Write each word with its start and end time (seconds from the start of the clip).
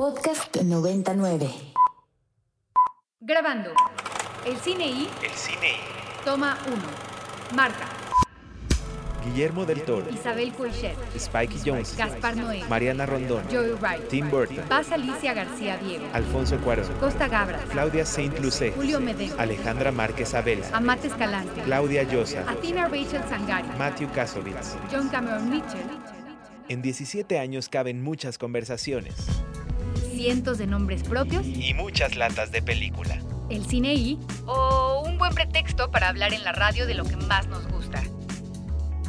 Podcast 0.00 0.56
99. 0.56 1.46
Grabando. 3.20 3.68
El 4.46 4.56
cine 4.56 4.86
y 4.86 5.10
El 5.22 5.30
cine 5.32 5.72
y 5.72 6.24
toma 6.24 6.56
1. 6.66 6.76
Marca. 7.54 7.86
Guillermo 9.26 9.66
del 9.66 9.82
Toro, 9.82 10.08
Isabel 10.10 10.54
Coixet. 10.54 10.96
Spikey 11.18 11.60
Jones, 11.62 11.98
Gaspar 11.98 12.34
Noé. 12.34 12.64
Mariana 12.66 13.04
Rondón, 13.04 13.44
Joey 13.50 13.72
Wright. 13.72 14.08
Tim 14.08 14.30
Burton, 14.30 14.64
Paz 14.70 14.90
Alicia 14.90 15.34
García 15.34 15.76
Diego. 15.76 16.06
Alfonso 16.14 16.56
Cuarón, 16.60 16.90
Costa 16.98 17.28
Gabra. 17.28 17.58
Claudia 17.70 18.06
Saint 18.06 18.38
Lucé, 18.38 18.72
Julio 18.72 19.00
Medem. 19.00 19.38
Alejandra 19.38 19.92
Márquez 19.92 20.32
Abela, 20.32 20.66
Amate 20.72 21.08
Escalante. 21.08 21.60
Claudia 21.64 22.04
Llosa, 22.04 22.40
Athena 22.48 22.88
Rachel 22.88 23.22
Sangari. 23.28 23.68
Matthew 23.76 24.10
Kasovitz. 24.14 24.78
John 24.90 25.10
Cameron 25.10 25.50
Mitchell. 25.50 25.84
En 26.70 26.80
17 26.80 27.38
años 27.38 27.68
caben 27.68 28.02
muchas 28.02 28.38
conversaciones 28.38 29.14
Cientos 30.20 30.58
de 30.58 30.66
nombres 30.66 31.02
propios. 31.02 31.46
y 31.46 31.72
muchas 31.72 32.14
latas 32.14 32.52
de 32.52 32.60
película. 32.60 33.18
El 33.48 33.64
cine 33.64 33.94
y. 33.94 34.18
O 34.44 35.02
un 35.06 35.16
buen 35.16 35.32
pretexto 35.32 35.90
para 35.90 36.10
hablar 36.10 36.34
en 36.34 36.44
la 36.44 36.52
radio 36.52 36.86
de 36.86 36.92
lo 36.92 37.04
que 37.04 37.16
más 37.16 37.48
nos 37.48 37.66
gusta. 37.68 38.02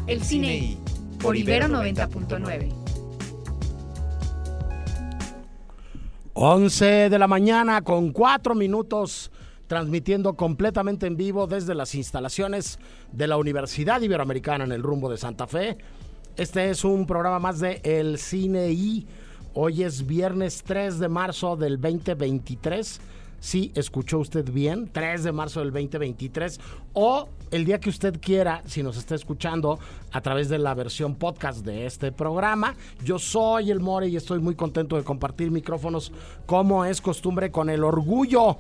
El, 0.08 0.24
cine 0.24 0.56
y. 0.56 0.80
Por 1.22 1.36
Ibero 1.36 1.68
90.9. 1.68 2.74
11 6.34 6.86
de 7.10 7.20
la 7.20 7.28
mañana 7.28 7.82
con 7.82 8.14
4 8.14 8.56
minutos 8.56 9.32
transmitiendo 9.68 10.38
completamente 10.38 11.08
en 11.08 11.18
vivo 11.18 11.46
desde 11.46 11.76
las 11.76 11.94
instalaciones 11.94 12.80
de 13.12 13.28
la 13.28 13.36
Universidad 13.36 14.00
Iberoamericana 14.00 14.64
en 14.64 14.72
el 14.72 14.82
rumbo 14.82 15.10
de 15.10 15.18
Santa 15.18 15.46
Fe. 15.46 15.78
Este 16.38 16.70
es 16.70 16.86
un 16.86 17.06
programa 17.06 17.40
más 17.40 17.60
de 17.60 17.82
El 17.84 18.18
Cine 18.18 18.72
y 18.72 19.06
hoy 19.54 19.84
es 19.84 20.06
viernes 20.06 20.64
3 20.66 21.00
de 21.00 21.10
marzo 21.10 21.56
del 21.56 21.80
2023. 21.80 23.02
Sí, 23.40 23.72
escuchó 23.74 24.20
usted 24.20 24.52
bien, 24.52 24.88
3 24.92 25.24
de 25.24 25.32
marzo 25.32 25.62
del 25.62 25.72
2023 25.72 26.60
o 26.94 27.28
el 27.50 27.66
día 27.66 27.80
que 27.80 27.90
usted 27.90 28.20
quiera, 28.22 28.62
si 28.66 28.84
nos 28.84 28.98
está 28.98 29.16
escuchando 29.16 29.80
a 30.12 30.22
través 30.22 30.48
de 30.48 30.60
la 30.60 30.76
versión 30.76 31.16
podcast 31.16 31.66
de 31.66 31.88
este 31.88 32.12
programa. 32.12 32.76
Yo 33.04 33.18
soy 33.18 33.72
el 33.72 33.80
More 33.80 34.08
y 34.08 34.16
estoy 34.16 34.40
muy 34.40 34.56
contento 34.56 34.96
de 34.96 35.04
compartir 35.04 35.50
micrófonos 35.50 36.12
como 36.46 36.86
es 36.86 37.02
costumbre 37.02 37.50
con 37.50 37.70
el 37.70 37.84
orgullo 37.84 38.58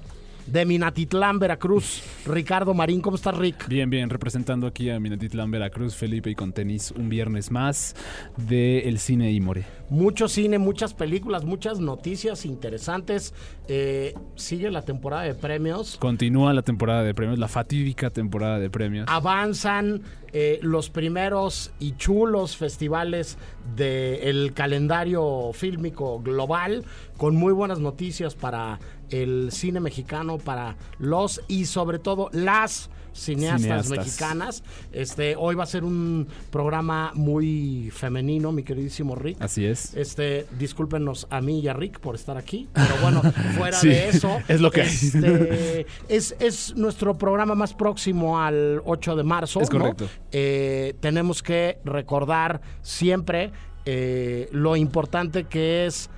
de 0.47 0.65
Minatitlán, 0.65 1.39
Veracruz. 1.39 2.01
Ricardo 2.25 2.73
Marín, 2.73 3.01
¿cómo 3.01 3.15
estás, 3.15 3.37
Rick? 3.37 3.67
Bien, 3.67 3.89
bien, 3.89 4.09
representando 4.09 4.67
aquí 4.67 4.89
a 4.89 4.99
Minatitlán, 4.99 5.51
Veracruz, 5.51 5.95
Felipe 5.95 6.31
y 6.31 6.35
con 6.35 6.53
tenis 6.53 6.91
un 6.91 7.07
viernes 7.07 7.51
más 7.51 7.95
de 8.35 8.79
El 8.89 8.99
Cine 8.99 9.31
y 9.31 9.39
More. 9.39 9.80
Mucho 9.91 10.29
cine, 10.29 10.57
muchas 10.57 10.93
películas, 10.93 11.43
muchas 11.43 11.81
noticias 11.81 12.45
interesantes. 12.45 13.33
Eh, 13.67 14.13
sigue 14.35 14.71
la 14.71 14.83
temporada 14.83 15.23
de 15.23 15.35
premios. 15.35 15.97
Continúa 15.97 16.53
la 16.53 16.61
temporada 16.61 17.03
de 17.03 17.13
premios, 17.13 17.37
la 17.37 17.49
fatídica 17.49 18.09
temporada 18.09 18.57
de 18.57 18.69
premios. 18.69 19.05
avanzan 19.09 20.01
eh, 20.31 20.59
los 20.61 20.89
primeros 20.89 21.73
y 21.77 21.91
chulos 21.97 22.55
festivales 22.55 23.37
del 23.75 24.53
calendario 24.53 25.51
fílmico 25.51 26.21
global 26.21 26.85
con 27.17 27.35
muy 27.35 27.51
buenas 27.51 27.79
noticias 27.79 28.33
para 28.33 28.79
el 29.09 29.51
cine 29.51 29.81
mexicano, 29.81 30.37
para 30.37 30.77
los 30.99 31.41
y 31.49 31.65
sobre 31.65 31.99
todo 31.99 32.29
las 32.31 32.89
cineastas, 33.13 33.61
Cineastas. 33.61 33.97
mexicanas. 33.97 34.63
Este, 34.91 35.35
hoy 35.35 35.55
va 35.55 35.63
a 35.63 35.67
ser 35.67 35.83
un 35.83 36.27
programa 36.49 37.11
muy 37.15 37.89
femenino, 37.93 38.51
mi 38.51 38.63
queridísimo 38.63 39.15
Rick. 39.15 39.37
Así 39.41 39.65
es. 39.65 39.93
Este, 39.95 40.45
discúlpenos 40.57 41.27
a 41.29 41.41
mí 41.41 41.59
y 41.59 41.67
a 41.67 41.73
Rick 41.73 41.99
por 41.99 42.15
estar 42.15 42.37
aquí, 42.37 42.69
pero 42.73 42.95
bueno, 43.01 43.21
fuera 43.57 43.77
Sí, 43.77 43.89
de 43.89 44.09
eso, 44.09 44.39
es 44.47 44.61
lo 44.61 44.71
que 44.71 44.81
este, 44.81 45.85
es, 46.09 46.35
es 46.39 46.75
nuestro 46.75 47.17
programa 47.17 47.55
más 47.55 47.73
próximo 47.73 48.39
al 48.39 48.81
8 48.85 49.15
de 49.15 49.23
marzo. 49.23 49.61
Es 49.61 49.71
¿no? 49.71 49.79
correcto. 49.79 50.07
Eh, 50.31 50.95
tenemos 50.99 51.43
que 51.43 51.79
recordar 51.83 52.61
siempre 52.81 53.51
eh, 53.85 54.47
lo 54.51 54.75
importante 54.75 55.45
que 55.45 55.85
es 55.85 56.09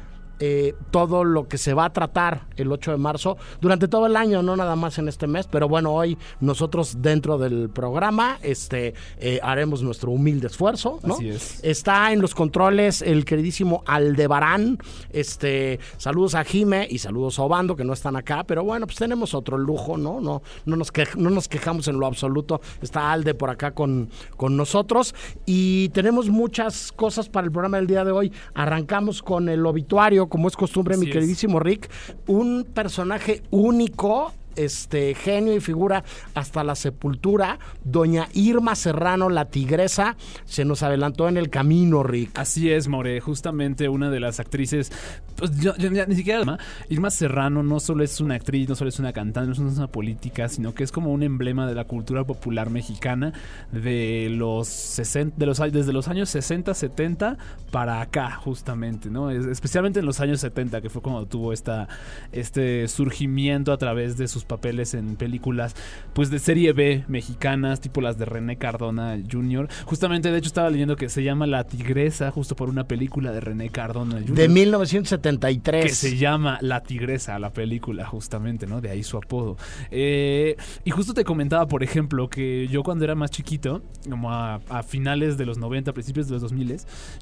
eh, 0.46 0.76
todo 0.92 1.24
lo 1.24 1.48
que 1.48 1.58
se 1.58 1.74
va 1.74 1.86
a 1.86 1.94
tratar 1.94 2.48
el 2.58 2.70
8 2.70 2.92
de 2.92 2.98
marzo 2.98 3.38
durante 3.62 3.88
todo 3.88 4.08
el 4.08 4.18
año, 4.18 4.44
no 4.44 4.58
nada 4.58 4.76
más 4.76 4.98
en 4.98 5.08
este 5.08 5.26
mes, 5.26 5.48
pero 5.48 5.70
bueno, 5.70 5.94
hoy 5.94 6.18
nosotros 6.42 7.02
dentro 7.02 7.38
del 7.38 7.70
programa 7.70 8.40
este, 8.42 8.94
eh, 9.20 9.40
haremos 9.42 9.84
nuestro 9.84 10.12
humilde 10.12 10.48
esfuerzo, 10.48 11.00
¿no? 11.04 11.14
Así 11.14 11.30
es. 11.30 11.64
Está 11.64 12.12
en 12.12 12.20
los 12.20 12.36
controles 12.36 13.02
el 13.02 13.24
queridísimo 13.24 13.84
Aldebarán. 13.86 14.80
Este, 15.12 15.80
saludos 15.96 16.36
a 16.36 16.44
Jime 16.44 16.90
y 16.90 16.98
saludos 16.98 17.40
a 17.40 17.44
Obando, 17.44 17.78
que 17.78 17.86
no 17.86 17.94
están 17.94 18.18
acá, 18.18 18.44
pero 18.44 18.66
bueno, 18.66 18.86
pues 18.86 18.98
tenemos 18.98 19.34
otro 19.34 19.58
lujo, 19.58 19.96
¿no? 19.96 20.20
No, 20.20 20.42
no, 20.66 20.75
nos, 20.75 20.92
no 21.16 21.30
nos 21.30 21.48
quejamos 21.48 21.88
en 21.88 22.02
lo 22.02 22.06
absoluto. 22.06 22.60
Está 22.81 23.14
Alde 23.14 23.34
por 23.34 23.50
acá 23.50 23.72
con, 23.72 24.10
con 24.36 24.58
nosotros. 24.58 25.16
Y 25.46 25.88
tenemos 25.90 26.28
muchas 26.28 26.92
cosas 26.92 27.30
para 27.30 27.46
el 27.46 27.52
programa 27.54 27.78
del 27.78 27.88
día 27.88 28.04
de 28.04 28.12
hoy. 28.12 28.34
Arrancamos 28.54 29.24
con 29.24 29.48
el 29.48 29.66
obituario, 29.66 30.28
como 30.33 30.47
es 30.47 30.55
costumbre, 30.55 30.97
mi 30.97 31.05
es. 31.05 31.11
queridísimo 31.11 31.59
Rick. 31.59 31.91
Un 32.25 32.66
personaje 32.73 33.44
único 33.51 34.33
este 34.56 35.16
genio 35.16 35.56
y 35.56 35.59
figura 35.59 36.03
hasta 36.36 36.64
la 36.64 36.75
sepultura, 36.75 37.59
doña 37.84 38.28
Irma 38.34 38.75
Serrano, 38.75 39.30
la 39.30 39.46
tigresa, 39.46 40.16
se 40.46 40.66
nos 40.66 40.84
adelantó 40.84 41.28
en 41.28 41.38
el 41.38 41.50
camino, 41.50 42.03
Rick. 42.03 42.38
Así 42.38 42.72
es, 42.72 42.88
More, 42.88 43.19
justamente 43.22 43.90
una 43.90 44.09
de 44.09 44.19
las 44.19 44.40
actrices, 44.40 44.92
pues 45.36 45.52
yo, 45.59 45.74
ni 45.78 46.16
siquiera. 46.16 46.58
Irma 46.90 47.09
Serrano 47.09 47.63
no 47.63 47.80
solo 47.80 48.03
es 48.03 48.19
una 48.22 48.36
actriz, 48.36 48.68
no 48.69 48.75
solo 48.75 48.90
es 48.90 49.00
una 49.00 49.13
cantante, 49.13 49.50
no 49.50 49.56
solo 49.56 49.69
es 49.69 49.78
una 49.78 49.88
política, 49.88 50.50
sino 50.50 50.74
que 50.74 50.84
es 50.84 50.92
como 50.92 51.12
un 51.12 51.24
emblema 51.24 51.68
de 51.68 51.75
la 51.75 51.86
cultura 51.86 52.24
popular 52.24 52.69
mexicana 52.69 53.34
de 53.72 54.30
los 54.31 54.68
60, 54.68 55.36
de 55.38 55.46
los, 55.46 55.59
desde 55.72 55.94
los 55.94 56.08
años 56.08 56.30
60, 56.30 56.74
70 56.74 57.38
para 57.72 58.02
acá, 58.02 58.31
justamente, 58.36 59.09
¿no? 59.09 59.30
Es- 59.31 59.46
especialmente 59.46 60.00
en 60.00 60.06
los 60.06 60.19
años 60.19 60.40
70, 60.40 60.81
que 60.81 60.90
fue 60.90 61.02
cuando 61.02 61.25
tuvo 61.25 61.53
esta, 61.53 61.88
este 62.31 62.88
surgimiento 62.88 63.72
a 63.72 63.78
través 63.78 64.18
de 64.18 64.28
sus 64.28 64.43
papeles 64.46 64.94
en 64.94 65.16
películas, 65.16 65.76
pues 66.14 66.30
de 66.30 66.40
serie 66.40 66.74
B 66.74 67.04
mexicanas, 67.08 67.81
tipo 67.81 68.02
las 68.02 68.18
de 68.18 68.26
René 68.26 68.58
Cardona 68.58 69.18
Jr. 69.30 69.68
Justamente, 69.86 70.31
de 70.31 70.38
hecho, 70.38 70.48
estaba 70.48 70.70
leyendo 70.70 70.96
que 70.96 71.09
se 71.09 71.24
llama 71.24 71.48
La 71.48 71.64
Tigresa, 71.64 72.31
justo 72.31 72.56
por 72.56 72.70
una 72.70 72.86
película 72.86 73.31
de 73.31 73.40
René 73.40 73.70
Cardona 73.70 74.16
Jr. 74.20 74.36
De 74.36 74.50
1973. 74.50 75.84
que 75.86 75.90
se 75.90 76.18
llama 76.18 76.58
La 76.62 76.81
Tigresa, 76.81 77.38
la 77.40 77.52
película, 77.52 78.06
justamente, 78.06 78.68
¿no? 78.68 78.81
De 78.81 78.90
ahí 78.90 79.04
su 79.04 79.18
apodo. 79.18 79.58
Eh, 79.92 80.56
y 80.84 80.92
justo 80.92 81.14
te 81.14 81.24
comentaba, 81.24 81.68
por 81.68 81.84
ejemplo, 81.84 82.30
que 82.30 82.68
yo 82.68 82.84
cuando 82.84 83.06
era 83.06 83.16
más 83.16 83.31
chiquito, 83.31 83.81
como 84.10 84.31
a, 84.31 84.56
a 84.70 84.84
finales 84.84 85.38
de 85.38 85.46
los 85.46 85.58
90, 85.58 85.94
principios 85.94 86.28
de 86.28 86.34
los 86.34 86.42
2000, 86.42 86.64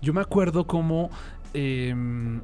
yo 0.02 0.14
me 0.14 0.22
acuerdo 0.22 0.66
como... 0.66 1.10
em, 1.54 2.42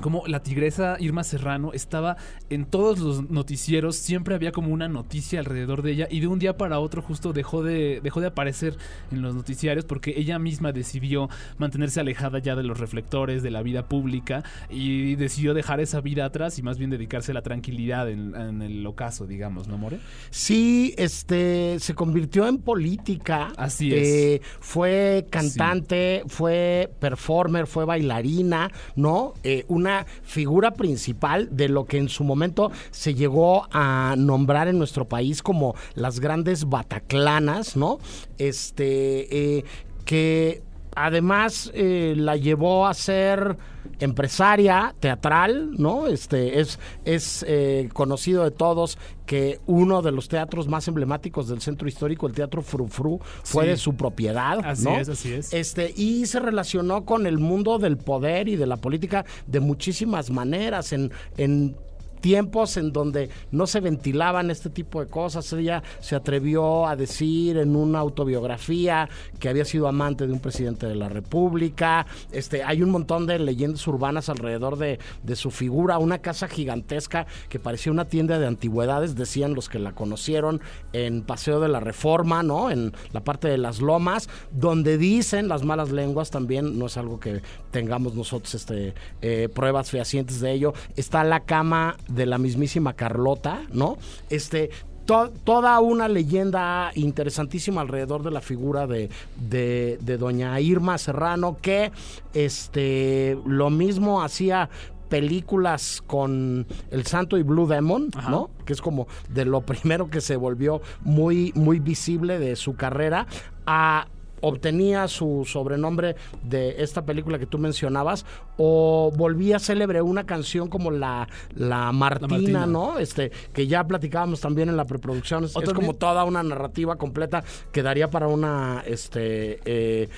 como 0.00 0.26
la 0.26 0.42
tigresa 0.42 0.96
Irma 0.98 1.24
Serrano 1.24 1.72
estaba 1.72 2.16
en 2.50 2.64
todos 2.66 2.98
los 2.98 3.30
noticieros, 3.30 3.96
siempre 3.96 4.34
había 4.34 4.52
como 4.52 4.68
una 4.68 4.88
noticia 4.88 5.40
alrededor 5.40 5.82
de 5.82 5.92
ella 5.92 6.08
y 6.10 6.20
de 6.20 6.26
un 6.26 6.38
día 6.38 6.56
para 6.56 6.78
otro 6.78 7.02
justo 7.02 7.32
dejó 7.32 7.62
de, 7.62 8.00
dejó 8.02 8.20
de 8.20 8.28
aparecer 8.28 8.76
en 9.10 9.22
los 9.22 9.34
noticiarios 9.34 9.84
porque 9.84 10.14
ella 10.16 10.38
misma 10.38 10.72
decidió 10.72 11.28
mantenerse 11.58 12.00
alejada 12.00 12.38
ya 12.38 12.56
de 12.56 12.62
los 12.62 12.78
reflectores, 12.78 13.42
de 13.42 13.50
la 13.50 13.62
vida 13.62 13.88
pública 13.88 14.42
y 14.68 15.14
decidió 15.16 15.54
dejar 15.54 15.80
esa 15.80 16.00
vida 16.00 16.24
atrás 16.24 16.58
y 16.58 16.62
más 16.62 16.78
bien 16.78 16.90
dedicarse 16.90 17.32
a 17.32 17.34
la 17.34 17.42
tranquilidad 17.42 18.08
en, 18.10 18.34
en 18.34 18.62
el 18.62 18.86
ocaso, 18.86 19.26
digamos, 19.26 19.68
¿no, 19.68 19.78
More? 19.78 19.98
Sí, 20.30 20.94
este, 20.96 21.78
se 21.78 21.94
convirtió 21.94 22.46
en 22.46 22.58
política. 22.58 23.52
Así 23.56 23.94
es. 23.94 24.08
Eh, 24.08 24.42
fue 24.60 25.26
cantante, 25.30 26.22
fue 26.26 26.90
performer, 26.98 27.66
fue 27.66 27.84
bailarina, 27.84 28.70
¿no? 28.96 29.34
Eh, 29.42 29.64
una 29.68 29.93
figura 30.22 30.72
principal 30.72 31.48
de 31.50 31.68
lo 31.68 31.84
que 31.86 31.98
en 31.98 32.08
su 32.08 32.24
momento 32.24 32.72
se 32.90 33.14
llegó 33.14 33.68
a 33.70 34.14
nombrar 34.18 34.68
en 34.68 34.78
nuestro 34.78 35.06
país 35.06 35.42
como 35.42 35.74
las 35.94 36.20
grandes 36.20 36.68
bataclanas, 36.68 37.76
¿no? 37.76 37.98
Este, 38.38 39.58
eh, 39.58 39.64
que 40.04 40.62
además 40.94 41.70
eh, 41.74 42.14
la 42.16 42.36
llevó 42.36 42.86
a 42.86 42.94
ser 42.94 43.56
empresaria 44.00 44.94
teatral, 45.00 45.72
¿no? 45.78 46.06
Este 46.06 46.60
es, 46.60 46.78
es 47.04 47.44
eh, 47.48 47.88
conocido 47.92 48.44
de 48.44 48.50
todos 48.50 48.98
que 49.26 49.60
uno 49.66 50.02
de 50.02 50.12
los 50.12 50.28
teatros 50.28 50.68
más 50.68 50.88
emblemáticos 50.88 51.48
del 51.48 51.60
centro 51.60 51.88
histórico, 51.88 52.26
el 52.26 52.32
Teatro 52.34 52.62
Frufru, 52.62 53.20
fue 53.42 53.64
Sí. 53.64 53.70
de 53.70 53.76
su 53.76 53.94
propiedad. 53.94 54.58
Así 54.64 54.84
¿no? 54.84 54.98
es, 54.98 55.08
así 55.08 55.32
es. 55.32 55.52
Este, 55.52 55.92
y 55.96 56.26
se 56.26 56.40
relacionó 56.40 57.04
con 57.04 57.26
el 57.26 57.38
mundo 57.38 57.78
del 57.78 57.96
poder 57.96 58.48
y 58.48 58.56
de 58.56 58.66
la 58.66 58.76
política 58.76 59.24
de 59.46 59.60
muchísimas 59.60 60.30
maneras. 60.30 60.92
En, 60.92 61.10
en 61.36 61.76
tiempos 62.24 62.78
en 62.78 62.90
donde 62.90 63.28
no 63.50 63.66
se 63.66 63.80
ventilaban 63.80 64.50
este 64.50 64.70
tipo 64.70 64.98
de 64.98 65.08
cosas. 65.08 65.52
Ella 65.52 65.82
se 66.00 66.16
atrevió 66.16 66.86
a 66.86 66.96
decir 66.96 67.58
en 67.58 67.76
una 67.76 67.98
autobiografía 67.98 69.10
que 69.38 69.50
había 69.50 69.66
sido 69.66 69.88
amante 69.88 70.26
de 70.26 70.32
un 70.32 70.40
presidente 70.40 70.86
de 70.86 70.94
la 70.94 71.10
República. 71.10 72.06
Este, 72.32 72.64
hay 72.64 72.80
un 72.80 72.88
montón 72.88 73.26
de 73.26 73.38
leyendas 73.38 73.86
urbanas 73.86 74.30
alrededor 74.30 74.78
de, 74.78 75.00
de 75.22 75.36
su 75.36 75.50
figura, 75.50 75.98
una 75.98 76.20
casa 76.20 76.48
gigantesca 76.48 77.26
que 77.50 77.58
parecía 77.58 77.92
una 77.92 78.06
tienda 78.06 78.38
de 78.38 78.46
antigüedades, 78.46 79.16
decían 79.16 79.52
los 79.52 79.68
que 79.68 79.78
la 79.78 79.92
conocieron 79.92 80.62
en 80.94 81.24
Paseo 81.24 81.60
de 81.60 81.68
la 81.68 81.80
Reforma, 81.80 82.42
¿no? 82.42 82.70
En 82.70 82.94
la 83.12 83.22
parte 83.22 83.48
de 83.48 83.58
las 83.58 83.82
lomas, 83.82 84.30
donde 84.50 84.96
dicen 84.96 85.46
las 85.48 85.62
malas 85.62 85.92
lenguas 85.92 86.30
también, 86.30 86.78
no 86.78 86.86
es 86.86 86.96
algo 86.96 87.20
que 87.20 87.42
tengamos 87.70 88.14
nosotros 88.14 88.54
este, 88.54 88.94
eh, 89.20 89.50
pruebas 89.54 89.90
fehacientes 89.90 90.40
de 90.40 90.52
ello. 90.52 90.72
Está 90.96 91.22
la 91.22 91.40
cama 91.40 91.98
de 92.14 92.26
la 92.26 92.38
mismísima 92.38 92.94
Carlota, 92.94 93.62
¿no? 93.72 93.98
Este, 94.30 94.70
toda 95.06 95.80
una 95.80 96.08
leyenda 96.08 96.90
interesantísima 96.94 97.82
alrededor 97.82 98.22
de 98.22 98.30
la 98.30 98.40
figura 98.40 98.86
de, 98.86 99.10
de, 99.36 99.98
de, 100.00 100.16
doña 100.16 100.58
Irma 100.60 100.96
Serrano, 100.96 101.58
que 101.60 101.92
este, 102.32 103.38
lo 103.44 103.68
mismo 103.70 104.22
hacía 104.22 104.70
películas 105.08 106.02
con 106.06 106.66
El 106.90 107.06
Santo 107.06 107.36
y 107.36 107.42
Blue 107.42 107.66
Demon, 107.66 108.10
¿no? 108.30 108.50
Que 108.64 108.72
es 108.72 108.80
como 108.80 109.06
de 109.28 109.44
lo 109.44 109.60
primero 109.60 110.10
que 110.10 110.20
se 110.20 110.36
volvió 110.36 110.80
muy, 111.02 111.52
muy 111.54 111.78
visible 111.78 112.38
de 112.38 112.56
su 112.56 112.74
carrera, 112.74 113.26
a 113.66 114.08
obtenía 114.40 115.08
su 115.08 115.44
sobrenombre 115.46 116.16
de 116.42 116.82
esta 116.82 117.04
película 117.04 117.38
que 117.38 117.46
tú 117.46 117.58
mencionabas 117.58 118.26
o 118.56 119.12
volvía 119.16 119.58
célebre 119.58 120.02
una 120.02 120.24
canción 120.24 120.68
como 120.68 120.90
la, 120.90 121.28
la, 121.54 121.92
Martina, 121.92 122.66
¿no? 122.66 122.98
Este, 122.98 123.30
que 123.52 123.66
ya 123.66 123.84
platicábamos 123.86 124.40
también 124.40 124.68
en 124.68 124.76
la 124.76 124.84
preproducción. 124.84 125.44
Es, 125.44 125.56
es 125.56 125.72
como 125.72 125.94
toda 125.94 126.24
una 126.24 126.42
narrativa 126.42 126.96
completa 126.96 127.42
que 127.72 127.82
daría 127.82 128.10
para 128.10 128.28
una 128.28 128.82
este, 128.86 129.60
eh, 129.64 130.08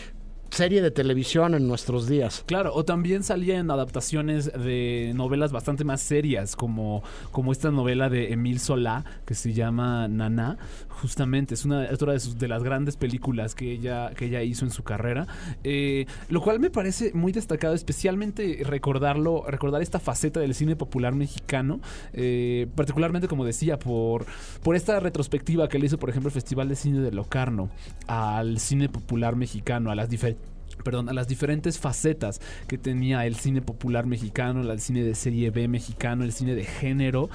serie 0.51 0.83
de 0.83 0.91
televisión 0.91 1.55
en 1.55 1.69
nuestros 1.69 2.09
días. 2.09 2.45
Claro, 2.47 2.75
o 2.75 2.85
también 2.85 3.23
salía 3.23 3.59
en 3.59 3.71
adaptaciones 3.71 4.53
de 4.53 5.13
novelas 5.15 5.53
bastante 5.53 5.85
más 5.85 6.01
serias, 6.01 6.57
como, 6.57 7.03
como 7.31 7.53
esta 7.53 7.71
novela 7.71 8.09
de 8.09 8.33
Emil 8.33 8.61
Solá, 8.61 9.05
que 9.25 9.35
se 9.35 9.53
llama 9.53 10.09
Nana. 10.09 10.57
Justamente, 11.00 11.54
es 11.54 11.64
una, 11.64 11.88
otra 11.93 12.12
de, 12.12 12.20
sus, 12.20 12.38
de 12.38 12.48
las 12.48 12.62
grandes 12.62 12.96
películas 12.96 13.54
que 13.54 13.70
ella, 13.70 14.12
que 14.14 14.26
ella 14.26 14.43
hizo 14.43 14.64
en 14.64 14.70
su 14.70 14.82
carrera. 14.82 15.26
Eh, 15.62 16.06
lo 16.31 16.40
cual 16.40 16.58
me 16.58 16.70
parece 16.70 17.12
muy 17.12 17.32
destacado, 17.32 17.75
especialmente 17.75 18.62
recordarlo, 18.64 19.44
recordar 19.46 19.82
esta 19.82 19.98
faceta 19.98 20.40
del 20.40 20.54
cine 20.54 20.75
popular 20.75 21.14
mexicano, 21.14 21.81
eh, 22.12 22.66
particularmente, 22.75 23.28
como 23.28 23.44
decía, 23.44 23.78
por, 23.78 24.25
por 24.62 24.75
esta 24.75 24.98
retrospectiva 25.00 25.69
que 25.69 25.78
le 25.78 25.87
hizo, 25.87 25.98
por 25.98 26.08
ejemplo, 26.08 26.28
el 26.28 26.34
Festival 26.34 26.69
de 26.69 26.76
Cine 26.76 27.00
de 27.00 27.12
Locarno 27.12 27.69
al 28.06 28.58
cine 28.58 28.88
popular 28.88 29.37
mexicano, 29.37 29.90
a 29.90 29.94
las 29.94 30.08
diferentes 30.08 30.56
perdón, 30.84 31.08
a 31.08 31.12
las 31.12 31.28
diferentes 31.28 31.78
facetas 31.78 32.40
que 32.69 32.78
tenía 32.78 33.26
el 33.26 33.37
cine 33.37 33.62
popular 33.62 34.06
mexicano, 34.06 34.61
el 34.61 34.81
cine 34.81 35.02
de 35.02 35.14
serie 35.14 35.50
B 35.50 35.69
mexicano, 35.69 36.25
el 36.25 36.32
cine 36.32 36.55
de 36.55 36.64
género, 36.64 37.28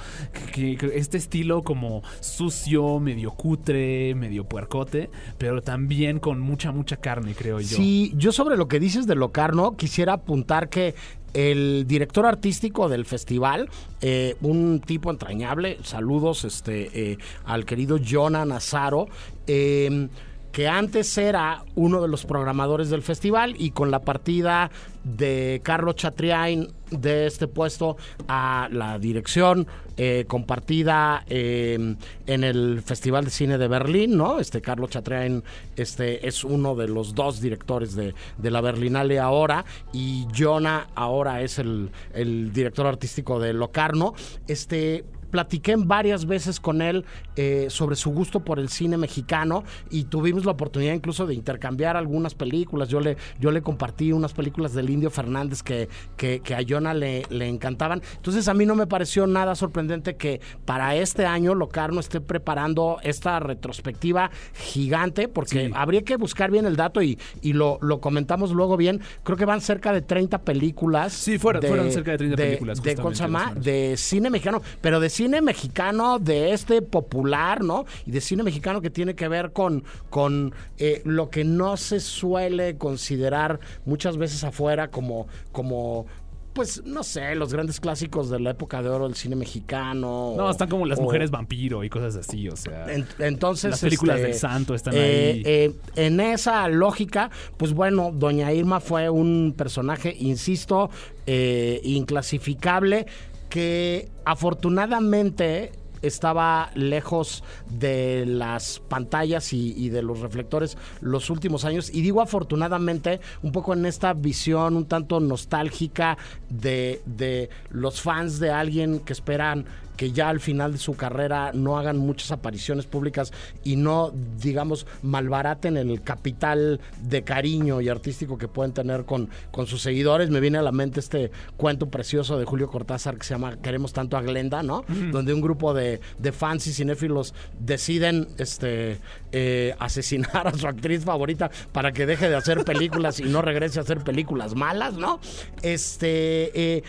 que, 0.52 0.78
este 0.94 1.18
estilo 1.18 1.62
como 1.62 2.02
sucio, 2.20 3.00
medio 3.00 3.32
cutre, 3.32 4.14
medio 4.14 4.44
puercote, 4.44 5.10
pero 5.38 5.62
también 5.62 6.18
con 6.18 6.40
mucha, 6.40 6.72
mucha 6.72 6.96
carne, 6.96 7.34
creo 7.34 7.60
yo. 7.60 7.76
Sí, 7.76 8.12
yo 8.16 8.32
sobre 8.32 8.56
lo 8.56 8.68
que 8.68 8.80
dices 8.80 9.06
de 9.06 9.14
Locarno, 9.14 9.76
quisiera 9.76 10.14
apuntar 10.14 10.68
que 10.68 10.94
el 11.34 11.86
director 11.86 12.26
artístico 12.26 12.88
del 12.88 13.06
festival, 13.06 13.70
eh, 14.00 14.36
un 14.42 14.80
tipo 14.80 15.10
entrañable, 15.10 15.78
saludos 15.82 16.44
este, 16.44 17.12
eh, 17.12 17.18
al 17.44 17.64
querido 17.64 17.98
Jonah 17.98 18.44
Nazaro, 18.44 19.08
eh, 19.46 20.08
que 20.52 20.68
antes 20.68 21.16
era 21.16 21.64
uno 21.74 22.02
de 22.02 22.08
los 22.08 22.26
programadores 22.26 22.90
del 22.90 23.02
festival 23.02 23.54
y 23.58 23.70
con 23.70 23.90
la 23.90 24.00
partida 24.00 24.70
de 25.02 25.60
Carlos 25.64 25.96
Chatriain 25.96 26.68
de 26.90 27.26
este 27.26 27.48
puesto 27.48 27.96
a 28.28 28.68
la 28.70 28.98
dirección 28.98 29.66
eh, 29.96 30.24
compartida 30.28 31.24
eh, 31.28 31.96
en 32.26 32.44
el 32.44 32.82
Festival 32.82 33.24
de 33.24 33.30
Cine 33.30 33.58
de 33.58 33.66
Berlín, 33.66 34.16
¿no? 34.16 34.38
Este 34.38 34.60
Carlos 34.60 34.90
Chatriain 34.90 35.42
este, 35.76 36.26
es 36.26 36.44
uno 36.44 36.74
de 36.74 36.88
los 36.88 37.14
dos 37.14 37.40
directores 37.40 37.94
de, 37.94 38.14
de 38.36 38.50
la 38.50 38.60
Berlinale 38.60 39.18
ahora 39.18 39.64
y 39.92 40.26
Jonah 40.36 40.88
ahora 40.94 41.42
es 41.42 41.58
el, 41.58 41.90
el 42.14 42.52
director 42.52 42.86
artístico 42.86 43.40
de 43.40 43.54
Locarno. 43.54 44.14
Este 44.46 45.04
platiqué 45.32 45.74
varias 45.76 46.26
veces 46.26 46.60
con 46.60 46.82
él 46.82 47.04
eh, 47.36 47.66
sobre 47.70 47.96
su 47.96 48.10
gusto 48.10 48.40
por 48.40 48.60
el 48.60 48.68
cine 48.68 48.98
mexicano 48.98 49.64
y 49.90 50.04
tuvimos 50.04 50.44
la 50.44 50.52
oportunidad 50.52 50.92
incluso 50.92 51.26
de 51.26 51.34
intercambiar 51.34 51.96
algunas 51.96 52.34
películas. 52.34 52.88
Yo 52.88 53.00
le, 53.00 53.16
yo 53.40 53.50
le 53.50 53.62
compartí 53.62 54.12
unas 54.12 54.34
películas 54.34 54.74
del 54.74 54.90
Indio 54.90 55.10
Fernández 55.10 55.62
que, 55.62 55.88
que, 56.16 56.40
que 56.40 56.54
a 56.54 56.60
Jonah 56.68 56.92
le, 56.94 57.22
le, 57.30 57.48
encantaban. 57.48 58.02
Entonces 58.16 58.46
a 58.46 58.54
mí 58.54 58.66
no 58.66 58.76
me 58.76 58.86
pareció 58.86 59.26
nada 59.26 59.54
sorprendente 59.54 60.16
que 60.16 60.40
para 60.66 60.94
este 60.96 61.24
año 61.24 61.54
Locarno 61.54 61.98
esté 62.00 62.20
preparando 62.20 62.98
esta 63.02 63.40
retrospectiva 63.40 64.30
gigante, 64.54 65.28
porque 65.28 65.66
sí. 65.66 65.72
habría 65.74 66.02
que 66.02 66.16
buscar 66.16 66.50
bien 66.50 66.66
el 66.66 66.76
dato 66.76 67.02
y, 67.02 67.18
y 67.40 67.54
lo, 67.54 67.78
lo, 67.80 68.00
comentamos 68.00 68.52
luego 68.52 68.76
bien. 68.76 69.00
Creo 69.22 69.38
que 69.38 69.46
van 69.46 69.62
cerca 69.62 69.92
de 69.94 70.02
30 70.02 70.42
películas. 70.42 71.14
Sí, 71.14 71.38
fueron, 71.38 71.62
de, 71.62 71.68
fueron 71.68 71.90
cerca 71.90 72.10
de 72.10 72.18
30 72.18 72.36
de, 72.36 72.44
películas. 72.44 72.82
De, 72.82 72.94
de, 72.94 73.60
de 73.60 73.96
cine 73.96 74.28
mexicano, 74.28 74.60
pero 74.82 75.00
de 75.00 75.08
cine 75.08 75.21
mexicano 75.28 76.18
de 76.18 76.52
este 76.52 76.82
popular, 76.82 77.62
¿no? 77.62 77.84
Y 78.06 78.10
de 78.10 78.20
cine 78.20 78.42
mexicano 78.42 78.80
que 78.80 78.90
tiene 78.90 79.14
que 79.14 79.28
ver 79.28 79.52
con, 79.52 79.84
con 80.10 80.54
eh, 80.78 81.02
lo 81.04 81.30
que 81.30 81.44
no 81.44 81.76
se 81.76 82.00
suele 82.00 82.76
considerar 82.76 83.60
muchas 83.84 84.16
veces 84.16 84.44
afuera 84.44 84.88
como, 84.88 85.26
como 85.52 86.06
pues 86.52 86.82
no 86.84 87.02
sé, 87.02 87.34
los 87.34 87.52
grandes 87.52 87.80
clásicos 87.80 88.28
de 88.28 88.38
la 88.38 88.50
época 88.50 88.82
de 88.82 88.88
oro 88.88 89.06
del 89.06 89.16
cine 89.16 89.36
mexicano. 89.36 90.34
No, 90.36 90.50
están 90.50 90.68
como 90.68 90.86
las 90.86 90.98
o, 90.98 91.02
mujeres 91.02 91.30
vampiro 91.30 91.82
y 91.82 91.88
cosas 91.88 92.16
así, 92.16 92.48
o 92.48 92.56
sea. 92.56 92.92
En, 92.92 93.06
entonces. 93.18 93.70
Las 93.70 93.80
películas 93.80 94.16
este, 94.16 94.28
del 94.28 94.36
santo 94.36 94.74
están 94.74 94.94
eh, 94.94 94.98
ahí. 94.98 95.42
Eh, 95.44 95.72
en 95.96 96.20
esa 96.20 96.68
lógica, 96.68 97.30
pues 97.56 97.72
bueno, 97.72 98.12
Doña 98.12 98.52
Irma 98.52 98.80
fue 98.80 99.08
un 99.08 99.54
personaje, 99.56 100.14
insisto, 100.18 100.90
eh, 101.26 101.80
inclasificable 101.84 103.06
que 103.52 104.08
afortunadamente 104.24 105.72
estaba 106.00 106.70
lejos 106.74 107.44
de 107.68 108.24
las 108.24 108.80
pantallas 108.80 109.52
y, 109.52 109.90
de 109.90 110.00
los 110.00 110.20
reflectores 110.20 110.78
los 111.02 111.28
últimos 111.28 111.66
años. 111.66 111.90
Y 111.92 112.00
digo 112.00 112.22
afortunadamente, 112.22 113.20
un 113.42 113.52
poco 113.52 113.74
en 113.74 113.84
esta 113.84 114.14
visión 114.14 114.74
un 114.74 114.86
tanto 114.86 115.20
nostálgica 115.20 116.16
de, 116.48 117.02
de 117.04 117.50
los 117.68 118.00
fans 118.00 118.40
de 118.40 118.50
alguien 118.50 119.00
que 119.00 119.12
esperan 119.12 119.66
que 119.96 120.12
ya 120.12 120.28
al 120.28 120.40
final 120.40 120.72
de 120.72 120.78
su 120.78 120.94
carrera 120.94 121.52
no 121.54 121.78
hagan 121.78 121.98
muchas 121.98 122.32
apariciones 122.32 122.86
públicas 122.86 123.32
y 123.64 123.76
no, 123.76 124.12
digamos, 124.40 124.86
malbaraten 125.02 125.76
el 125.76 126.02
capital 126.02 126.80
de 127.02 127.22
cariño 127.22 127.80
y 127.80 127.88
artístico 127.88 128.38
que 128.38 128.48
pueden 128.48 128.72
tener 128.72 129.04
con, 129.04 129.28
con 129.50 129.66
sus 129.66 129.82
seguidores. 129.82 130.30
Me 130.30 130.40
viene 130.40 130.58
a 130.58 130.62
la 130.62 130.72
mente 130.72 131.00
este 131.00 131.30
cuento 131.56 131.88
precioso 131.88 132.38
de 132.38 132.44
Julio 132.44 132.68
Cortázar 132.68 133.16
que 133.16 133.24
se 133.24 133.34
llama 133.34 133.56
Queremos 133.60 133.92
tanto 133.92 134.16
a 134.16 134.22
Glenda, 134.22 134.62
¿no? 134.62 134.84
Mm. 134.88 135.10
Donde 135.10 135.34
un 135.34 135.40
grupo 135.40 135.74
de, 135.74 136.00
de, 136.18 136.32
fans 136.32 136.66
y 136.66 136.72
cinéfilos 136.72 137.34
deciden 137.58 138.28
este, 138.38 138.98
eh, 139.32 139.74
asesinar 139.78 140.48
a 140.48 140.54
su 140.54 140.66
actriz 140.66 141.04
favorita 141.04 141.50
para 141.72 141.92
que 141.92 142.06
deje 142.06 142.28
de 142.28 142.36
hacer 142.36 142.64
películas 142.64 143.20
y 143.20 143.24
no 143.24 143.42
regrese 143.42 143.78
a 143.78 143.82
hacer 143.82 143.98
películas 143.98 144.54
malas, 144.54 144.94
¿no? 144.94 145.20
Este... 145.62 146.76
Eh, 146.76 146.82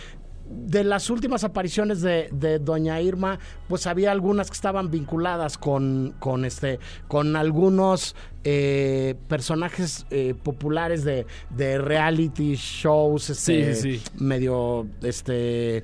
de 0.54 0.84
las 0.84 1.10
últimas 1.10 1.44
apariciones 1.44 2.02
de, 2.02 2.30
de, 2.32 2.60
Doña 2.60 3.02
Irma, 3.02 3.40
pues 3.68 3.88
había 3.88 4.12
algunas 4.12 4.50
que 4.50 4.56
estaban 4.56 4.92
vinculadas 4.92 5.58
con, 5.58 6.16
con 6.20 6.46
este, 6.46 6.80
con 7.08 7.36
algunos 7.36 8.16
eh, 8.44 9.16
personajes 9.28 10.06
eh, 10.10 10.36
populares 10.42 11.04
de, 11.04 11.26
de, 11.50 11.78
reality 11.78 12.56
shows, 12.56 13.30
este, 13.30 13.76
sí, 13.76 13.98
sí. 14.00 14.04
medio, 14.20 14.88
este, 15.02 15.84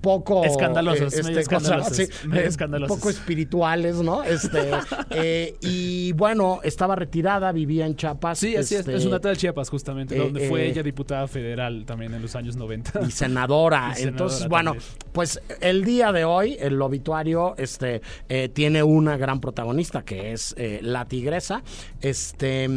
poco 0.00 0.44
escandalosos, 0.44 1.12
este, 1.12 1.22
medio 1.22 1.40
escandalosos, 1.40 1.88
cosas, 1.88 2.16
sí, 2.16 2.28
medio 2.28 2.42
eh, 2.42 2.48
escandalosos. 2.48 2.96
poco 2.96 3.10
espirituales, 3.10 3.96
¿no? 3.96 4.22
Este 4.22 4.70
eh, 5.10 5.56
y 5.60 6.12
bueno, 6.12 6.60
estaba 6.62 6.96
retirada, 6.96 7.52
vivía 7.52 7.86
en 7.86 7.96
Chiapas. 7.96 8.38
Sí, 8.38 8.56
así 8.56 8.76
este, 8.76 8.94
es, 8.94 9.00
es 9.00 9.06
una 9.06 9.20
tal 9.20 9.36
Chiapas 9.36 9.68
justamente, 9.68 10.16
eh, 10.16 10.18
donde 10.18 10.48
fue 10.48 10.62
eh, 10.62 10.70
ella 10.70 10.82
diputada 10.82 11.26
federal 11.28 11.84
también 11.86 12.14
en 12.14 12.22
los 12.22 12.36
años 12.36 12.56
90. 12.56 13.00
Y 13.06 13.10
senadora. 13.10 13.90
Y 13.90 13.94
senadora 13.94 14.10
Entonces, 14.10 14.48
bueno, 14.48 14.72
también. 14.72 14.92
pues 15.12 15.40
el 15.60 15.84
día 15.84 16.12
de 16.12 16.24
hoy, 16.24 16.56
el 16.60 16.80
obituario 16.80 17.54
este, 17.56 18.02
eh, 18.28 18.48
tiene 18.48 18.82
una 18.82 19.16
gran 19.16 19.40
protagonista 19.40 20.02
que 20.02 20.32
es 20.32 20.54
eh, 20.56 20.80
la 20.82 21.06
tigresa. 21.06 21.62
Este. 22.00 22.68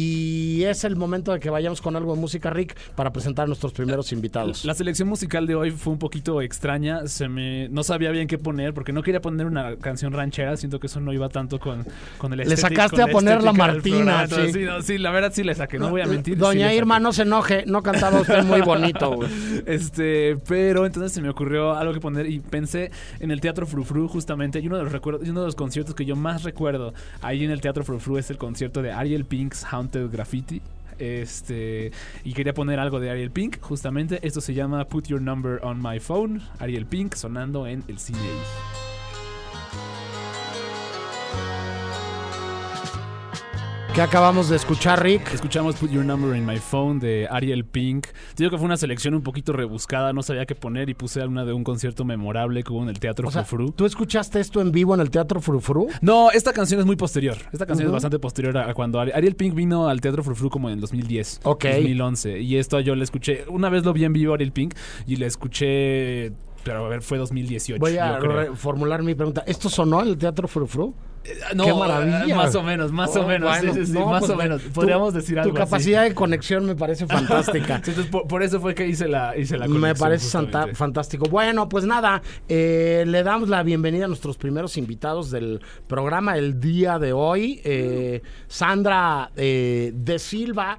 Y 0.00 0.62
es 0.62 0.84
el 0.84 0.94
momento 0.94 1.32
de 1.32 1.40
que 1.40 1.50
vayamos 1.50 1.80
con 1.80 1.96
algo 1.96 2.14
de 2.14 2.20
música, 2.20 2.50
Rick, 2.50 2.76
para 2.94 3.12
presentar 3.12 3.44
a 3.44 3.46
nuestros 3.48 3.72
primeros 3.72 4.12
invitados. 4.12 4.64
La 4.64 4.74
selección 4.74 5.08
musical 5.08 5.44
de 5.48 5.56
hoy 5.56 5.72
fue 5.72 5.92
un 5.92 5.98
poquito 5.98 6.40
extraña. 6.40 7.08
Se 7.08 7.28
me 7.28 7.68
no 7.68 7.82
sabía 7.82 8.12
bien 8.12 8.28
qué 8.28 8.38
poner 8.38 8.74
porque 8.74 8.92
no 8.92 9.02
quería 9.02 9.20
poner 9.20 9.46
una 9.46 9.74
canción 9.74 10.12
ranchera. 10.12 10.56
Siento 10.56 10.78
que 10.78 10.86
eso 10.86 11.00
no 11.00 11.12
iba 11.12 11.28
tanto 11.28 11.58
con, 11.58 11.84
con 12.16 12.32
el 12.32 12.48
Le 12.48 12.56
sacaste 12.56 13.02
a 13.02 13.08
poner 13.08 13.42
la 13.42 13.52
Martina, 13.52 14.24
programa. 14.28 14.46
Sí. 14.46 14.52
sí, 14.52 14.64
no, 14.64 14.82
sí, 14.82 14.98
la 14.98 15.10
verdad 15.10 15.32
sí 15.34 15.42
le 15.42 15.56
saqué. 15.56 15.80
No 15.80 15.90
voy 15.90 16.02
a 16.02 16.06
mentir. 16.06 16.38
Doña. 16.38 16.72
Irma, 16.72 17.00
no 17.00 17.12
se 17.12 17.22
enoje, 17.22 17.64
no 17.66 17.82
cantaba 17.82 18.20
usted 18.20 18.44
muy 18.44 18.60
bonito. 18.60 19.16
güey. 19.16 19.28
Este, 19.66 20.36
pero 20.46 20.86
entonces 20.86 21.12
se 21.12 21.20
me 21.20 21.28
ocurrió 21.28 21.74
algo 21.74 21.92
que 21.92 22.00
poner 22.00 22.30
y 22.30 22.38
pensé 22.38 22.90
en 23.18 23.30
el 23.30 23.40
Teatro 23.40 23.66
Frufru 23.66 24.06
justamente. 24.06 24.60
Y 24.60 24.66
uno 24.68 24.76
de 24.76 24.84
los 24.84 24.92
recuerdos, 24.92 25.26
y 25.26 25.30
uno 25.30 25.40
de 25.40 25.46
los 25.46 25.56
conciertos 25.56 25.94
que 25.94 26.04
yo 26.04 26.14
más 26.14 26.44
recuerdo 26.44 26.94
ahí 27.20 27.44
en 27.44 27.50
el 27.50 27.60
Teatro 27.60 27.82
Frufru 27.82 28.18
es 28.18 28.30
el 28.30 28.38
concierto 28.38 28.80
de 28.82 28.92
Ariel 28.92 29.24
Pink's 29.24 29.64
Graffiti. 29.96 30.60
Este, 30.98 31.92
y 32.24 32.32
quería 32.32 32.54
poner 32.54 32.80
algo 32.80 33.00
de 33.00 33.10
Ariel 33.10 33.30
Pink, 33.30 33.60
justamente. 33.60 34.18
Esto 34.26 34.40
se 34.40 34.54
llama 34.54 34.84
Put 34.86 35.06
Your 35.06 35.22
Number 35.22 35.60
on 35.62 35.80
My 35.82 36.00
Phone. 36.00 36.42
Ariel 36.58 36.86
Pink 36.86 37.14
sonando 37.14 37.66
en 37.66 37.84
el 37.88 37.98
cine. 37.98 38.18
¿Qué 43.98 44.02
acabamos 44.02 44.48
de 44.48 44.54
escuchar, 44.54 45.02
Rick? 45.02 45.34
Escuchamos 45.34 45.74
Put 45.74 45.90
Your 45.90 46.04
Number 46.04 46.36
in 46.36 46.46
My 46.46 46.58
Phone 46.58 47.00
de 47.00 47.26
Ariel 47.28 47.64
Pink. 47.64 48.06
Te 48.06 48.44
digo 48.44 48.50
que 48.52 48.56
fue 48.56 48.66
una 48.66 48.76
selección 48.76 49.12
un 49.12 49.22
poquito 49.22 49.52
rebuscada, 49.52 50.12
no 50.12 50.22
sabía 50.22 50.46
qué 50.46 50.54
poner 50.54 50.88
y 50.88 50.94
puse 50.94 51.20
alguna 51.20 51.44
de 51.44 51.52
un 51.52 51.64
concierto 51.64 52.04
memorable 52.04 52.62
que 52.62 52.72
hubo 52.72 52.84
en 52.84 52.90
el 52.90 53.00
Teatro 53.00 53.26
O 53.26 53.32
sea, 53.32 53.42
Frufru. 53.42 53.72
¿tú 53.72 53.86
escuchaste 53.86 54.38
esto 54.38 54.60
en 54.60 54.70
vivo 54.70 54.94
en 54.94 55.00
el 55.00 55.10
Teatro 55.10 55.40
Frufru? 55.40 55.88
No, 56.00 56.30
esta 56.30 56.52
canción 56.52 56.78
es 56.78 56.86
muy 56.86 56.94
posterior. 56.94 57.38
Esta 57.52 57.66
canción 57.66 57.88
es 57.88 57.92
bastante 57.92 58.20
posterior 58.20 58.56
a 58.56 58.72
cuando 58.72 59.00
Ari- 59.00 59.10
Ariel 59.16 59.34
Pink 59.34 59.54
vino 59.56 59.88
al 59.88 60.00
Teatro 60.00 60.22
Frufru 60.22 60.48
como 60.48 60.68
en 60.68 60.74
el 60.74 60.80
2010. 60.80 61.40
Ok. 61.42 61.64
2011. 61.64 62.38
Y 62.38 62.54
esto 62.56 62.78
yo 62.78 62.94
le 62.94 63.02
escuché. 63.02 63.46
Una 63.48 63.68
vez 63.68 63.84
lo 63.84 63.92
vi 63.92 64.04
en 64.04 64.12
vivo 64.12 64.32
Ariel 64.32 64.52
Pink 64.52 64.74
y 65.08 65.16
le 65.16 65.26
escuché. 65.26 66.30
Pero 66.62 66.84
a 66.86 66.88
ver, 66.88 67.02
fue 67.02 67.18
2018. 67.18 67.80
Voy 67.80 67.98
a 67.98 68.12
yo 68.14 68.18
creo. 68.20 68.36
reformular 68.50 69.02
mi 69.02 69.16
pregunta. 69.16 69.42
¿Esto 69.44 69.68
sonó 69.68 70.02
en 70.02 70.08
el 70.10 70.18
Teatro 70.18 70.46
Frufru? 70.46 70.94
No, 71.54 71.64
¡Qué 71.64 71.74
maravilla! 71.74 72.34
Más 72.36 72.54
o 72.54 72.62
menos, 72.62 72.92
más 72.92 73.16
Oh, 73.16 73.20
o 73.22 73.26
menos. 73.28 73.48
bueno, 73.50 73.74
sí, 73.74 73.86
sí, 73.86 73.92
no, 73.92 74.06
más 74.06 74.20
pues, 74.20 74.30
o 74.32 74.36
menos. 74.36 74.62
tu- 74.62 74.70
Podríamos 74.70 75.14
decir 75.14 75.38
algo 75.38 75.52
Tu 75.54 75.60
así. 75.62 75.70
capacidad 75.70 76.02
de 76.04 76.14
conexión 76.14 76.64
me 76.66 76.74
parece 76.74 77.06
fantástica. 77.08 77.80
Sí, 77.84 77.90
entonces, 77.90 78.06
por, 78.06 78.26
por 78.26 78.42
eso 78.42 78.60
fue 78.60 78.74
que 78.74 78.86
hice 78.86 79.08
la, 79.08 79.36
hice 79.36 79.56
la 79.58 79.66
Me 79.66 79.74
conexión, 79.74 79.98
parece 80.08 80.26
santa- 80.28 80.46
justamente. 80.58 80.76
fantástico. 80.76 81.24
Bueno, 81.30 81.68
pues 81.68 81.84
nada, 81.84 82.22
eh, 82.48 83.04
le 83.06 83.22
damos 83.22 83.48
la 83.48 83.62
bienvenida 83.62 84.06
a 84.06 84.08
nuestros 84.08 84.36
primeros 84.36 84.76
invitados 84.76 85.30
del 85.30 85.60
programa 85.86 86.36
el 86.36 86.60
día 86.60 86.98
de 86.98 87.12
hoy. 87.12 87.60
Eh, 87.64 88.22
Sandra 88.46 89.30
eh, 89.36 89.92
de 89.94 90.18
Silva, 90.18 90.78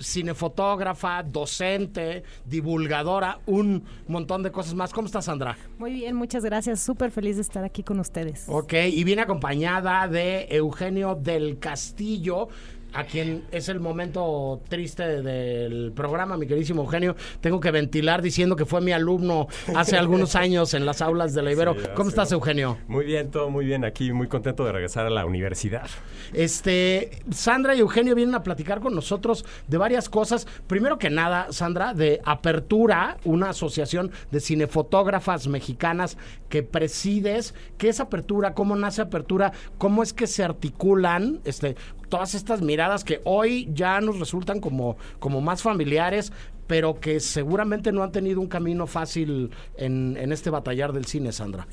cinefotógrafa, 0.00 1.22
docente, 1.22 2.22
divulgadora, 2.44 3.40
un 3.46 3.84
montón 4.06 4.42
de 4.42 4.52
cosas 4.52 4.74
más. 4.74 4.92
¿Cómo 4.92 5.06
estás, 5.06 5.26
Sandra? 5.26 5.56
Muy 5.78 5.92
bien, 5.92 6.16
muchas 6.16 6.44
gracias. 6.44 6.80
Súper 6.80 7.10
feliz 7.10 7.36
de 7.36 7.42
estar 7.42 7.64
aquí 7.64 7.82
con 7.82 8.00
ustedes. 8.00 8.44
Ok, 8.48 8.74
y 8.90 9.04
viene 9.04 9.22
acompañada 9.22 10.08
de 10.08 10.46
Eugenio 10.50 11.14
del 11.14 11.58
Castillo, 11.58 12.48
a 12.94 13.04
quien 13.04 13.44
es 13.52 13.68
el 13.68 13.80
momento 13.80 14.60
triste 14.68 15.22
del 15.22 15.92
programa, 15.94 16.36
mi 16.36 16.46
queridísimo 16.46 16.82
Eugenio. 16.82 17.16
Tengo 17.40 17.60
que 17.60 17.70
ventilar 17.70 18.22
diciendo 18.22 18.56
que 18.56 18.64
fue 18.64 18.80
mi 18.80 18.92
alumno 18.92 19.48
hace 19.74 19.96
algunos 19.98 20.34
años 20.34 20.74
en 20.74 20.86
las 20.86 21.02
aulas 21.02 21.34
de 21.34 21.42
la 21.42 21.52
Ibero. 21.52 21.74
Sí, 21.74 21.86
¿Cómo 21.94 22.08
estás, 22.08 22.32
Eugenio? 22.32 22.78
Muy 22.88 23.04
bien, 23.04 23.30
todo 23.30 23.50
muy 23.50 23.66
bien. 23.66 23.84
Aquí 23.84 24.12
muy 24.12 24.28
contento 24.28 24.64
de 24.64 24.72
regresar 24.72 25.06
a 25.06 25.10
la 25.10 25.26
universidad. 25.26 25.88
Este, 26.32 27.10
Sandra 27.30 27.74
y 27.74 27.80
Eugenio 27.80 28.14
vienen 28.14 28.34
a 28.34 28.42
platicar 28.42 28.80
con 28.80 28.94
nosotros 28.94 29.44
de 29.66 29.76
varias 29.76 30.08
cosas. 30.08 30.46
Primero 30.66 30.98
que 30.98 31.10
nada, 31.10 31.52
Sandra, 31.52 31.94
de 31.94 32.20
Apertura, 32.24 33.18
una 33.24 33.50
asociación 33.50 34.10
de 34.30 34.40
cinefotógrafas 34.40 35.46
mexicanas 35.48 36.16
que 36.48 36.62
presides. 36.62 37.54
¿Qué 37.76 37.88
es 37.88 38.00
Apertura? 38.00 38.54
¿Cómo 38.54 38.76
nace 38.76 39.02
Apertura? 39.02 39.52
¿Cómo 39.76 40.02
es 40.02 40.12
que 40.12 40.26
se 40.26 40.44
articulan 40.44 41.40
este, 41.44 41.76
todas 42.08 42.34
estas 42.34 42.62
miradas 42.62 43.04
que 43.04 43.20
hoy 43.24 43.68
ya 43.72 44.00
nos 44.00 44.18
resultan 44.18 44.60
como, 44.60 44.96
como 45.18 45.40
más 45.40 45.62
familiares? 45.62 46.32
pero 46.68 47.00
que 47.00 47.18
seguramente 47.18 47.90
no 47.90 48.04
han 48.04 48.12
tenido 48.12 48.40
un 48.40 48.46
camino 48.46 48.86
fácil 48.86 49.50
en, 49.76 50.16
este 50.30 50.50
batallar 50.50 50.92
del 50.92 51.06
cine, 51.06 51.32
Sandra. 51.32 51.66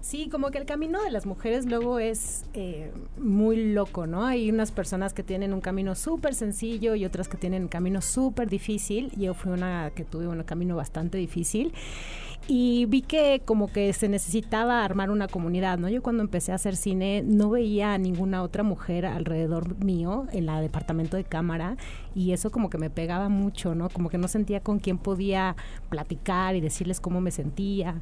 Sí, 0.00 0.28
como 0.30 0.52
que 0.52 0.58
el 0.58 0.66
camino 0.66 1.02
de 1.02 1.10
las 1.10 1.26
mujeres 1.26 1.66
luego 1.66 1.98
es 1.98 2.44
eh, 2.54 2.92
muy 3.18 3.72
loco, 3.72 4.06
¿no? 4.06 4.24
Hay 4.24 4.48
unas 4.48 4.70
personas 4.70 5.12
que 5.12 5.24
tienen 5.24 5.52
un 5.52 5.60
camino 5.60 5.96
súper 5.96 6.32
sencillo 6.36 6.94
y 6.94 7.04
otras 7.04 7.26
que 7.28 7.36
tienen 7.36 7.64
un 7.64 7.68
camino 7.68 8.00
súper 8.00 8.48
difícil. 8.48 9.10
Yo 9.16 9.34
fui 9.34 9.50
una 9.50 9.90
que 9.96 10.04
tuve 10.04 10.28
un 10.28 10.40
camino 10.44 10.76
bastante 10.76 11.18
difícil 11.18 11.72
y 12.48 12.86
vi 12.86 13.02
que 13.02 13.42
como 13.44 13.68
que 13.68 13.92
se 13.92 14.08
necesitaba 14.08 14.84
armar 14.84 15.10
una 15.10 15.28
comunidad, 15.28 15.78
¿no? 15.78 15.88
Yo 15.88 16.02
cuando 16.02 16.22
empecé 16.22 16.52
a 16.52 16.56
hacer 16.56 16.76
cine 16.76 17.22
no 17.24 17.50
veía 17.50 17.94
a 17.94 17.98
ninguna 17.98 18.42
otra 18.42 18.62
mujer 18.62 19.06
alrededor 19.06 19.82
mío 19.84 20.26
en 20.32 20.46
la 20.46 20.60
departamento 20.60 21.16
de 21.16 21.24
cámara 21.24 21.76
y 22.14 22.32
eso 22.32 22.50
como 22.50 22.70
que 22.70 22.78
me 22.78 22.90
pegaba 22.90 23.28
mucho, 23.28 23.74
¿no? 23.74 23.88
Como 23.88 24.10
que 24.10 24.18
no 24.18 24.28
sentía 24.28 24.60
con 24.60 24.78
quién 24.78 24.98
podía 24.98 25.56
platicar 25.88 26.54
y 26.56 26.60
decirles 26.60 27.00
cómo 27.00 27.20
me 27.20 27.30
sentía 27.30 28.00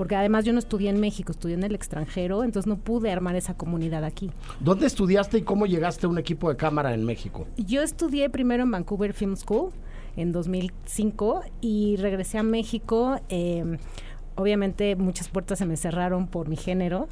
porque 0.00 0.16
además 0.16 0.46
yo 0.46 0.54
no 0.54 0.58
estudié 0.58 0.88
en 0.88 0.98
México, 0.98 1.30
estudié 1.30 1.56
en 1.56 1.62
el 1.62 1.74
extranjero, 1.74 2.42
entonces 2.42 2.66
no 2.66 2.78
pude 2.78 3.12
armar 3.12 3.36
esa 3.36 3.52
comunidad 3.52 4.02
aquí. 4.02 4.30
¿Dónde 4.58 4.86
estudiaste 4.86 5.36
y 5.36 5.42
cómo 5.42 5.66
llegaste 5.66 6.06
a 6.06 6.08
un 6.08 6.16
equipo 6.16 6.48
de 6.48 6.56
cámara 6.56 6.94
en 6.94 7.04
México? 7.04 7.46
Yo 7.58 7.82
estudié 7.82 8.30
primero 8.30 8.62
en 8.62 8.70
Vancouver 8.70 9.12
Film 9.12 9.36
School 9.36 9.72
en 10.16 10.32
2005 10.32 11.42
y 11.60 11.96
regresé 11.96 12.38
a 12.38 12.42
México. 12.42 13.20
eh, 13.28 13.78
obviamente 14.40 14.96
muchas 14.96 15.28
puertas 15.28 15.58
se 15.58 15.66
me 15.66 15.76
cerraron 15.76 16.26
por 16.26 16.48
mi 16.48 16.56
género, 16.56 17.08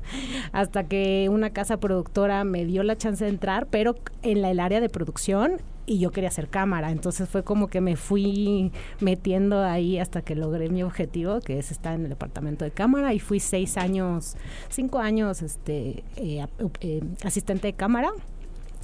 hasta 0.52 0.84
que 0.84 1.28
una 1.30 1.50
casa 1.50 1.78
productora 1.78 2.44
me 2.44 2.64
dio 2.64 2.82
la 2.82 2.96
chance 2.96 3.24
de 3.24 3.30
entrar, 3.30 3.66
pero 3.66 3.96
en 4.22 4.44
el 4.44 4.58
área 4.58 4.80
de 4.80 4.88
producción 4.88 5.60
y 5.84 5.98
yo 5.98 6.12
quería 6.12 6.28
hacer 6.28 6.48
cámara, 6.48 6.90
entonces 6.90 7.28
fue 7.28 7.42
como 7.42 7.66
que 7.66 7.80
me 7.80 7.96
fui 7.96 8.70
metiendo 9.00 9.62
ahí 9.62 9.98
hasta 9.98 10.22
que 10.22 10.36
logré 10.36 10.68
mi 10.68 10.82
objetivo, 10.82 11.40
que 11.40 11.58
es 11.58 11.70
estar 11.70 11.94
en 11.94 12.04
el 12.04 12.08
departamento 12.08 12.64
de 12.64 12.70
cámara 12.70 13.12
y 13.12 13.18
fui 13.18 13.40
seis 13.40 13.76
años, 13.76 14.36
cinco 14.70 14.98
años 15.00 15.42
este, 15.42 16.04
eh, 16.16 16.46
eh, 16.80 17.02
asistente 17.24 17.66
de 17.66 17.72
cámara. 17.72 18.12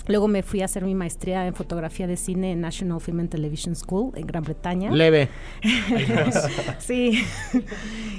Luego 0.07 0.29
me 0.29 0.43
fui 0.43 0.63
a 0.63 0.67
hacer 0.67 0.85
mi 0.85 0.95
maestría 0.95 1.47
en 1.47 1.55
fotografía 1.55 2.07
de 2.07 2.17
cine 2.17 2.53
en 2.53 2.61
National 2.61 3.01
Film 3.01 3.21
and 3.21 3.31
Television 3.31 3.75
School 3.75 4.13
en 4.15 4.27
Gran 4.27 4.45
Bretaña. 4.45 4.91
Leve. 4.91 5.29
sí. 6.79 7.23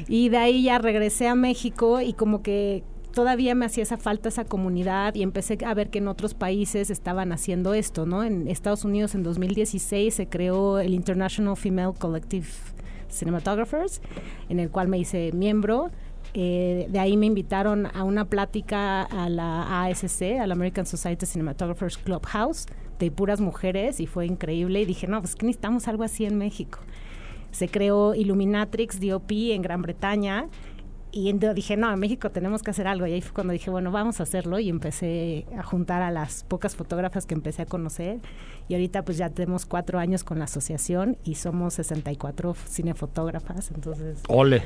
y 0.07 0.29
de 0.29 0.37
ahí 0.37 0.63
ya 0.63 0.77
regresé 0.77 1.27
a 1.27 1.35
México 1.35 2.01
y 2.01 2.13
como 2.13 2.43
que 2.43 2.83
todavía 3.11 3.55
me 3.55 3.65
hacía 3.65 3.83
esa 3.83 3.97
falta 3.97 4.29
esa 4.29 4.45
comunidad 4.45 5.15
y 5.15 5.23
empecé 5.23 5.57
a 5.65 5.73
ver 5.73 5.89
que 5.89 5.99
en 5.99 6.07
otros 6.07 6.33
países 6.33 6.89
estaban 6.89 7.31
haciendo 7.31 7.73
esto, 7.73 8.05
¿no? 8.05 8.23
En 8.23 8.47
Estados 8.47 8.85
Unidos 8.85 9.15
en 9.15 9.23
2016 9.23 10.13
se 10.13 10.27
creó 10.27 10.79
el 10.79 10.93
International 10.93 11.57
Female 11.57 11.93
Collective 11.97 12.47
Cinematographers, 13.11 14.01
en 14.49 14.59
el 14.59 14.69
cual 14.69 14.87
me 14.87 14.99
hice 14.99 15.31
miembro. 15.33 15.91
Eh, 16.33 16.87
de 16.89 16.99
ahí 16.99 17.17
me 17.17 17.25
invitaron 17.25 17.87
a 17.93 18.03
una 18.03 18.25
plática 18.25 19.01
a 19.01 19.29
la 19.29 19.85
ASC, 19.85 20.39
a 20.39 20.47
la 20.47 20.53
American 20.53 20.85
Society 20.85 21.25
Cinematographers 21.25 21.97
Clubhouse, 21.97 22.67
de 22.99 23.11
puras 23.11 23.41
mujeres 23.41 23.99
y 23.99 24.07
fue 24.07 24.25
increíble. 24.25 24.81
Y 24.81 24.85
dije, 24.85 25.07
no, 25.07 25.21
pues 25.21 25.35
que 25.35 25.45
necesitamos 25.45 25.87
algo 25.87 26.03
así 26.03 26.25
en 26.25 26.37
México. 26.37 26.79
Se 27.51 27.67
creó 27.67 28.13
Illuminatrix 28.13 28.99
DOP 28.99 29.31
en 29.31 29.61
Gran 29.61 29.81
Bretaña 29.81 30.47
y 31.11 31.33
dije, 31.33 31.75
no, 31.75 31.91
en 31.91 31.99
México 31.99 32.29
tenemos 32.29 32.61
que 32.61 32.69
hacer 32.69 32.87
algo. 32.87 33.07
Y 33.07 33.13
ahí 33.13 33.21
fue 33.21 33.33
cuando 33.33 33.53
dije, 33.53 33.71
bueno, 33.71 33.91
vamos 33.91 34.19
a 34.19 34.23
hacerlo. 34.23 34.59
Y 34.59 34.69
empecé 34.69 35.47
a 35.57 35.63
juntar 35.63 36.03
a 36.03 36.11
las 36.11 36.43
pocas 36.43 36.75
fotógrafas 36.75 37.25
que 37.25 37.33
empecé 37.33 37.63
a 37.63 37.65
conocer. 37.65 38.19
Y 38.67 38.75
ahorita 38.75 39.03
pues 39.03 39.17
ya 39.17 39.29
tenemos 39.29 39.65
cuatro 39.65 39.97
años 39.97 40.23
con 40.23 40.37
la 40.37 40.45
asociación 40.45 41.17
y 41.23 41.35
somos 41.35 41.73
64 41.75 42.53
cinefotógrafas. 42.53 43.71
Entonces, 43.71 44.19
Ole. 44.27 44.61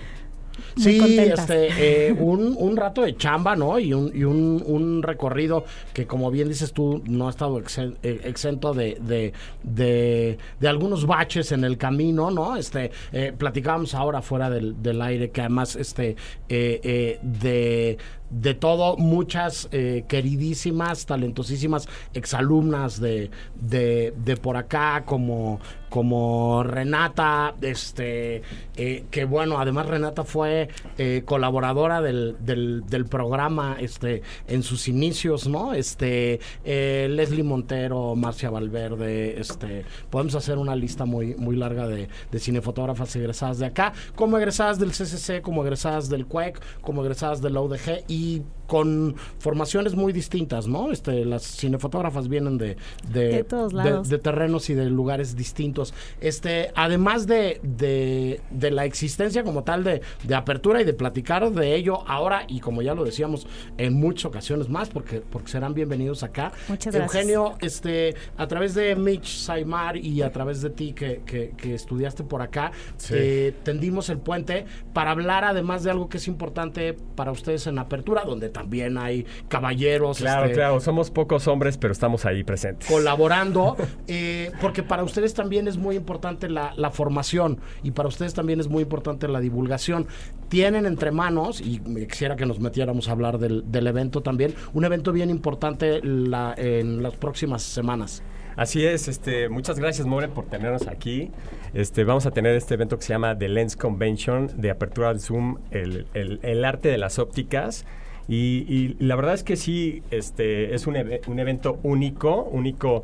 Muy 0.76 0.84
Sí, 0.84 0.98
contentas. 1.00 1.40
este, 1.50 2.08
eh, 2.08 2.12
un, 2.14 2.56
un 2.58 2.78
rato 2.78 3.02
de 3.02 3.16
chamba, 3.18 3.56
¿no? 3.56 3.80
Y 3.80 3.94
un, 3.94 4.12
y 4.16 4.24
un, 4.24 4.64
un 4.66 5.04
recorrido 5.04 5.66
que, 5.94 6.06
como 6.08 6.32
bien 6.32 6.48
dices 6.50 6.74
tú, 6.74 7.02
no 7.06 7.28
ha 7.28 7.30
estado 7.32 7.60
exen- 7.60 7.96
eh, 8.04 8.22
exento 8.24 8.74
de, 8.74 8.98
de, 9.02 9.34
de, 9.64 10.38
de 10.60 10.68
algunos 10.68 11.06
baches 11.06 11.52
en 11.52 11.64
el 11.64 11.78
camino, 11.78 12.32
¿no? 12.32 12.56
Este, 12.56 12.92
eh, 13.12 13.34
platicábamos 13.38 13.94
ahora 13.96 14.22
fuera 14.22 14.50
del, 14.50 14.82
del 14.82 15.02
aire 15.02 15.32
que 15.32 15.42
además, 15.42 15.76
este, 15.76 16.16
eh, 16.50 17.20
de 17.22 17.98
de 18.30 18.56
todo, 18.56 18.98
muchas 18.98 19.70
eh, 19.72 20.06
queridísimas, 20.08 21.06
talentosísimas 21.06 21.88
exalumnas 22.16 23.00
de, 23.00 23.30
de, 23.62 24.12
de 24.26 24.38
por 24.38 24.58
acá, 24.58 25.04
como, 25.06 25.60
como 25.94 26.64
Renata, 26.64 27.54
este, 27.62 28.42
eh, 28.76 29.06
que 29.12 29.26
bueno, 29.26 29.60
además 29.60 29.86
Renata 29.86 30.24
fue 30.24 30.70
eh, 30.98 31.22
colaboradora 31.24 32.02
del, 32.02 32.36
del, 32.40 32.84
del, 32.88 33.06
programa 33.06 33.78
este, 33.80 34.24
en 34.48 34.64
sus 34.64 34.88
inicios, 34.88 35.46
¿no? 35.48 35.76
Este, 35.76 36.40
eh, 36.66 37.08
Leslie 37.12 37.44
Montero, 37.44 38.16
Marcia 38.16 38.50
Valverde, 38.50 39.40
este, 39.40 39.86
podemos 40.10 40.34
hacer 40.34 40.58
una 40.58 40.76
lista 40.76 41.06
muy, 41.06 41.36
muy 41.36 41.56
larga 41.56 41.88
de, 41.88 42.10
de 42.32 42.40
cinefotógrafas 42.40 43.16
egresadas 43.16 43.60
de 43.60 43.68
acá, 43.68 43.94
como 44.16 44.40
egresadas 44.40 44.80
del 44.80 44.94
CCC, 44.94 45.44
como 45.44 45.62
egresadas 45.62 46.10
del 46.10 46.26
CUEC, 46.26 46.60
como 46.82 47.04
egresadas 47.04 47.40
del 47.40 47.56
ODG 47.56 48.06
y 48.08 48.42
con 48.68 49.16
formaciones 49.40 49.96
muy 49.96 50.14
distintas, 50.14 50.68
¿no? 50.68 50.92
Este, 50.92 51.26
las 51.26 51.44
cinefotógrafas 51.44 52.28
vienen 52.28 52.58
de, 52.58 52.78
de, 53.12 53.44
de, 53.44 54.18
terrenos 54.18 54.70
y 54.70 54.74
de 54.74 54.90
lugares 54.90 55.36
distintos. 55.36 55.83
Este, 56.22 56.72
además 56.76 57.28
de, 57.28 57.60
de, 57.64 58.72
la 58.72 58.86
existencia 58.86 59.44
como 59.44 59.64
tal 59.64 59.84
de, 59.84 60.02
apertura 60.36 60.82
y 60.82 60.86
de 60.86 60.94
platicar 60.94 61.52
de 61.52 61.76
ello 61.76 62.08
ahora 62.08 62.46
y 62.48 62.60
como 62.60 62.82
ya 62.82 62.94
lo 62.94 63.04
decíamos 63.04 63.48
en 63.78 63.94
muchas 63.94 64.26
ocasiones 64.26 64.70
más, 64.70 64.90
porque, 64.90 65.22
porque 65.22 65.50
serán 65.50 65.74
bienvenidos 65.74 66.24
acá. 66.24 66.52
Muchas 66.68 66.94
gracias. 66.94 67.16
Eugenio, 67.16 67.56
este, 67.60 68.16
a 68.38 68.48
través 68.48 68.74
de 68.76 68.96
Mitch 68.96 69.28
Saimar 69.28 69.98
y 69.98 70.22
a 70.22 70.32
través 70.32 70.62
de 70.62 70.70
ti 70.70 70.94
que, 70.94 71.22
que, 71.26 71.74
estudiaste 71.74 72.24
por 72.24 72.42
acá, 72.42 72.72
eh, 73.10 73.54
tendimos 73.64 74.10
el 74.10 74.20
puente 74.20 74.66
para 74.94 75.12
hablar 75.12 75.44
además 75.44 75.84
de 75.84 75.92
algo 75.92 76.10
que 76.10 76.18
es 76.18 76.28
importante 76.28 76.94
para 77.16 77.32
ustedes 77.32 77.68
en 77.68 77.80
apertura, 77.80 78.24
donde 78.26 78.50
también 78.50 78.98
hay 78.98 79.26
caballeros. 79.48 80.20
Claro, 80.20 80.46
este, 80.46 80.56
claro, 80.56 80.80
somos 80.80 81.12
pocos 81.12 81.48
hombres, 81.48 81.78
pero 81.78 81.94
estamos 81.94 82.26
ahí 82.26 82.44
presentes. 82.44 82.88
Colaborando, 82.88 83.76
eh, 84.08 84.52
porque 84.62 84.84
para 84.84 85.04
ustedes 85.04 85.34
también 85.34 85.68
es 85.68 85.73
muy 85.78 85.96
importante 85.96 86.50
la, 86.50 86.74
formación 86.92 87.60
y 87.82 87.92
para 87.92 88.10
ustedes 88.10 88.34
también 88.34 88.60
es 88.60 88.68
muy 88.68 88.84
importante 88.84 89.28
la 89.28 89.40
divulgación. 89.40 90.08
Tienen 90.50 90.86
entre 90.86 91.12
manos, 91.12 91.62
y 91.62 91.80
quisiera 92.08 92.36
que 92.36 92.46
nos 92.46 92.60
metiéramos 92.60 93.10
a 93.10 93.14
hablar 93.14 93.40
del, 93.40 93.88
evento 93.88 94.22
también, 94.22 94.54
un 94.74 94.86
evento 94.86 95.12
bien 95.12 95.30
importante 95.30 96.02
la, 96.04 96.54
en 96.58 97.02
las 97.02 97.16
próximas 97.16 97.64
semanas. 97.64 98.24
Así 98.56 98.86
es, 98.86 99.08
este, 99.08 99.50
muchas 99.50 99.80
gracias 99.80 100.06
More 100.06 100.28
por 100.28 100.46
tenernos 100.46 100.88
aquí. 100.88 101.32
Este, 101.74 102.04
vamos 102.04 102.28
a 102.28 102.32
tener 102.32 102.56
este 102.56 102.76
evento 102.76 102.98
que 102.98 103.04
se 103.04 103.14
llama 103.14 103.36
The 103.36 103.50
Lens 103.50 103.76
Convention 103.76 104.52
de 104.56 104.70
apertura 104.70 105.10
al 105.10 105.20
Zoom, 105.20 105.58
el, 105.72 106.06
el 106.14 106.66
arte 106.66 106.90
de 106.90 107.00
las 107.00 107.18
ópticas. 107.18 107.86
Y, 108.28 108.96
la 109.00 109.16
verdad 109.16 109.34
es 109.34 109.44
que 109.44 109.56
sí, 109.56 110.02
este, 110.12 110.74
es 110.74 110.88
un, 110.88 110.96
un 111.28 111.40
evento 111.40 111.80
único, 111.84 112.44
único 112.44 113.04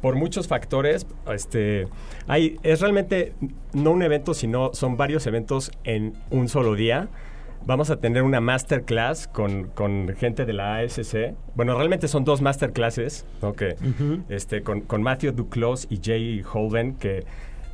por 0.00 0.14
muchos 0.14 0.48
factores. 0.48 1.06
Este, 1.32 1.88
hay, 2.26 2.58
es 2.62 2.80
realmente 2.80 3.32
no 3.72 3.92
un 3.92 4.02
evento, 4.02 4.34
sino 4.34 4.72
son 4.74 4.96
varios 4.96 5.26
eventos 5.26 5.70
en 5.84 6.14
un 6.30 6.48
solo 6.48 6.74
día. 6.74 7.08
Vamos 7.64 7.90
a 7.90 7.96
tener 7.96 8.22
una 8.22 8.40
masterclass 8.40 9.26
con, 9.26 9.64
con 9.64 10.14
gente 10.16 10.44
de 10.44 10.52
la 10.52 10.76
ASC. 10.76 11.34
Bueno, 11.56 11.76
realmente 11.76 12.06
son 12.06 12.24
dos 12.24 12.40
masterclasses, 12.40 13.26
¿no? 13.42 13.54
este, 14.28 14.62
con, 14.62 14.82
con 14.82 15.02
Matthew 15.02 15.32
Duclos 15.32 15.88
y 15.90 16.00
Jay 16.00 16.44
Holden, 16.44 16.94
que 16.94 17.24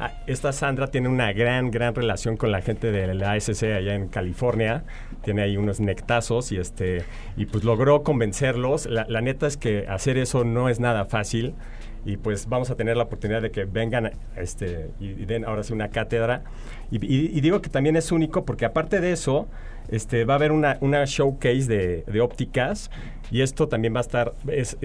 Ah, 0.05 0.11
esta 0.27 0.53
Sandra 0.53 0.89
tiene 0.89 1.09
una 1.09 1.33
gran, 1.33 1.71
gran 1.71 1.95
relación 1.95 2.37
con 2.37 2.51
la 2.51 2.61
gente 2.61 2.91
de 2.91 3.15
la 3.15 3.35
ASC 3.35 3.63
allá 3.63 3.95
en 3.95 4.09
California. 4.09 4.83
Tiene 5.23 5.43
ahí 5.43 5.57
unos 5.57 5.79
nectazos 5.79 6.51
y 6.51 6.57
este 6.57 7.05
y 7.37 7.47
pues 7.47 7.63
logró 7.63 8.03
convencerlos. 8.03 8.87
La, 8.87 9.21
neta 9.21 9.47
es 9.47 9.57
que 9.57 9.87
hacer 9.89 10.19
eso 10.19 10.43
no 10.43 10.69
es 10.69 10.81
nada 10.81 11.05
fácil 11.05 11.55
y 12.05 12.17
pues 12.17 12.49
vamos 12.49 12.71
a 12.71 12.75
tener 12.75 12.97
la 12.97 13.05
oportunidad 13.05 13.43
de 13.43 13.51
que 13.51 13.65
vengan 13.65 14.13
este, 14.37 14.91
y, 14.99 15.13
den 15.25 15.45
ahora 15.45 15.63
sí 15.63 15.73
una 15.73 15.89
cátedra. 15.89 16.43
Y, 16.91 17.41
digo 17.41 17.63
que 17.63 17.71
también 17.71 17.97
es 17.97 18.13
único 18.13 18.45
porque 18.45 18.65
aparte 18.65 19.01
de 19.01 19.13
eso, 19.13 19.49
este, 19.89 20.25
va 20.25 20.35
a 20.35 20.37
haber 20.37 20.53
una, 20.53 20.79
una 20.81 21.05
showcase 21.05 21.67
de, 21.67 22.05
de, 22.07 22.21
ópticas 22.21 22.91
y 23.31 23.43
esto 23.43 23.69
también 23.69 23.95
va 23.95 23.99
a 23.99 24.03
estar, 24.03 24.35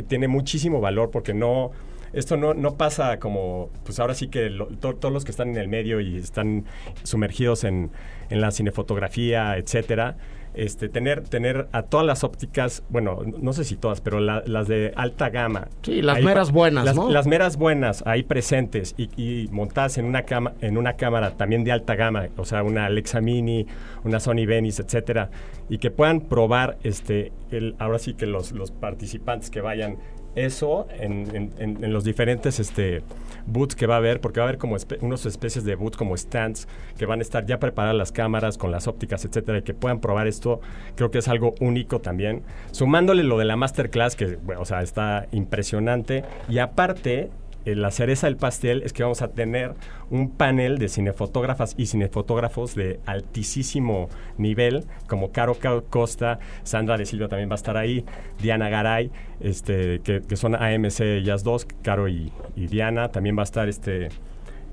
tiene 0.08 0.28
muchísimo 0.28 0.80
valor 0.80 1.12
porque 1.12 1.34
no 1.34 1.72
esto 2.14 2.38
no, 2.38 2.54
no 2.54 2.76
pasa 2.78 3.20
como, 3.20 3.70
pues 3.84 4.00
ahora 4.00 4.14
sí 4.14 4.28
que 4.28 4.50
todos 4.80 5.12
los 5.12 5.26
que 5.26 5.32
están 5.32 5.50
en 5.50 5.58
el 5.58 5.68
medio 5.68 6.00
y 6.00 6.18
están 6.18 6.66
sumergidos 7.04 7.64
en, 7.64 7.92
en 8.30 8.42
la 8.42 8.52
cinefotografía, 8.52 9.58
etcétera, 9.58 10.16
este, 10.58 10.90
tener, 10.90 11.22
tener 11.22 11.68
a 11.72 11.84
todas 11.84 12.06
las 12.06 12.24
ópticas, 12.24 12.84
bueno, 12.90 13.22
no 13.40 13.54
sé 13.54 13.64
si 13.64 13.78
todas, 13.78 14.02
pero 14.02 14.20
las 14.20 14.68
de 14.68 14.92
alta 14.96 15.30
gama. 15.30 15.68
Sí, 15.84 16.02
las 16.02 16.22
meras 16.22 16.52
buenas, 16.52 16.84
las, 16.84 16.96
¿no? 16.96 17.10
Las 17.10 17.28
meras 17.28 17.58
buenas 17.58 18.04
ahí 18.08 18.24
presentes 18.24 18.96
y, 18.98 19.10
y, 19.16 19.48
montadas 19.50 19.98
en 20.00 20.06
una, 20.06 20.24
cama, 20.24 20.54
en 20.62 20.78
una 20.78 20.94
cámara 20.94 21.32
también 21.38 21.64
de 21.64 21.72
alta 21.72 21.96
gama, 21.96 22.28
o 22.38 22.46
sea, 22.46 22.64
una 22.64 22.88
Alexa 22.88 23.22
Mini, 23.22 23.68
una 24.04 24.20
Sony 24.20 24.46
Venice, 24.48 24.82
etcétera, 24.82 25.30
y 25.70 25.78
que 25.78 25.92
puedan 25.92 26.22
probar, 26.22 26.78
este, 26.84 27.32
el, 27.52 27.76
ahora 27.78 28.00
sí 28.00 28.16
que 28.16 28.26
los, 28.26 28.52
los 28.52 28.72
participantes 28.72 29.52
que 29.52 29.62
vayan 29.62 29.98
eso 30.38 30.88
en, 30.92 31.92
los 31.92 32.04
diferentes 32.04 32.60
este, 32.60 33.02
boots 33.46 33.76
que 33.76 33.88
va 33.88 33.96
a 33.96 33.98
haber, 33.98 34.22
porque 34.22 34.40
va 34.40 34.46
a 34.46 34.50
haber 34.50 34.60
como 34.60 34.78
unos 35.02 35.26
especies 35.26 35.66
de 35.66 35.76
boots 35.76 35.98
como 35.98 36.16
stands 36.16 36.68
que 36.98 37.06
van 37.06 37.20
a 37.20 37.22
estar 37.24 37.46
ya 37.46 37.60
preparadas 37.60 37.98
las 37.98 38.12
cámaras 38.12 38.58
con 38.58 38.72
las 38.72 38.88
ópticas, 38.88 39.26
etcétera, 39.26 39.60
y 39.60 39.62
que 39.64 39.74
puedan 39.74 40.00
probar 40.00 40.28
esto, 40.28 40.62
creo 40.96 41.12
que 41.12 41.18
es 41.20 41.28
algo 41.28 41.56
único 41.60 42.00
también. 42.00 42.44
Sumándole 42.72 43.24
lo 43.24 43.38
de 43.38 43.46
la 43.46 43.56
masterclass, 43.56 44.16
que 44.16 44.38
o 44.58 44.66
sea, 44.66 44.82
está 44.82 45.28
impresionante, 45.32 46.24
y 46.48 46.60
aparte 46.60 47.30
la 47.66 47.92
cereza 47.92 48.28
del 48.28 48.38
pastel 48.38 48.84
es 48.84 48.94
que 48.94 49.04
vamos 49.04 49.22
a 49.22 49.30
tener 49.30 49.74
un 50.10 50.32
panel 50.32 50.78
de 50.78 50.88
cinefotógrafas 50.88 51.76
y 51.78 51.88
cinefotógrafos 51.88 52.76
de 52.76 53.00
altísimo 53.06 54.10
nivel, 54.38 54.86
como 55.08 55.32
Caro 55.32 55.58
Costa, 55.90 56.40
Sandra 56.64 56.98
de 56.98 57.06
Silva 57.06 57.28
también 57.28 57.50
va 57.50 57.56
a 57.56 57.56
estar 57.56 57.78
ahí, 57.78 58.06
Diana 58.40 58.70
Garay, 58.70 59.12
este, 59.40 60.00
que, 60.00 60.36
son 60.36 60.56
AMC 60.56 61.02
ellas 61.02 61.44
dos, 61.44 61.68
Caro 61.82 62.08
y 62.08 62.32
Diana, 62.56 63.10
también 63.10 63.38
va 63.38 63.42
a 63.42 63.44
estar 63.44 63.68
este 63.68 64.10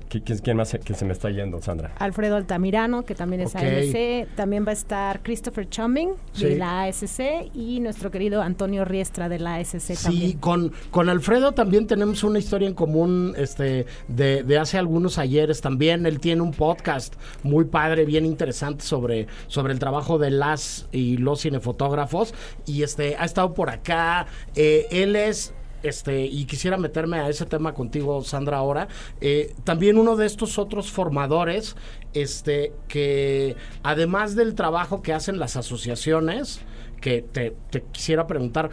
¿Quién, 0.09 0.57
más 0.57 0.77
que 0.83 0.93
se 0.93 1.05
me 1.05 1.13
está 1.13 1.29
yendo, 1.29 1.61
Sandra? 1.61 1.91
Alfredo 1.97 2.35
Altamirano, 2.35 3.03
que 3.03 3.15
también 3.15 3.41
es 3.41 3.55
ASC. 3.55 4.27
También 4.35 4.65
va 4.65 4.69
a 4.69 4.73
estar 4.73 5.21
Christopher 5.23 5.67
Chumming, 5.67 6.11
de 6.37 6.55
la 6.55 6.83
ASC. 6.83 7.51
Y 7.53 7.79
nuestro 7.79 8.11
querido 8.11 8.41
Antonio 8.41 8.85
Riestra, 8.85 9.29
de 9.29 9.39
la 9.39 9.55
ASC 9.55 9.79
sí, 9.79 10.03
también. 10.03 10.31
Sí, 10.31 10.37
con, 10.39 10.71
con 10.91 11.09
Alfredo 11.09 11.53
también 11.53 11.87
tenemos 11.87 12.23
una 12.23 12.39
historia 12.39 12.67
en 12.67 12.75
común 12.75 13.33
este, 13.37 13.85
de, 14.07 14.43
de, 14.43 14.57
hace 14.59 14.77
algunos 14.77 15.17
ayeres 15.17 15.61
también. 15.61 16.05
Él 16.05 16.19
tiene 16.19 16.41
un 16.41 16.51
podcast 16.51 17.15
muy 17.43 17.65
padre, 17.65 18.05
bien 18.05 18.25
interesante 18.25 18.85
sobre, 18.85 19.27
sobre 19.47 19.73
el 19.73 19.79
trabajo 19.79 20.17
de 20.17 20.31
las 20.31 20.87
y 20.91 21.17
los 21.17 21.41
cinefotógrafos. 21.41 22.33
Y 22.65 22.83
este 22.83 23.15
ha 23.17 23.25
estado 23.25 23.53
por 23.53 23.69
acá. 23.69 24.27
Eh, 24.55 24.87
él 24.91 25.15
es 25.15 25.53
este, 25.87 26.25
y 26.25 26.45
quisiera 26.45 26.77
meterme 26.77 27.19
a 27.19 27.29
ese 27.29 27.45
tema 27.45 27.73
contigo, 27.73 28.23
Sandra, 28.23 28.57
ahora. 28.57 28.87
Eh, 29.21 29.53
también 29.63 29.97
uno 29.97 30.15
de 30.15 30.25
estos 30.25 30.57
otros 30.57 30.91
formadores, 30.91 31.75
este, 32.13 32.73
que 32.87 33.55
además 33.83 34.35
del 34.35 34.55
trabajo 34.55 35.01
que 35.01 35.13
hacen 35.13 35.39
las 35.39 35.55
asociaciones, 35.55 36.61
que 37.01 37.21
te, 37.21 37.55
quisiera 37.91 38.25
preguntar, 38.25 38.71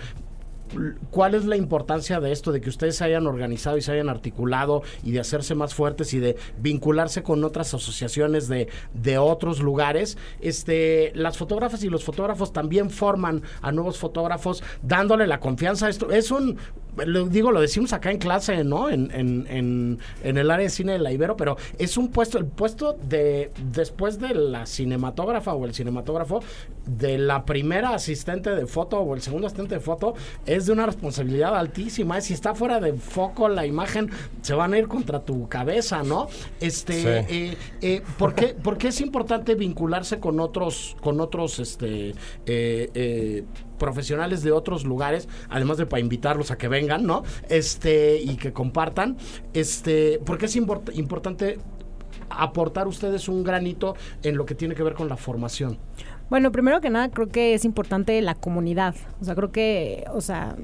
¿Cuál 1.10 1.34
es 1.34 1.44
la 1.44 1.58
importancia 1.58 2.18
de 2.18 2.32
esto, 2.32 2.50
de 2.50 2.62
que 2.62 2.70
ustedes 2.70 2.96
se 2.96 3.04
hayan 3.04 3.26
organizado 3.26 3.76
y 3.76 3.82
se 3.82 3.92
hayan 3.92 4.08
articulado 4.08 4.82
y 5.02 5.10
de 5.10 5.20
hacerse 5.20 5.54
más 5.54 5.74
fuertes 5.74 6.14
y 6.14 6.18
de 6.18 6.36
vincularse 6.56 7.22
con 7.22 7.44
otras 7.44 7.74
asociaciones 7.74 8.48
de, 8.48 8.68
de 8.94 9.18
otros 9.18 9.60
lugares? 9.60 10.16
Este, 10.40 11.12
las 11.14 11.36
fotógrafas 11.36 11.84
y 11.84 11.90
los 11.90 12.04
fotógrafos 12.04 12.54
también 12.54 12.88
forman 12.88 13.42
a 13.60 13.70
nuevos 13.70 13.98
fotógrafos 13.98 14.62
dándole 14.82 15.26
la 15.26 15.40
confianza 15.40 15.90
esto. 15.90 16.10
Es 16.10 16.30
un, 16.30 16.56
lo 16.96 17.26
digo, 17.26 17.52
lo 17.52 17.60
decimos 17.60 17.92
acá 17.92 18.10
en 18.10 18.18
clase, 18.18 18.64
¿no? 18.64 18.90
En, 18.90 19.10
en, 19.12 19.46
en, 19.48 19.98
en, 20.22 20.38
el 20.38 20.50
área 20.50 20.64
de 20.64 20.70
cine 20.70 20.92
de 20.92 20.98
la 20.98 21.12
Ibero, 21.12 21.36
pero 21.36 21.56
es 21.78 21.96
un 21.96 22.08
puesto, 22.08 22.38
el 22.38 22.46
puesto 22.46 22.98
de 23.08 23.50
después 23.72 24.18
de 24.18 24.34
la 24.34 24.66
cinematógrafa 24.66 25.54
o 25.54 25.64
el 25.64 25.74
cinematógrafo, 25.74 26.40
de 26.86 27.16
la 27.16 27.44
primera 27.44 27.94
asistente 27.94 28.50
de 28.50 28.66
foto 28.66 28.98
o 29.00 29.14
el 29.14 29.22
segundo 29.22 29.46
asistente 29.46 29.76
de 29.76 29.80
foto, 29.80 30.14
es 30.46 30.66
de 30.66 30.72
una 30.72 30.86
responsabilidad 30.86 31.56
altísima. 31.56 32.20
Si 32.20 32.34
está 32.34 32.54
fuera 32.54 32.80
de 32.80 32.92
foco 32.94 33.48
la 33.48 33.66
imagen, 33.66 34.10
se 34.42 34.54
van 34.54 34.74
a 34.74 34.78
ir 34.78 34.88
contra 34.88 35.20
tu 35.20 35.48
cabeza, 35.48 36.02
¿no? 36.02 36.28
Este, 36.60 37.20
eh, 37.20 37.56
eh, 37.80 38.02
¿por, 38.18 38.34
qué, 38.34 38.48
¿por, 38.48 38.78
qué, 38.78 38.88
es 38.88 39.00
importante 39.00 39.54
vincularse 39.54 40.20
con 40.20 40.40
otros, 40.40 40.96
con 41.00 41.20
otros, 41.20 41.58
este, 41.58 42.10
eh, 42.46 42.90
eh 42.94 43.44
profesionales 43.82 44.44
de 44.44 44.52
otros 44.52 44.84
lugares, 44.84 45.28
además 45.50 45.76
de 45.76 45.86
para 45.86 45.98
invitarlos 45.98 46.52
a 46.52 46.56
que 46.56 46.68
vengan, 46.68 47.04
¿no? 47.04 47.24
Este, 47.48 48.22
y 48.22 48.36
que 48.36 48.52
compartan, 48.52 49.16
este, 49.54 50.20
porque 50.24 50.46
es 50.46 50.54
importante 50.54 51.58
aportar 52.30 52.86
ustedes 52.86 53.28
un 53.28 53.42
granito 53.42 53.96
en 54.22 54.36
lo 54.36 54.46
que 54.46 54.54
tiene 54.54 54.76
que 54.76 54.84
ver 54.84 54.94
con 54.94 55.08
la 55.08 55.16
formación? 55.16 55.78
Bueno, 56.30 56.50
primero 56.50 56.80
que 56.80 56.88
nada 56.88 57.10
creo 57.10 57.28
que 57.28 57.52
es 57.52 57.66
importante 57.66 58.18
la 58.22 58.34
comunidad. 58.34 58.94
O 59.20 59.24
sea, 59.24 59.34
creo 59.34 59.52
que, 59.52 60.04
o 60.14 60.22
sea, 60.22 60.56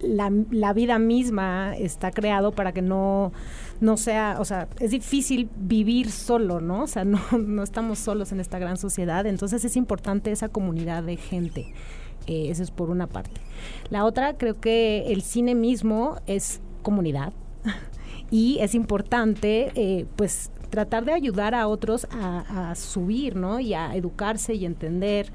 la, 0.00 0.32
la 0.50 0.72
vida 0.72 0.98
misma 0.98 1.76
está 1.76 2.10
creado 2.10 2.50
para 2.50 2.72
que 2.72 2.82
no, 2.82 3.32
no 3.80 3.96
sea, 3.96 4.38
o 4.40 4.44
sea, 4.44 4.66
es 4.80 4.90
difícil 4.90 5.48
vivir 5.56 6.10
solo, 6.10 6.60
¿no? 6.60 6.82
O 6.82 6.86
sea, 6.88 7.04
no, 7.04 7.20
no 7.38 7.62
estamos 7.62 8.00
solos 8.00 8.32
en 8.32 8.40
esta 8.40 8.58
gran 8.58 8.76
sociedad. 8.76 9.24
Entonces 9.26 9.64
es 9.64 9.76
importante 9.76 10.32
esa 10.32 10.48
comunidad 10.48 11.04
de 11.04 11.16
gente. 11.16 11.72
Eh, 12.28 12.50
eso 12.50 12.62
es 12.62 12.70
por 12.70 12.90
una 12.90 13.06
parte. 13.06 13.40
La 13.90 14.04
otra, 14.04 14.36
creo 14.36 14.60
que 14.60 15.10
el 15.10 15.22
cine 15.22 15.54
mismo 15.54 16.20
es 16.26 16.60
comunidad. 16.82 17.32
y 18.30 18.58
es 18.60 18.74
importante, 18.74 19.72
eh, 19.74 20.06
pues, 20.14 20.50
tratar 20.68 21.06
de 21.06 21.14
ayudar 21.14 21.54
a 21.54 21.66
otros 21.66 22.06
a, 22.10 22.74
subir, 22.74 23.34
¿no? 23.34 23.58
Y 23.58 23.72
a 23.72 23.96
educarse 23.96 24.54
y 24.54 24.66
entender. 24.66 25.32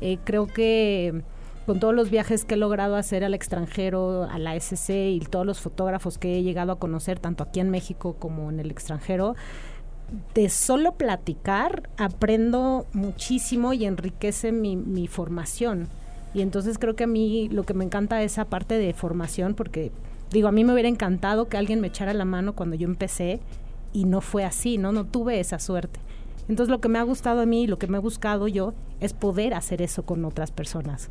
Eh, 0.00 0.18
creo 0.24 0.46
que 0.46 1.22
con 1.66 1.78
todos 1.78 1.94
los 1.94 2.10
viajes 2.10 2.46
que 2.46 2.54
he 2.54 2.56
logrado 2.56 2.96
hacer 2.96 3.22
al 3.22 3.34
extranjero, 3.34 4.24
a 4.24 4.38
la 4.38 4.56
SC 4.56 5.10
y 5.10 5.20
todos 5.20 5.44
los 5.44 5.60
fotógrafos 5.60 6.16
que 6.16 6.38
he 6.38 6.42
llegado 6.42 6.72
a 6.72 6.78
conocer, 6.78 7.18
tanto 7.18 7.44
aquí 7.44 7.60
en 7.60 7.68
México 7.68 8.16
como 8.18 8.50
en 8.50 8.60
el 8.60 8.70
extranjero, 8.70 9.36
de 10.34 10.48
solo 10.48 10.92
platicar 10.92 11.90
aprendo 11.98 12.86
muchísimo 12.94 13.74
y 13.74 13.84
enriquece 13.84 14.52
mi, 14.52 14.74
mi 14.74 15.06
formación. 15.06 15.88
Y 16.34 16.42
entonces 16.42 16.78
creo 16.78 16.94
que 16.94 17.04
a 17.04 17.08
mí 17.08 17.48
lo 17.50 17.64
que 17.64 17.74
me 17.74 17.84
encanta 17.84 18.22
es 18.22 18.32
esa 18.32 18.44
parte 18.44 18.78
de 18.78 18.92
formación, 18.94 19.54
porque 19.54 19.90
digo, 20.30 20.48
a 20.48 20.52
mí 20.52 20.64
me 20.64 20.72
hubiera 20.72 20.88
encantado 20.88 21.48
que 21.48 21.56
alguien 21.56 21.80
me 21.80 21.88
echara 21.88 22.14
la 22.14 22.24
mano 22.24 22.54
cuando 22.54 22.76
yo 22.76 22.86
empecé 22.86 23.40
y 23.92 24.04
no 24.04 24.20
fue 24.20 24.44
así, 24.44 24.78
¿no? 24.78 24.92
No 24.92 25.04
tuve 25.06 25.40
esa 25.40 25.58
suerte. 25.58 26.00
Entonces 26.48 26.70
lo 26.70 26.80
que 26.80 26.88
me 26.88 26.98
ha 26.98 27.02
gustado 27.02 27.40
a 27.40 27.46
mí, 27.46 27.66
lo 27.66 27.78
que 27.78 27.86
me 27.86 27.98
he 27.98 28.00
buscado 28.00 28.48
yo, 28.48 28.74
es 29.00 29.12
poder 29.12 29.54
hacer 29.54 29.82
eso 29.82 30.04
con 30.04 30.24
otras 30.24 30.50
personas. 30.50 31.10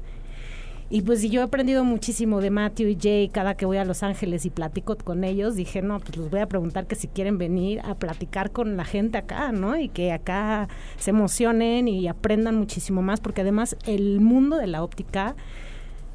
Y 0.92 1.04
pues 1.04 1.22
yo 1.22 1.42
he 1.42 1.44
aprendido 1.44 1.84
muchísimo 1.84 2.42
de 2.42 2.50
Matthew 2.50 2.88
y 2.88 2.98
Jay 3.00 3.30
cada 3.30 3.56
que 3.56 3.68
voy 3.68 3.78
a 3.78 3.86
Los 3.86 4.02
Ángeles 4.02 4.46
y 4.46 4.50
platico 4.50 4.98
con 4.98 5.24
ellos. 5.24 5.56
Dije, 5.56 5.84
no, 5.84 6.00
pues 6.00 6.18
les 6.18 6.32
voy 6.32 6.40
a 6.40 6.48
preguntar 6.48 6.88
que 6.88 6.96
si 6.96 7.08
quieren 7.08 7.38
venir 7.38 7.80
a 7.82 7.94
platicar 7.96 8.52
con 8.52 8.76
la 8.76 8.86
gente 8.86 9.20
acá, 9.20 9.52
¿no? 9.52 9.78
Y 9.78 9.90
que 9.90 10.12
acá 10.12 10.68
se 10.98 11.12
emocionen 11.12 11.88
y 11.88 12.08
aprendan 12.08 12.56
muchísimo 12.56 13.04
más, 13.04 13.22
porque 13.22 13.42
además 13.42 13.78
el 13.86 14.20
mundo 14.20 14.58
de 14.58 14.66
la 14.68 14.84
óptica 14.84 15.36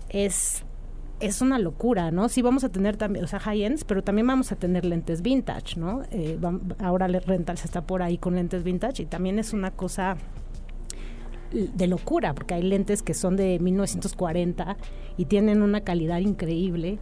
es 0.09 0.65
es 1.21 1.41
una 1.41 1.59
locura, 1.59 2.11
¿no? 2.11 2.29
Sí 2.29 2.43
vamos 2.43 2.65
a 2.65 2.69
tener 2.69 2.97
también, 2.97 3.25
o 3.25 3.29
sea, 3.29 3.39
high-ends, 3.39 3.85
pero 3.85 4.03
también 4.03 4.27
vamos 4.27 4.51
a 4.53 4.57
tener 4.57 4.85
lentes 4.85 5.23
vintage, 5.23 5.79
¿no? 5.79 6.03
Eh, 6.11 6.39
ahora 6.81 7.07
Rentals 7.07 7.65
está 7.65 7.87
por 7.87 8.03
ahí 8.03 8.19
con 8.19 8.35
lentes 8.35 8.65
vintage 8.65 9.05
y 9.05 9.07
también 9.07 9.39
es 9.39 9.53
una 9.53 9.71
cosa 9.71 10.17
de 11.55 11.87
locura, 11.87 12.35
porque 12.35 12.55
hay 12.55 12.63
lentes 12.63 13.03
que 13.03 13.15
son 13.15 13.37
de 13.37 13.59
1940 13.59 14.77
y 15.17 15.25
tienen 15.27 15.63
una 15.63 15.83
calidad 15.83 16.19
increíble 16.19 16.99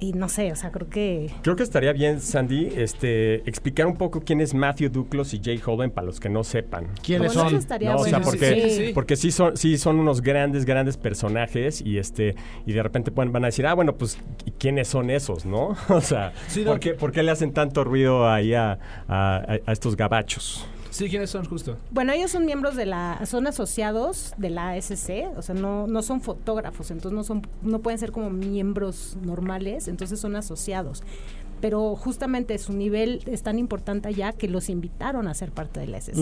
y 0.00 0.14
no 0.14 0.30
sé, 0.30 0.50
o 0.50 0.56
sea, 0.56 0.72
creo 0.72 0.88
que... 0.88 1.30
Creo 1.42 1.56
que 1.56 1.62
estaría 1.62 1.92
bien, 1.92 2.22
Sandy, 2.22 2.72
este, 2.74 3.48
explicar 3.48 3.86
un 3.86 3.96
poco 3.96 4.22
quién 4.22 4.40
es 4.40 4.54
Matthew 4.54 4.88
Duclos 4.88 5.34
y 5.34 5.40
Jay 5.44 5.60
Holden 5.64 5.90
para 5.90 6.06
los 6.06 6.18
que 6.18 6.30
no 6.30 6.42
sepan. 6.42 6.88
¿Quiénes 7.02 7.34
son? 7.34 7.52
No, 7.82 7.96
o 7.96 8.04
sea, 8.04 8.20
porque, 8.22 8.70
sí. 8.70 8.92
porque 8.94 9.16
sí 9.16 9.30
son, 9.30 9.58
sí 9.58 9.76
son 9.76 10.00
unos 10.00 10.22
grandes, 10.22 10.64
grandes 10.64 10.96
personajes 10.96 11.82
y 11.82 11.98
este, 11.98 12.34
y 12.64 12.72
de 12.72 12.82
repente 12.82 13.10
pueden, 13.10 13.30
van 13.30 13.44
a 13.44 13.48
decir, 13.48 13.66
ah, 13.66 13.74
bueno, 13.74 13.94
pues, 13.94 14.18
¿quiénes 14.58 14.88
son 14.88 15.10
esos, 15.10 15.44
no? 15.44 15.76
o 15.88 16.00
sea, 16.00 16.32
¿por, 16.64 16.80
qué, 16.80 16.94
¿por, 16.94 17.12
qué, 17.12 17.22
le 17.22 17.30
hacen 17.30 17.52
tanto 17.52 17.84
ruido 17.84 18.26
ahí 18.26 18.54
a, 18.54 18.78
a, 19.06 19.58
a 19.66 19.72
estos 19.72 19.96
gabachos? 19.96 20.66
Sí, 20.90 21.08
¿quiénes 21.08 21.30
son 21.30 21.44
justo? 21.44 21.76
Bueno, 21.90 22.12
ellos 22.12 22.30
son 22.30 22.44
miembros 22.44 22.76
de 22.76 22.86
la, 22.86 23.24
son 23.24 23.46
asociados 23.46 24.34
de 24.36 24.50
la 24.50 24.70
ASC, 24.70 25.36
o 25.36 25.42
sea, 25.42 25.54
no, 25.54 25.86
no 25.86 26.02
son 26.02 26.20
fotógrafos, 26.20 26.90
entonces 26.90 27.16
no 27.16 27.24
son, 27.24 27.46
no 27.62 27.78
pueden 27.78 27.98
ser 27.98 28.12
como 28.12 28.30
miembros 28.30 29.16
normales, 29.22 29.88
entonces 29.88 30.18
son 30.20 30.36
asociados. 30.36 31.02
Pero 31.60 31.94
justamente 31.94 32.56
su 32.56 32.72
nivel 32.72 33.22
es 33.26 33.42
tan 33.42 33.58
importante 33.58 34.14
ya 34.14 34.32
que 34.32 34.48
los 34.48 34.70
invitaron 34.70 35.28
a 35.28 35.34
ser 35.34 35.52
parte 35.52 35.78
de 35.78 35.88
la 35.88 35.98
ASC. 35.98 36.16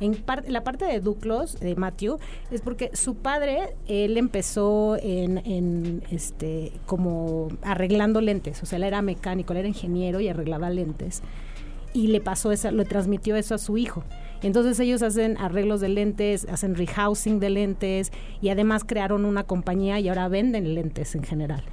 En 0.00 0.24
la 0.48 0.64
parte 0.64 0.84
de 0.84 0.98
Duclos, 1.00 1.60
de 1.60 1.76
Matthew, 1.76 2.18
es 2.50 2.60
porque 2.60 2.90
su 2.92 3.14
padre, 3.14 3.76
él 3.86 4.16
empezó 4.16 4.96
en, 5.00 5.38
en, 5.46 6.02
este, 6.10 6.72
como 6.86 7.48
arreglando 7.62 8.20
lentes, 8.20 8.62
o 8.64 8.66
sea, 8.66 8.76
él 8.76 8.82
era 8.82 9.00
mecánico, 9.00 9.52
él 9.52 9.60
era 9.60 9.68
ingeniero 9.68 10.18
y 10.18 10.28
arreglaba 10.28 10.68
lentes 10.70 11.22
y 11.94 12.08
le 12.08 12.20
pasó 12.20 12.52
eso, 12.52 12.70
le 12.70 12.84
transmitió 12.84 13.36
eso 13.36 13.54
a 13.54 13.58
su 13.58 13.78
hijo. 13.78 14.04
Entonces 14.42 14.78
ellos 14.80 15.02
hacen 15.02 15.38
arreglos 15.38 15.80
de 15.80 15.88
lentes, 15.88 16.46
hacen 16.50 16.74
rehousing 16.74 17.40
de 17.40 17.48
lentes 17.48 18.12
y 18.42 18.50
además 18.50 18.84
crearon 18.84 19.24
una 19.24 19.44
compañía 19.44 20.00
y 20.00 20.08
ahora 20.08 20.28
venden 20.28 20.74
lentes 20.74 21.14
en 21.14 21.22
general. 21.22 21.64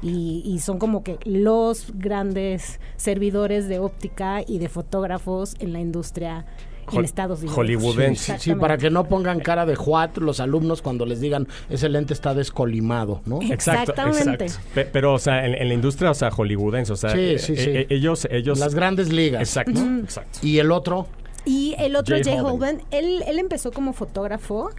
Y, 0.00 0.60
son 0.60 0.78
como 0.78 1.02
que 1.02 1.18
los 1.24 1.92
grandes 1.96 2.78
servidores 2.96 3.68
de 3.68 3.80
óptica 3.80 4.42
y 4.46 4.58
de 4.58 4.68
fotógrafos 4.68 5.56
en 5.58 5.72
la 5.72 5.80
industria 5.80 6.46
en 6.92 7.04
Estados 7.04 7.40
Unidos. 7.40 7.56
Hollywoodense. 7.56 8.38
Sí, 8.38 8.54
para 8.54 8.78
que 8.78 8.90
no 8.90 9.08
pongan 9.08 9.40
cara 9.40 9.66
de 9.66 9.76
juat 9.76 10.18
los 10.18 10.40
alumnos 10.40 10.82
cuando 10.82 11.06
les 11.06 11.20
digan 11.20 11.48
ese 11.68 11.88
lente 11.88 12.14
está 12.14 12.34
descolimado, 12.34 13.20
¿no? 13.26 13.40
Exactamente. 13.42 14.46
pero, 14.92 15.14
o 15.14 15.18
sea, 15.18 15.46
en, 15.46 15.68
la 15.68 15.74
industria, 15.74 16.10
o 16.10 16.14
sea, 16.14 16.30
hollywoodense, 16.30 16.92
o 16.92 16.96
sea, 16.96 17.10
sí, 17.10 17.20
eh, 17.20 17.38
sí, 17.38 17.56
sí. 17.56 17.70
Eh, 17.70 17.86
ellos, 17.90 18.26
ellos... 18.30 18.58
Las 18.58 18.74
grandes 18.74 19.12
ligas. 19.12 19.40
Exacto, 19.42 19.80
exacto. 20.02 20.38
¿Y 20.42 20.58
el 20.58 20.70
otro? 20.70 21.06
Y 21.44 21.74
el 21.78 21.96
otro, 21.96 22.16
Jay, 22.22 22.38
Holden, 22.38 22.82
él, 22.90 23.22
él 23.26 23.38
empezó 23.38 23.72
como 23.72 23.92
fotógrafo 23.92 24.70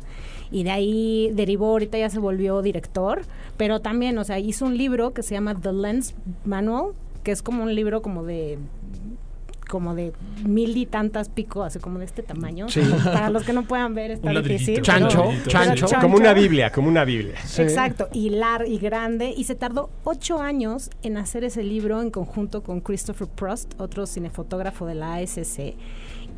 y 0.51 0.63
de 0.63 0.71
ahí 0.71 1.31
derivó, 1.33 1.71
ahorita 1.71 1.97
ya 1.97 2.09
se 2.09 2.19
volvió 2.19 2.61
director, 2.61 3.21
pero 3.57 3.79
también, 3.79 4.17
o 4.17 4.23
sea, 4.23 4.39
hizo 4.39 4.65
un 4.65 4.77
libro 4.77 5.13
que 5.13 5.23
se 5.23 5.35
llama 5.35 5.59
The 5.59 5.73
Lens 5.73 6.15
Manual, 6.45 6.93
que 7.23 7.31
es 7.31 7.41
como 7.41 7.63
un 7.63 7.75
libro 7.75 8.01
como 8.01 8.23
de 8.23 8.57
como 9.69 9.95
de 9.95 10.11
mil 10.43 10.75
y 10.75 10.85
tantas 10.85 11.29
pico, 11.29 11.63
así 11.63 11.79
como 11.79 11.99
de 11.99 12.05
este 12.05 12.23
tamaño. 12.23 12.67
Para 13.03 13.29
los 13.29 13.43
que 13.43 13.53
no 13.53 13.63
puedan 13.63 13.95
ver, 13.95 14.11
está 14.11 14.31
difícil. 14.31 14.81
Chancho, 14.81 15.31
chancho, 15.47 15.87
Como 16.01 16.17
una 16.17 16.33
Biblia, 16.33 16.71
como 16.71 16.89
una 16.89 17.05
Biblia. 17.05 17.35
Exacto, 17.57 18.09
y 18.11 18.31
lar 18.31 18.65
y 18.67 18.77
grande. 18.79 19.33
Y 19.35 19.45
se 19.45 19.55
tardó 19.55 19.89
ocho 20.03 20.41
años 20.41 20.89
en 21.03 21.17
hacer 21.17 21.43
ese 21.43 21.63
libro 21.63 22.01
en 22.01 22.11
conjunto 22.11 22.63
con 22.63 22.81
Christopher 22.81 23.27
Prost, 23.27 23.79
otro 23.79 24.05
cinefotógrafo 24.05 24.85
de 24.85 24.95
la 24.95 25.15
ASC 25.15 25.75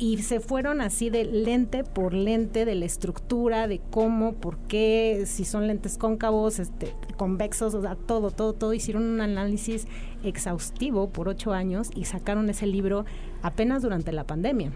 y 0.02 0.18
se 0.18 0.40
fueron 0.40 0.80
así 0.80 1.10
de 1.10 1.24
lente 1.24 1.84
por 1.84 2.12
lente 2.12 2.64
de 2.64 2.74
la 2.74 2.86
estructura, 2.86 3.68
de 3.68 3.80
cómo, 3.92 4.34
por 4.34 4.58
qué, 4.66 5.22
si 5.26 5.44
son 5.44 5.68
lentes 5.68 5.96
cóncavos, 5.96 6.58
este, 6.58 6.92
convexos, 7.16 7.72
o 7.76 7.82
sea, 7.82 7.94
todo, 7.94 8.32
todo, 8.32 8.52
todo. 8.52 8.74
Hicieron 8.74 9.04
un 9.04 9.20
análisis 9.20 9.86
exhaustivo 10.24 11.10
por 11.10 11.28
ocho 11.28 11.52
años 11.52 11.88
y 11.94 12.06
sacaron 12.06 12.50
ese 12.50 12.66
libro 12.66 13.04
apenas 13.42 13.82
durante 13.82 14.10
la 14.10 14.24
pandemia. 14.24 14.72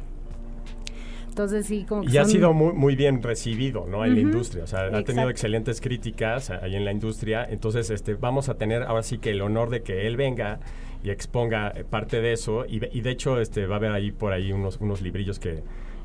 Entonces 1.28 1.66
sí, 1.66 1.84
como 1.88 2.04
y 2.04 2.16
ha 2.18 2.24
sido 2.24 2.52
muy, 2.52 2.72
muy 2.72 2.94
bien 2.94 3.20
recibido, 3.20 3.84
¿no? 3.88 4.04
En 4.04 4.14
la 4.14 4.20
industria, 4.20 4.62
o 4.62 4.68
sea, 4.68 4.86
ha 4.86 5.02
tenido 5.02 5.28
excelentes 5.28 5.80
críticas 5.80 6.50
ahí 6.50 6.76
en 6.76 6.84
la 6.84 6.92
industria. 6.92 7.44
Entonces, 7.50 7.90
este, 7.90 8.14
vamos 8.14 8.48
a 8.48 8.54
tener 8.54 8.84
ahora 8.84 9.02
sí 9.02 9.18
que 9.18 9.32
el 9.32 9.42
honor 9.42 9.70
de 9.70 9.82
que 9.82 10.06
él 10.06 10.16
venga 10.16 10.60
y 11.02 11.10
exponga 11.10 11.72
eh, 11.74 11.84
parte 11.84 12.20
de 12.20 12.32
eso. 12.32 12.64
Y, 12.66 12.78
de 12.78 13.10
hecho, 13.10 13.40
este, 13.40 13.66
va 13.66 13.76
a 13.76 13.78
haber 13.78 13.92
ahí 13.92 14.12
por 14.12 14.32
ahí 14.32 14.52
unos, 14.52 14.78
unos 14.78 15.02
librillos 15.02 15.38
que, 15.38 15.62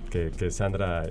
que, 0.10 0.32
que 0.32 0.51
Sandra 0.51 1.04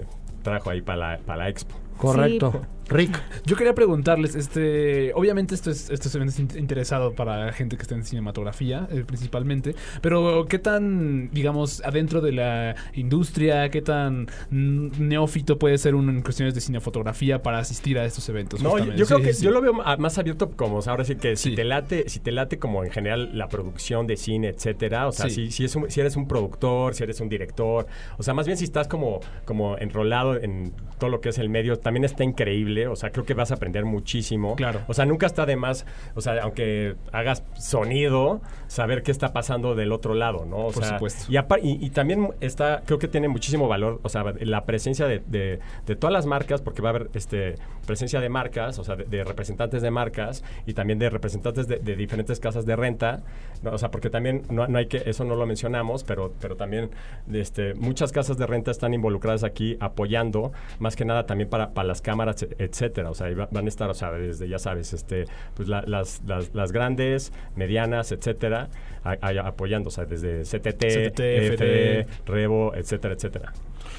trajo 0.43 0.71
ahí 0.71 0.81
para 0.83 0.99
la, 0.99 1.19
para 1.19 1.45
la 1.45 1.49
expo. 1.49 1.75
Correcto. 1.97 2.63
Rick. 2.91 3.23
Yo 3.47 3.57
quería 3.57 3.75
preguntarles, 3.75 4.35
este, 4.35 5.13
obviamente 5.15 5.55
esto 5.55 5.71
es, 5.71 5.91
esto 5.91 6.09
es 6.09 6.39
interesado 6.39 7.15
para 7.15 7.53
gente 7.53 7.77
que 7.77 7.83
está 7.83 7.95
en 7.95 8.05
cinematografía, 8.05 8.89
eh, 8.91 9.05
principalmente, 9.07 9.75
pero 10.03 10.47
¿qué 10.49 10.59
tan, 10.59 11.31
digamos, 11.31 11.83
adentro 11.85 12.21
de 12.21 12.33
la 12.33 12.75
industria, 12.95 13.71
qué 13.71 13.81
tan 13.81 14.29
neófito 14.51 15.59
puede 15.59 15.79
ser 15.79 15.95
uno 15.95 16.11
en 16.11 16.23
cuestiones 16.23 16.55
de 16.55 16.61
cinefotografía 16.61 17.43
para 17.43 17.59
asistir 17.61 17.99
a 17.99 18.05
estos 18.05 18.29
eventos? 18.29 18.61
No, 18.61 18.79
yo, 18.79 19.07
creo 19.07 19.23
que 19.23 19.33
yo 19.33 19.51
lo 19.51 19.61
veo 19.61 19.73
más 19.73 20.19
abierto 20.19 20.51
como, 20.51 20.81
ahora 20.81 21.05
sí 21.05 21.15
que 21.15 21.37
si 21.37 21.55
te 21.55 21.65
late, 21.65 22.09
si 22.09 22.19
te 22.19 22.33
late 22.33 22.59
como 22.59 22.85
en 22.85 22.91
general 22.91 23.39
la 23.39 23.49
producción 23.49 24.07
de 24.07 24.17
cine, 24.17 24.49
etcétera, 24.49 25.07
o 25.07 25.13
sea, 25.13 25.31
si, 25.31 25.51
si, 25.51 25.69
si 25.69 26.01
eres 26.01 26.17
un 26.17 26.27
productor, 26.27 26.95
si 26.95 27.05
eres 27.05 27.21
un 27.21 27.29
director, 27.29 27.87
o 28.19 28.23
sea, 28.23 28.35
más 28.35 28.47
bien 28.47 28.59
si 28.59 28.65
estás 28.65 28.89
como, 28.89 29.21
como 29.45 29.79
enrolado 29.79 30.37
en 30.37 30.73
todo 30.99 31.11
lo 31.11 31.21
que 31.21 31.31
es 31.31 31.39
el 31.39 31.49
medio, 31.49 31.79
también 31.79 32.05
está 32.05 32.25
increíble. 32.25 32.80
O 32.89 32.97
sea, 32.97 33.11
creo 33.11 33.25
que 33.25 33.35
vas 33.35 33.51
a 33.51 33.55
aprender 33.55 33.85
muchísimo. 33.85 34.57
Claro. 34.57 34.81
O 34.89 34.95
sea, 34.95 35.07
nunca 35.07 35.27
está 35.27 35.47
de 35.47 35.57
más, 35.57 35.87
o 36.15 36.21
sea, 36.21 36.41
aunque 36.43 36.97
hagas 37.13 37.43
sonido, 37.59 38.41
saber 38.67 39.03
qué 39.03 39.11
está 39.11 39.33
pasando 39.33 39.75
del 39.75 39.93
otro 39.93 40.15
lado, 40.15 40.45
¿no? 40.45 40.57
O 40.67 40.73
Por 40.73 40.85
sea, 40.85 40.95
supuesto. 40.95 41.31
Y, 41.33 41.37
apa- 41.37 41.59
y- 41.59 41.79
y 41.85 41.91
también 41.91 42.29
está, 42.41 42.83
creo 42.85 42.99
que 42.99 43.09
tiene 43.09 43.29
muchísimo 43.29 43.69
valor, 43.69 44.01
o 44.03 44.09
sea, 44.09 44.25
la 44.41 44.65
presencia 44.65 45.07
de, 45.07 45.21
de- 45.27 45.59
de 45.87 45.97
todas 45.97 46.13
las 46.13 46.27
marcas, 46.27 46.61
porque 46.63 46.83
va 46.83 46.91
a 46.91 46.91
haber 46.91 47.11
este, 47.15 47.55
presencia 47.87 48.21
de 48.21 48.29
marcas, 48.29 48.79
o 48.79 48.85
sea, 48.85 48.97
de, 48.97 49.05
de 49.05 49.25
representantes 49.25 49.83
de 49.83 49.91
marcas 49.91 50.45
y 50.67 50.75
también 50.75 50.99
de 50.99 51.11
representantes 51.11 51.67
de, 51.67 51.79
diferentes 51.97 52.39
casas 52.41 52.65
de 52.67 52.77
renta, 52.77 53.23
¿no? 53.63 53.73
o 53.73 53.79
sea, 53.79 53.91
porque 53.91 54.11
también 54.11 54.43
no, 54.51 54.67
no 54.69 54.79
hay 54.79 54.87
que, 54.87 55.03
eso 55.07 55.25
no 55.25 55.35
lo 55.37 55.47
mencionamos, 55.47 56.05
pero, 56.05 56.33
pero 56.41 56.57
también 56.57 56.91
este, 57.33 57.75
muchas 57.75 58.13
casas 58.13 58.37
de 58.39 58.47
renta 58.47 58.71
están 58.71 58.95
involucradas 58.95 59.43
aquí 59.45 59.77
apoyando, 59.81 60.53
más 60.79 60.97
que 60.97 61.05
nada 61.05 61.27
también 61.27 61.51
para, 61.51 61.71
para 61.71 61.89
las 61.89 62.01
cámaras, 62.03 62.43
e- 62.43 62.49
etcétera, 62.71 63.11
o 63.11 63.15
sea, 63.15 63.29
van 63.51 63.65
a 63.67 63.69
estar, 63.69 63.91
o 63.91 63.95
sea, 63.95 64.13
desde, 64.13 64.49
ya 64.49 64.59
sabes, 64.59 64.93
este, 64.93 65.25
pues 65.55 65.69
la- 65.69 65.83
las, 65.87 66.23
las, 66.27 66.55
las 66.55 66.73
grandes, 66.73 67.33
medianas, 67.57 68.13
etcétera, 68.13 68.69
a- 69.05 69.17
a- 69.21 69.47
apoyando, 69.49 69.89
o 69.89 69.91
sea, 69.91 70.05
desde 70.05 70.43
CTT, 70.45 70.81
CTT, 71.11 71.21
FD. 71.55 72.07
Revo, 72.27 72.75
etcétera, 72.75 73.15
etcétera. 73.15 73.53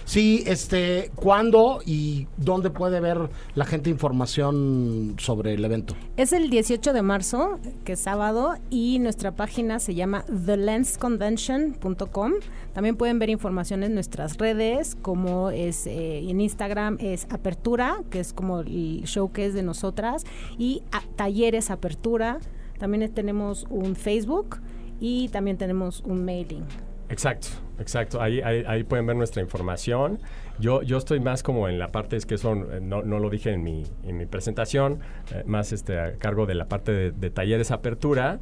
Sí, 0.06 0.44
este, 0.46 1.12
¿cuándo 1.16 1.82
y 1.86 2.28
dónde 2.38 2.70
puede 2.70 3.00
ver 3.00 3.30
la 3.56 3.66
gente 3.66 3.90
información 3.90 5.16
sobre 5.18 5.54
el 5.54 5.64
evento? 5.64 5.96
Es 6.18 6.34
el 6.34 6.50
18 6.50 6.92
de 6.94 7.02
marzo, 7.02 7.60
que 7.86 7.94
es 7.94 8.00
sábado, 8.00 8.56
y 8.70 9.00
nuestra 9.00 9.32
página 9.36 9.80
se 9.80 9.96
llama 9.96 10.26
thelensconvention.com. 10.26 12.34
También 12.74 12.98
pueden 12.98 13.20
ver 13.20 13.30
información 13.30 13.84
en 13.84 13.94
nuestras 13.94 14.38
redes, 14.38 14.98
como 15.02 15.52
es 15.52 15.88
eh, 15.88 16.30
en 16.30 16.42
Instagram 16.42 16.98
es 17.00 17.28
Apertura, 17.30 18.04
que 18.10 18.20
es 18.20 18.34
como 18.34 18.60
el 18.62 19.04
show 19.06 19.32
que 19.32 19.46
es 19.46 19.54
de 19.54 19.64
nosotras, 19.64 20.26
y 20.58 20.84
Talleres 21.16 21.70
Apertura. 21.70 22.40
También 22.80 23.10
tenemos 23.14 23.66
un 23.70 23.96
Facebook 23.96 24.58
y 25.00 25.30
también 25.30 25.58
tenemos 25.58 26.02
un 26.06 26.26
mailing. 26.26 26.66
Exacto, 27.12 27.50
exacto. 27.78 28.22
Ahí, 28.22 28.40
ahí, 28.42 28.64
ahí 28.66 28.84
pueden 28.84 29.06
ver 29.06 29.18
nuestra 29.18 29.42
información. 29.42 30.20
Yo, 30.60 30.82
yo 30.82 30.98
estoy 30.98 31.20
más 31.20 31.44
como 31.44 31.68
en 31.68 31.78
la 31.78 31.92
parte, 31.92 32.16
es 32.16 32.26
que 32.26 32.36
eso 32.36 32.54
eh, 32.54 32.80
no, 32.82 33.04
no 33.04 33.20
lo 33.20 33.30
dije 33.30 33.52
en 33.52 33.64
mi, 33.64 33.84
en 34.04 34.18
mi 34.18 34.26
presentación, 34.26 35.02
eh, 35.34 35.44
más 35.46 35.74
este, 35.74 36.00
a 36.00 36.14
cargo 36.14 36.46
de 36.46 36.56
la 36.56 36.70
parte 36.70 36.92
de, 36.94 37.12
de 37.12 37.30
talleres 37.30 37.72
apertura. 37.72 38.40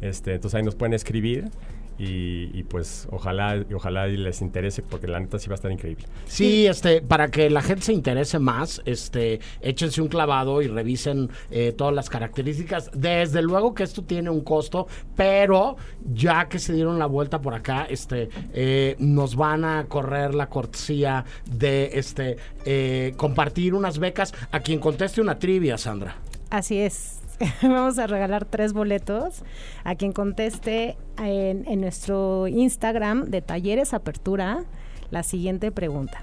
Este, 0.00 0.34
entonces 0.34 0.56
ahí 0.56 0.64
nos 0.64 0.74
pueden 0.74 0.94
escribir 0.94 1.50
y, 1.98 2.50
y 2.56 2.62
pues 2.62 3.08
ojalá, 3.10 3.64
y 3.68 3.74
ojalá 3.74 4.08
y 4.08 4.16
les 4.16 4.40
interese 4.40 4.82
porque 4.82 5.08
la 5.08 5.18
neta 5.18 5.38
sí 5.38 5.48
va 5.48 5.54
a 5.54 5.56
estar 5.56 5.72
increíble. 5.72 6.06
Sí, 6.26 6.66
este, 6.66 7.02
para 7.02 7.28
que 7.28 7.50
la 7.50 7.60
gente 7.62 7.82
se 7.82 7.92
interese 7.92 8.38
más, 8.38 8.80
este, 8.84 9.40
échense 9.60 10.00
un 10.00 10.08
clavado 10.08 10.62
y 10.62 10.68
revisen 10.68 11.30
eh, 11.50 11.72
todas 11.76 11.94
las 11.94 12.08
características. 12.08 12.90
Desde 12.94 13.42
luego 13.42 13.74
que 13.74 13.82
esto 13.82 14.02
tiene 14.04 14.30
un 14.30 14.42
costo, 14.42 14.86
pero 15.16 15.76
ya 16.12 16.48
que 16.48 16.58
se 16.58 16.72
dieron 16.72 16.98
la 16.98 17.06
vuelta 17.06 17.40
por 17.40 17.54
acá, 17.54 17.86
este, 17.88 18.28
eh, 18.52 18.96
nos 18.98 19.34
van 19.34 19.64
a 19.64 19.86
correr 19.86 20.34
la 20.34 20.48
cortesía 20.48 21.24
de, 21.46 21.90
este, 21.94 22.36
eh, 22.64 23.14
compartir 23.16 23.74
unas 23.74 23.98
becas 23.98 24.34
a 24.52 24.60
quien 24.60 24.78
conteste 24.78 25.20
una 25.20 25.38
trivia, 25.38 25.78
Sandra. 25.78 26.16
Así 26.50 26.78
es. 26.78 27.17
Vamos 27.62 27.98
a 27.98 28.06
regalar 28.06 28.44
tres 28.44 28.72
boletos 28.72 29.42
a 29.84 29.94
quien 29.94 30.12
conteste 30.12 30.96
en, 31.18 31.64
en 31.66 31.80
nuestro 31.80 32.48
Instagram 32.48 33.26
de 33.26 33.42
Talleres 33.42 33.94
Apertura 33.94 34.64
la 35.10 35.22
siguiente 35.22 35.72
pregunta. 35.72 36.18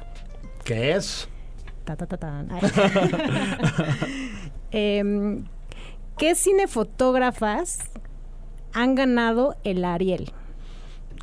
¿Qué 0.64 0.94
es? 0.94 1.30
Ta, 1.84 1.96
ta, 1.96 2.08
ta. 2.08 2.46
Em, 4.72 5.46
¿Qué 6.18 6.36
cinefotógrafas 6.36 7.80
han 8.74 8.96
ganado 8.96 9.56
el 9.64 9.86
Ariel? 9.86 10.34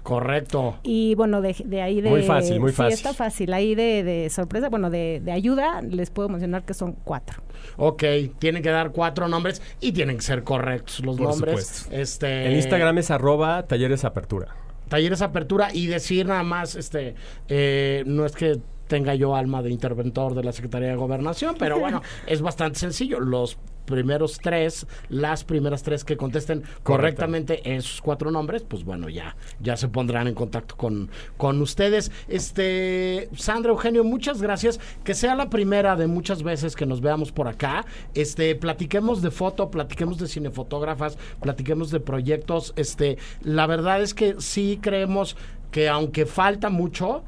Correcto. 0.02 0.78
Y 0.82 1.14
bueno, 1.14 1.40
de, 1.40 1.54
de 1.64 1.80
ahí 1.82 2.00
de... 2.00 2.10
Muy 2.10 2.22
fácil, 2.22 2.58
muy 2.60 2.70
sí, 2.70 2.76
fácil. 2.76 2.94
está 2.94 3.14
fácil. 3.14 3.52
Ahí 3.52 3.74
de, 3.74 4.02
de 4.02 4.30
sorpresa, 4.30 4.68
bueno, 4.68 4.90
de, 4.90 5.20
de 5.24 5.30
ayuda, 5.32 5.80
les 5.82 6.10
puedo 6.10 6.28
mencionar 6.28 6.64
que 6.64 6.74
son 6.74 6.92
cuatro. 7.04 7.42
Ok, 7.76 8.02
tienen 8.38 8.62
que 8.62 8.70
dar 8.70 8.90
cuatro 8.90 9.28
nombres 9.28 9.62
y 9.80 9.92
tienen 9.92 10.16
que 10.16 10.22
ser 10.22 10.42
correctos 10.42 11.00
los 11.00 11.16
Por 11.16 11.28
nombres. 11.28 11.66
supuesto. 11.66 11.96
Este, 11.96 12.46
El 12.46 12.54
Instagram 12.56 12.98
es 12.98 13.10
arroba 13.10 13.62
talleres 13.66 14.04
apertura. 14.04 14.56
Talleres 14.88 15.22
Apertura 15.22 15.68
y 15.72 15.86
decir 15.86 16.26
nada 16.26 16.42
más, 16.42 16.74
este, 16.74 17.14
eh, 17.48 18.02
no 18.04 18.26
es 18.26 18.32
que 18.32 18.58
tenga 18.92 19.14
yo 19.14 19.34
alma 19.34 19.62
de 19.62 19.70
interventor 19.70 20.34
de 20.34 20.44
la 20.44 20.52
Secretaría 20.52 20.88
de 20.88 20.96
Gobernación, 20.96 21.56
pero 21.58 21.78
bueno, 21.78 22.02
es 22.26 22.42
bastante 22.42 22.78
sencillo. 22.78 23.20
Los 23.20 23.56
primeros 23.86 24.38
tres, 24.38 24.86
las 25.08 25.44
primeras 25.44 25.82
tres 25.82 26.04
que 26.04 26.18
contesten 26.18 26.62
correctamente 26.82 27.74
esos 27.74 28.02
cuatro 28.02 28.30
nombres, 28.30 28.64
pues 28.64 28.84
bueno, 28.84 29.08
ya, 29.08 29.34
ya 29.60 29.78
se 29.78 29.88
pondrán 29.88 30.28
en 30.28 30.34
contacto 30.34 30.76
con, 30.76 31.08
con 31.38 31.62
ustedes. 31.62 32.12
Este, 32.28 33.30
Sandra 33.34 33.70
Eugenio, 33.70 34.04
muchas 34.04 34.42
gracias. 34.42 34.78
Que 35.04 35.14
sea 35.14 35.36
la 35.36 35.48
primera 35.48 35.96
de 35.96 36.06
muchas 36.06 36.42
veces 36.42 36.76
que 36.76 36.84
nos 36.84 37.00
veamos 37.00 37.32
por 37.32 37.48
acá. 37.48 37.86
Este, 38.12 38.54
platiquemos 38.56 39.22
de 39.22 39.30
foto, 39.30 39.70
platiquemos 39.70 40.18
de 40.18 40.28
cinefotógrafas, 40.28 41.16
platiquemos 41.40 41.90
de 41.90 42.00
proyectos. 42.00 42.74
Este, 42.76 43.16
la 43.40 43.66
verdad 43.66 44.02
es 44.02 44.12
que 44.12 44.34
sí 44.38 44.78
creemos 44.82 45.34
que 45.70 45.88
aunque 45.88 46.26
falta 46.26 46.68
mucho, 46.68 47.22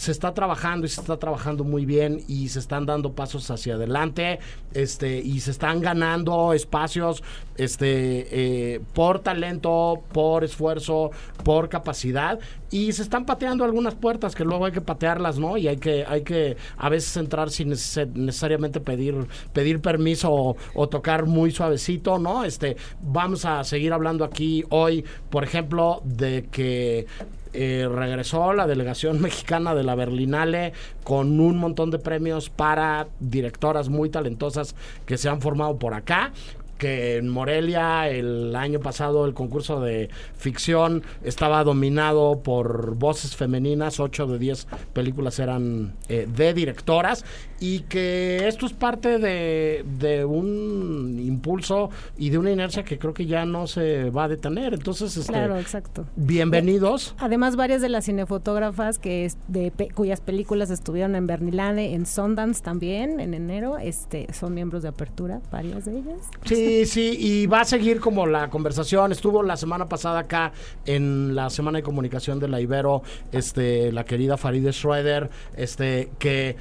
se 0.00 0.12
está 0.12 0.32
trabajando 0.34 0.86
y 0.86 0.88
se 0.88 1.00
está 1.00 1.18
trabajando 1.18 1.62
muy 1.62 1.84
bien 1.84 2.22
y 2.26 2.48
se 2.48 2.58
están 2.58 2.86
dando 2.86 3.12
pasos 3.12 3.50
hacia 3.50 3.74
adelante 3.74 4.38
este 4.72 5.18
y 5.20 5.40
se 5.40 5.50
están 5.50 5.80
ganando 5.80 6.52
espacios 6.54 7.22
este 7.56 8.74
eh, 8.74 8.80
por 8.94 9.18
talento 9.20 10.02
por 10.12 10.42
esfuerzo 10.44 11.10
por 11.44 11.68
capacidad 11.68 12.38
y 12.70 12.92
se 12.92 13.02
están 13.02 13.26
pateando 13.26 13.64
algunas 13.64 13.94
puertas 13.94 14.34
que 14.34 14.44
luego 14.44 14.64
hay 14.64 14.72
que 14.72 14.80
patearlas 14.80 15.38
no 15.38 15.56
y 15.58 15.68
hay 15.68 15.76
que 15.76 16.04
hay 16.06 16.22
que 16.22 16.56
a 16.78 16.88
veces 16.88 17.16
entrar 17.16 17.50
sin 17.50 17.70
neces- 17.70 18.12
necesariamente 18.14 18.80
pedir 18.80 19.26
pedir 19.52 19.80
permiso 19.80 20.32
o, 20.32 20.56
o 20.74 20.88
tocar 20.88 21.26
muy 21.26 21.50
suavecito 21.50 22.18
no 22.18 22.44
este 22.44 22.76
vamos 23.02 23.44
a 23.44 23.62
seguir 23.64 23.92
hablando 23.92 24.24
aquí 24.24 24.64
hoy 24.70 25.04
por 25.28 25.44
ejemplo 25.44 26.00
de 26.04 26.46
que 26.50 27.06
eh, 27.52 27.88
regresó 27.92 28.52
la 28.52 28.66
delegación 28.66 29.20
mexicana 29.22 29.74
de 29.74 29.84
la 29.84 29.94
Berlinale 29.94 30.72
con 31.04 31.40
un 31.40 31.58
montón 31.58 31.90
de 31.90 31.98
premios 31.98 32.50
para 32.50 33.08
directoras 33.18 33.88
muy 33.88 34.10
talentosas 34.10 34.74
que 35.06 35.18
se 35.18 35.28
han 35.28 35.40
formado 35.40 35.78
por 35.78 35.94
acá 35.94 36.32
que 36.80 37.18
en 37.18 37.28
Morelia 37.28 38.08
el 38.08 38.56
año 38.56 38.80
pasado 38.80 39.26
el 39.26 39.34
concurso 39.34 39.80
de 39.82 40.08
ficción 40.34 41.02
estaba 41.22 41.62
dominado 41.62 42.40
por 42.42 42.94
voces 42.94 43.36
femeninas, 43.36 44.00
8 44.00 44.26
de 44.26 44.38
10 44.38 44.66
películas 44.94 45.38
eran 45.38 45.94
eh, 46.08 46.26
de 46.26 46.54
directoras 46.54 47.26
y 47.60 47.80
que 47.80 48.48
esto 48.48 48.64
es 48.64 48.72
parte 48.72 49.18
de, 49.18 49.84
de 49.98 50.24
un 50.24 51.20
impulso 51.22 51.90
y 52.16 52.30
de 52.30 52.38
una 52.38 52.50
inercia 52.50 52.82
que 52.84 52.98
creo 52.98 53.12
que 53.12 53.26
ya 53.26 53.44
no 53.44 53.66
se 53.66 54.10
va 54.10 54.24
a 54.24 54.28
detener. 54.28 54.72
Entonces, 54.74 55.14
este, 55.16 55.32
Claro, 55.32 55.58
exacto. 55.58 56.06
bienvenidos. 56.16 57.14
Además, 57.18 57.56
varias 57.56 57.82
de 57.82 57.90
las 57.90 58.06
cinefotógrafas 58.06 58.98
que 58.98 59.26
es 59.26 59.36
de 59.48 59.72
cuyas 59.94 60.20
películas 60.22 60.70
estuvieron 60.70 61.14
en 61.14 61.26
Berlinale, 61.26 61.92
en 61.94 62.06
Sundance 62.06 62.62
también, 62.62 63.20
en 63.20 63.34
enero, 63.34 63.76
este, 63.78 64.32
son 64.32 64.54
miembros 64.54 64.82
de 64.82 64.88
Apertura, 64.88 65.40
varias 65.52 65.84
de 65.84 65.98
ellas. 65.98 66.16
Sí, 66.46 66.86
sí, 66.86 67.16
y 67.18 67.46
va 67.46 67.60
a 67.60 67.64
seguir 67.66 68.00
como 68.00 68.26
la 68.26 68.48
conversación. 68.48 69.12
Estuvo 69.12 69.42
la 69.42 69.58
semana 69.58 69.88
pasada 69.88 70.20
acá 70.20 70.52
en 70.86 71.34
la 71.34 71.50
Semana 71.50 71.78
de 71.78 71.82
Comunicación 71.82 72.40
de 72.40 72.48
la 72.48 72.60
Ibero, 72.60 73.02
este, 73.32 73.92
la 73.92 74.04
querida 74.04 74.38
Faride 74.38 74.72
Schroeder, 74.72 75.28
este, 75.56 76.10
que 76.18 76.56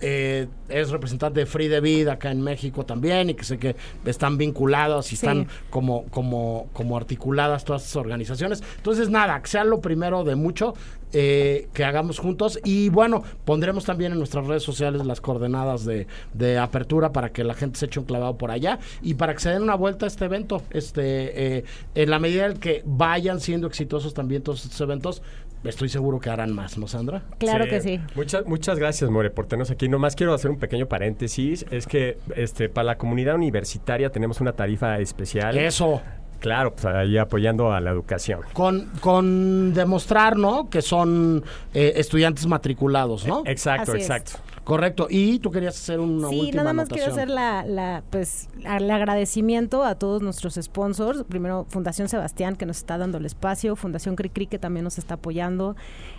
eh, 0.00 0.46
es 0.68 0.90
representante 0.90 1.40
de 1.40 1.46
Free 1.46 1.68
the 1.68 1.80
Vid 1.80 2.08
acá 2.08 2.30
en 2.30 2.40
México 2.42 2.84
también 2.84 3.30
y 3.30 3.34
que 3.34 3.44
sé 3.44 3.58
que 3.58 3.76
están 4.04 4.38
vinculados 4.38 5.12
y 5.12 5.16
Sí. 5.16 5.26
están 5.26 5.48
como, 5.70 6.04
como, 6.06 6.68
como 6.72 6.96
articuladas 6.96 7.64
todas 7.64 7.82
estas 7.82 7.96
organizaciones. 7.96 8.62
Entonces, 8.76 9.10
nada, 9.10 9.40
que 9.42 9.48
sea 9.48 9.64
lo 9.64 9.80
primero 9.80 10.24
de 10.24 10.34
mucho 10.36 10.74
eh, 11.14 11.68
que 11.72 11.84
hagamos 11.84 12.18
juntos 12.18 12.60
y 12.64 12.90
bueno, 12.90 13.22
pondremos 13.46 13.86
también 13.86 14.12
en 14.12 14.18
nuestras 14.18 14.46
redes 14.46 14.62
sociales 14.62 15.06
las 15.06 15.22
coordenadas 15.22 15.86
de, 15.86 16.06
de 16.34 16.58
apertura 16.58 17.12
para 17.12 17.30
que 17.32 17.44
la 17.44 17.54
gente 17.54 17.78
se 17.78 17.86
eche 17.86 17.98
un 17.98 18.04
clavado 18.04 18.36
por 18.36 18.50
allá 18.50 18.78
y 19.00 19.14
para 19.14 19.32
que 19.32 19.40
se 19.40 19.48
den 19.48 19.62
una 19.62 19.74
vuelta 19.74 20.04
a 20.04 20.08
este 20.08 20.26
evento. 20.26 20.62
Este, 20.70 21.56
eh, 21.58 21.64
en 21.94 22.10
la 22.10 22.18
medida 22.18 22.46
en 22.46 22.58
que 22.58 22.82
vayan 22.84 23.40
siendo 23.40 23.66
exitosos 23.66 24.12
también 24.12 24.42
todos 24.42 24.64
estos 24.64 24.80
eventos, 24.82 25.22
estoy 25.64 25.88
seguro 25.88 26.20
que 26.20 26.30
harán 26.30 26.52
más, 26.52 26.78
¿no, 26.78 26.86
Sandra? 26.88 27.22
Claro 27.38 27.66
que 27.66 27.80
sí. 27.80 28.00
Muchas, 28.14 28.46
muchas 28.46 28.78
gracias, 28.78 29.10
More, 29.10 29.30
por 29.30 29.46
tenernos 29.46 29.70
aquí. 29.70 29.88
Nomás 29.88 30.14
quiero 30.16 30.34
hacer 30.34 30.50
un 30.50 30.58
pequeño 30.58 30.86
paréntesis. 30.86 31.64
Es 31.70 31.86
que 31.86 32.18
este, 32.36 32.68
para 32.68 32.84
la 32.84 32.98
comunidad 32.98 33.34
universitaria 33.34 34.10
tenemos 34.10 34.40
una 34.40 34.52
tarifa 34.52 34.98
especial. 34.98 35.56
Eso. 35.56 36.00
Claro, 36.40 36.72
pues 36.72 36.84
ahí 36.84 37.18
apoyando 37.18 37.72
a 37.72 37.80
la 37.80 37.90
educación. 37.90 38.42
Con, 38.52 38.90
con 39.00 39.74
demostrar, 39.74 40.36
¿no? 40.36 40.70
Que 40.70 40.82
son 40.82 41.42
eh, 41.74 41.94
estudiantes 41.96 42.46
matriculados, 42.46 43.26
¿no? 43.26 43.42
Exacto, 43.44 43.92
Así 43.92 44.00
es. 44.02 44.06
exacto. 44.08 44.32
Correcto. 44.68 45.06
Y 45.08 45.38
tú 45.38 45.50
querías 45.50 45.74
hacer 45.76 45.98
una 45.98 46.28
Sí, 46.28 46.40
última 46.40 46.62
nada 46.62 46.74
más 46.74 46.90
quiero 46.90 47.10
hacer 47.10 47.30
la, 47.30 47.64
la, 47.64 48.02
pues, 48.10 48.50
el 48.64 48.90
agradecimiento 48.90 49.82
a 49.82 49.94
todos 49.94 50.20
nuestros 50.20 50.56
sponsors. 50.60 51.24
Primero, 51.24 51.64
Fundación 51.70 52.06
Sebastián, 52.10 52.54
que 52.54 52.66
nos 52.66 52.76
está 52.76 52.98
dando 52.98 53.16
el 53.16 53.24
espacio. 53.24 53.76
Fundación 53.76 54.14
Cricri, 54.14 54.46
que 54.46 54.58
también 54.58 54.84
nos 54.84 54.98
está 54.98 55.14
apoyando. 55.14 55.74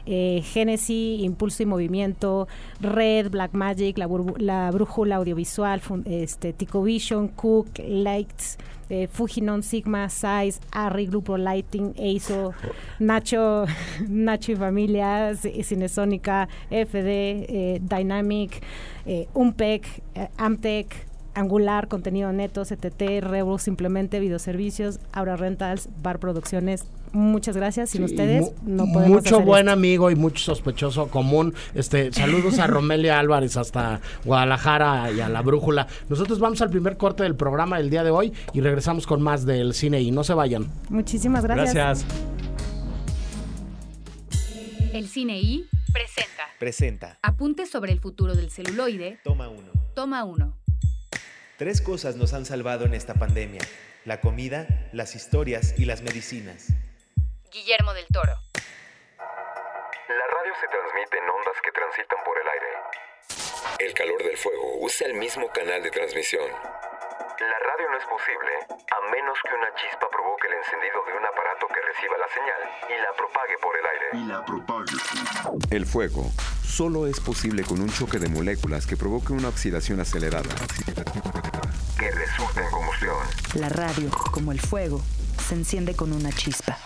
Eh, 0.08 0.42
Genesis, 0.44 1.22
Impulso 1.22 1.62
y 1.62 1.68
Movimiento. 1.68 2.48
Red, 2.82 3.30
Black 3.30 3.54
Magic, 3.54 4.00
La, 4.00 4.10
la 4.40 4.72
Brújula 4.72 5.18
Audiovisual, 5.18 5.80
fun- 5.80 6.04
este, 6.08 6.52
Tico 6.52 6.82
Vision, 6.82 7.28
Cook, 7.28 7.68
Lights. 7.88 8.58
Eh, 8.89 9.08
Fujinon, 9.08 9.63
Sigma, 9.63 10.10
Size, 10.10 10.60
Arri, 10.71 11.06
Grupo 11.06 11.38
Lighting, 11.38 11.93
EISO, 11.97 12.54
Nacho, 12.99 13.65
Nacho 14.08 14.52
y 14.52 14.56
Familia, 14.56 15.36
Cinesónica, 15.36 16.47
FD, 16.69 17.08
eh, 17.08 17.80
Dynamic, 17.82 18.62
eh, 19.06 19.28
Umpec, 19.34 19.86
eh, 20.15 20.30
Amtec, 20.38 21.09
Angular, 21.39 21.88
Contenido 21.88 22.32
Neto, 22.34 22.63
CTT, 22.63 23.21
Revo, 23.21 23.58
Simplemente, 23.60 24.19
Videoservicios, 24.19 24.99
Aura 25.13 25.38
Rentals, 25.38 25.89
Bar 26.02 26.19
Producciones. 26.19 26.86
Muchas 27.12 27.56
gracias. 27.56 27.89
Sin 27.89 28.08
Sí, 28.08 28.13
ustedes 28.13 28.52
no 28.63 28.86
podemos 28.91 29.23
mucho 29.23 29.36
hacer 29.38 29.45
buen 29.45 29.67
esto. 29.67 29.71
amigo 29.73 30.12
y 30.12 30.15
mucho 30.15 30.43
sospechoso 30.43 31.08
común. 31.08 31.54
Este, 31.73 32.12
saludos 32.12 32.60
a 32.60 32.67
Romelia 32.67 33.19
Álvarez 33.19 33.58
hasta 33.58 34.02
Guadalajara 34.25 35.12
y 35.12 35.21
a 35.21 35.30
la 35.30 35.41
Brújula. 35.41 35.88
Nosotros 36.10 36.39
vamos 36.39 36.62
al 36.62 36.69
primer 36.69 36.97
corte 36.97 37.23
del 37.23 37.36
programa 37.36 37.78
del 37.78 37.89
día 37.89 38.04
de 38.04 38.12
hoy 38.12 38.34
y 38.54 38.62
regresamos 38.62 39.08
con 39.08 39.21
más 39.21 39.45
del 39.45 39.73
cine 39.73 40.02
y 40.02 40.12
no 40.12 40.23
se 40.23 40.34
vayan. 40.34 40.67
Muchísimas 40.89 41.43
gracias. 41.43 41.73
Gracias. 41.73 42.06
El 44.93 45.08
Cine 45.08 45.39
I 45.39 45.65
presenta 45.93 46.43
Presenta. 46.60 47.17
Apuntes 47.21 47.69
sobre 47.69 47.91
el 47.93 47.99
futuro 47.99 48.36
del 48.36 48.52
celuloide. 48.52 49.19
Toma 49.23 49.47
uno. 49.47 49.69
Toma 49.95 50.23
1. 50.23 50.54
Tres 51.60 51.82
cosas 51.82 52.15
nos 52.15 52.32
han 52.32 52.45
salvado 52.45 52.86
en 52.86 52.93
esta 52.93 53.15
pandemia. 53.15 53.60
La 54.06 54.22
comida, 54.22 54.65
las 54.93 55.13
historias 55.13 55.78
y 55.78 55.84
las 55.84 56.02
medicinas. 56.02 56.67
Guillermo 57.52 57.93
del 57.93 58.08
Toro. 58.08 58.32
La 60.08 60.28
radio 60.32 60.54
se 60.56 60.67
transmite 60.72 61.17
en 61.17 61.28
ondas 61.28 61.60
que 61.62 61.72
transitan 61.74 62.19
por 62.24 62.39
el 62.39 62.48
aire. 62.48 62.67
El 63.80 63.93
calor 63.93 64.24
del 64.24 64.38
fuego 64.38 64.80
usa 64.80 65.08
el 65.08 65.15
mismo 65.15 65.52
canal 65.52 65.84
de 65.84 65.91
transmisión. 65.91 66.48
La 66.48 67.60
radio 67.60 67.91
no 67.91 67.98
es 67.98 68.06
posible 68.06 68.52
a 68.95 69.12
menos 69.12 69.38
que 69.43 69.54
una 69.54 69.67
chispa 69.76 70.08
provoque 70.10 70.48
el 70.48 70.54
encendido 70.54 71.04
de 71.04 71.12
un 71.12 71.26
aparato 71.26 71.67
que 71.67 71.82
reciba 71.82 72.15
la 72.24 72.30
señal 72.32 72.62
y 72.88 73.02
la 73.04 73.12
propague 73.19 73.58
por 73.62 73.76
el 73.76 73.86
aire. 73.86 74.08
y 74.13 74.26
la 74.32 74.45
propague. 74.45 74.95
El 75.76 75.86
fuego 75.86 76.24
solo 76.63 77.06
es 77.06 77.19
posible 77.19 77.63
con 77.63 77.82
un 77.82 77.91
choque 77.91 78.17
de 78.17 78.30
moléculas 78.30 78.88
que 78.88 78.95
provoque 78.95 79.34
una 79.34 79.50
oxidación 79.50 80.00
acelerada. 80.00 80.56
Que 82.00 82.12
resulte 82.12 82.62
en 82.62 82.72
combustión. 82.72 83.16
La 83.56 83.68
radio, 83.68 84.10
como 84.32 84.54
el 84.54 84.60
fuego, 84.62 85.02
se 85.46 85.56
enciende 85.56 85.96
con 85.96 86.14
una 86.14 86.32
chispa. 86.32 86.78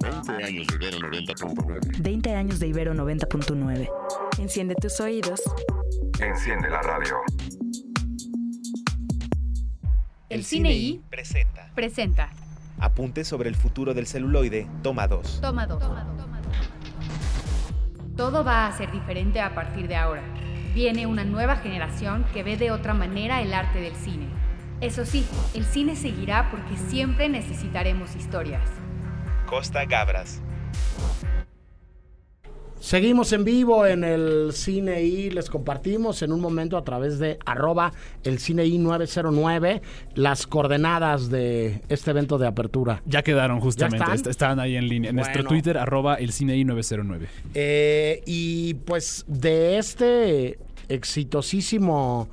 20 0.00 0.44
años 0.44 0.66
de 0.68 0.76
Ibero 0.76 0.98
90.9. 0.98 2.02
20 2.02 2.34
años 2.34 2.58
de 2.58 2.66
Ibero 2.68 2.94
90.9. 2.94 3.90
Enciende 4.38 4.74
tus 4.76 4.98
oídos. 5.00 5.42
Enciende 6.20 6.70
la 6.70 6.80
radio. 6.80 7.16
El 10.30 10.44
Cine 10.44 10.72
I 10.72 11.02
presenta. 11.10 11.70
presenta 11.74 12.30
Apuntes 12.78 13.28
sobre 13.28 13.48
el 13.48 13.56
futuro 13.56 13.92
del 13.92 14.06
celuloide. 14.06 14.68
Toma 14.82 15.06
2. 15.06 15.40
Toma 15.40 15.66
2. 15.66 15.82
Todo 18.16 18.42
va 18.42 18.66
a 18.66 18.76
ser 18.76 18.90
diferente 18.90 19.40
a 19.40 19.54
partir 19.54 19.86
de 19.86 19.96
ahora. 19.96 20.22
Viene 20.78 21.08
una 21.08 21.24
nueva 21.24 21.56
generación 21.56 22.24
que 22.32 22.44
ve 22.44 22.56
de 22.56 22.70
otra 22.70 22.94
manera 22.94 23.42
el 23.42 23.52
arte 23.52 23.80
del 23.80 23.96
cine. 23.96 24.28
Eso 24.80 25.04
sí, 25.04 25.26
el 25.52 25.64
cine 25.64 25.96
seguirá 25.96 26.52
porque 26.52 26.76
siempre 26.76 27.28
necesitaremos 27.28 28.14
historias. 28.14 28.62
Costa 29.46 29.84
Gabras. 29.86 30.40
Seguimos 32.78 33.32
en 33.32 33.42
vivo 33.42 33.86
en 33.86 34.04
el 34.04 34.52
Cine 34.52 35.02
I, 35.02 35.30
les 35.30 35.50
compartimos 35.50 36.22
en 36.22 36.30
un 36.30 36.40
momento 36.40 36.76
a 36.76 36.84
través 36.84 37.18
de 37.18 37.40
arroba 37.44 37.92
el 38.22 38.38
Cine 38.38 38.64
I 38.66 38.78
909 38.78 39.82
las 40.14 40.46
coordenadas 40.46 41.28
de 41.28 41.82
este 41.88 42.12
evento 42.12 42.38
de 42.38 42.46
apertura. 42.46 43.02
Ya 43.04 43.22
quedaron 43.24 43.58
justamente, 43.58 43.96
están? 44.04 44.14
est- 44.14 44.26
estaban 44.28 44.60
ahí 44.60 44.76
en 44.76 44.86
línea. 44.88 45.10
En 45.10 45.16
nuestro. 45.16 45.42
Twitter, 45.42 45.76
arroba 45.76 46.14
el 46.14 46.30
cine 46.30 46.64
909 46.64 47.26
Eh, 47.52 48.22
y 48.26 48.74
pues 48.74 49.24
de 49.26 49.78
este 49.78 50.60
exitosísimo 50.88 52.28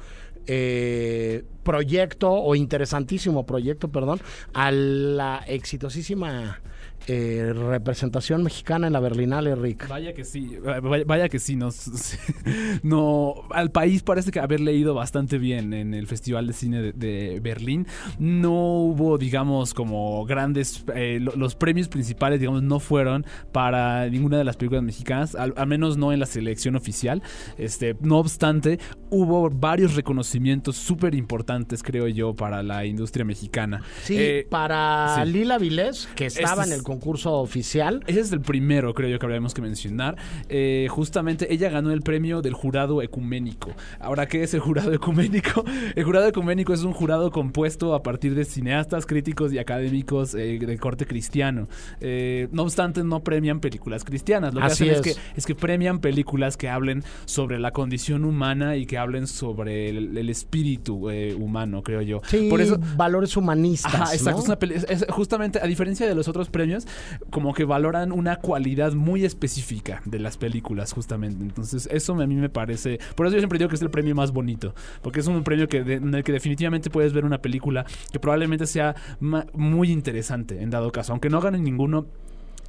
eh, 0.47 1.43
proyecto 1.63 2.31
o 2.31 2.55
interesantísimo 2.55 3.45
proyecto, 3.45 3.87
perdón, 3.89 4.21
a 4.53 4.71
la 4.71 5.43
exitosísima 5.47 6.61
eh, 7.07 7.53
representación 7.53 8.43
mexicana 8.43 8.87
en 8.87 8.93
la 8.93 8.99
Berlinale, 8.99 9.55
Rick. 9.55 9.87
Vaya 9.87 10.13
que 10.13 10.23
sí, 10.25 10.57
vaya, 10.81 11.03
vaya 11.05 11.29
que 11.29 11.39
sí, 11.39 11.55
nos, 11.55 11.87
no, 12.83 13.35
al 13.51 13.71
país 13.71 14.03
parece 14.03 14.31
que 14.31 14.39
haber 14.39 14.59
leído 14.59 14.93
bastante 14.93 15.37
bien 15.37 15.73
en 15.73 15.93
el 15.93 16.07
Festival 16.07 16.47
de 16.47 16.53
Cine 16.53 16.81
de, 16.81 16.93
de 16.93 17.39
Berlín. 17.39 17.87
No 18.19 18.53
hubo, 18.53 19.17
digamos, 19.17 19.73
como 19.73 20.25
grandes, 20.25 20.83
eh, 20.95 21.19
lo- 21.21 21.35
los 21.35 21.55
premios 21.55 21.87
principales, 21.87 22.39
digamos, 22.39 22.63
no 22.63 22.79
fueron 22.79 23.25
para 23.51 24.07
ninguna 24.09 24.37
de 24.37 24.43
las 24.43 24.57
películas 24.57 24.83
mexicanas, 24.83 25.35
al, 25.35 25.53
al 25.57 25.67
menos 25.67 25.97
no 25.97 26.11
en 26.11 26.19
la 26.19 26.25
selección 26.25 26.75
oficial. 26.75 27.21
Este, 27.57 27.95
no 28.01 28.17
obstante, 28.17 28.79
hubo 29.09 29.49
varios 29.49 29.95
reconocimientos 29.95 30.75
súper 30.75 31.15
importantes, 31.15 31.83
creo 31.83 32.07
yo, 32.07 32.33
para 32.35 32.63
la 32.63 32.85
industria 32.85 33.25
mexicana. 33.25 33.83
Sí, 34.03 34.15
Eh, 34.17 34.47
para 34.49 35.21
sí. 35.23 35.31
Lila 35.31 35.57
Vilés, 35.57 36.07
que 36.15 36.25
estaba 36.25 36.63
Este 36.63 36.73
en 36.73 36.79
el 36.79 36.83
concurso 36.83 36.94
oficial. 37.39 38.03
Ese 38.07 38.19
es 38.19 38.31
el 38.31 38.41
primero, 38.41 38.93
creo 38.93 39.09
yo, 39.09 39.19
que 39.19 39.25
habríamos 39.25 39.53
que 39.53 39.61
mencionar. 39.61 40.15
Eh, 40.49 40.87
justamente 40.89 41.53
ella 41.53 41.69
ganó 41.69 41.91
el 41.91 42.01
premio 42.01 42.41
del 42.41 42.53
jurado 42.53 43.01
ecuménico. 43.01 43.71
Ahora, 43.99 44.27
¿qué 44.27 44.43
es 44.43 44.53
el 44.53 44.59
jurado 44.59 44.93
ecuménico? 44.93 45.63
El 45.95 46.03
jurado 46.03 46.27
ecuménico 46.27 46.73
es 46.73 46.83
un 46.83 46.93
jurado 46.93 47.31
compuesto 47.31 47.93
a 47.95 48.03
partir 48.03 48.35
de 48.35 48.45
cineastas, 48.45 49.05
críticos 49.05 49.53
y 49.53 49.59
académicos 49.59 50.35
eh, 50.35 50.59
de 50.59 50.77
corte 50.77 51.05
cristiano. 51.05 51.67
Eh, 52.01 52.47
no 52.51 52.63
obstante, 52.63 53.03
no 53.03 53.23
premian 53.23 53.59
películas 53.59 54.03
cristianas. 54.03 54.53
Lo 54.53 54.61
que 54.61 54.67
Así 54.67 54.89
hacen 54.89 54.89
es. 54.89 55.07
es. 55.07 55.15
que, 55.15 55.21
es 55.37 55.45
que 55.45 55.55
premian 55.55 55.99
películas 55.99 56.57
que 56.57 56.69
hablen 56.69 57.03
sobre 57.25 57.59
la 57.59 57.71
condición 57.71 58.25
humana 58.25 58.75
y 58.75 58.85
que 58.85 58.97
hablen 58.97 59.27
sobre 59.27 59.89
el, 59.89 60.17
el 60.17 60.29
espíritu 60.29 61.09
eh, 61.09 61.35
humano, 61.35 61.83
creo 61.83 62.01
yo. 62.01 62.21
Sí, 62.27 62.47
Por 62.49 62.61
eso, 62.61 62.77
valores 62.95 63.35
humanistas. 63.37 63.93
Ajá, 63.93 64.13
exacto. 64.13 64.31
¿no? 64.47 64.53
es 64.53 64.83
una 64.83 64.93
es 64.93 65.05
justamente, 65.09 65.59
a 65.61 65.65
diferencia 65.65 66.07
de 66.07 66.15
los 66.15 66.27
otros 66.27 66.49
premios, 66.49 66.84
como 67.29 67.53
que 67.53 67.65
valoran 67.65 68.11
una 68.11 68.37
cualidad 68.37 68.93
muy 68.93 69.25
específica 69.25 70.01
de 70.05 70.19
las 70.19 70.37
películas, 70.37 70.93
justamente. 70.93 71.43
Entonces, 71.43 71.87
eso 71.91 72.13
a 72.13 72.27
mí 72.27 72.35
me 72.35 72.49
parece. 72.49 72.99
Por 73.15 73.27
eso 73.27 73.35
yo 73.35 73.39
siempre 73.39 73.59
digo 73.59 73.69
que 73.69 73.75
es 73.75 73.81
el 73.81 73.89
premio 73.89 74.15
más 74.15 74.31
bonito. 74.31 74.73
Porque 75.01 75.19
es 75.19 75.27
un 75.27 75.43
premio 75.43 75.67
que 75.67 75.77
en 75.77 76.13
el 76.13 76.23
que 76.23 76.31
definitivamente 76.31 76.89
puedes 76.89 77.13
ver 77.13 77.25
una 77.25 77.41
película 77.41 77.85
que 78.11 78.19
probablemente 78.19 78.65
sea 78.65 78.95
muy 79.19 79.91
interesante, 79.91 80.61
en 80.61 80.69
dado 80.69 80.91
caso. 80.91 81.13
Aunque 81.13 81.29
no 81.29 81.41
ganen 81.41 81.63
ninguno 81.63 82.05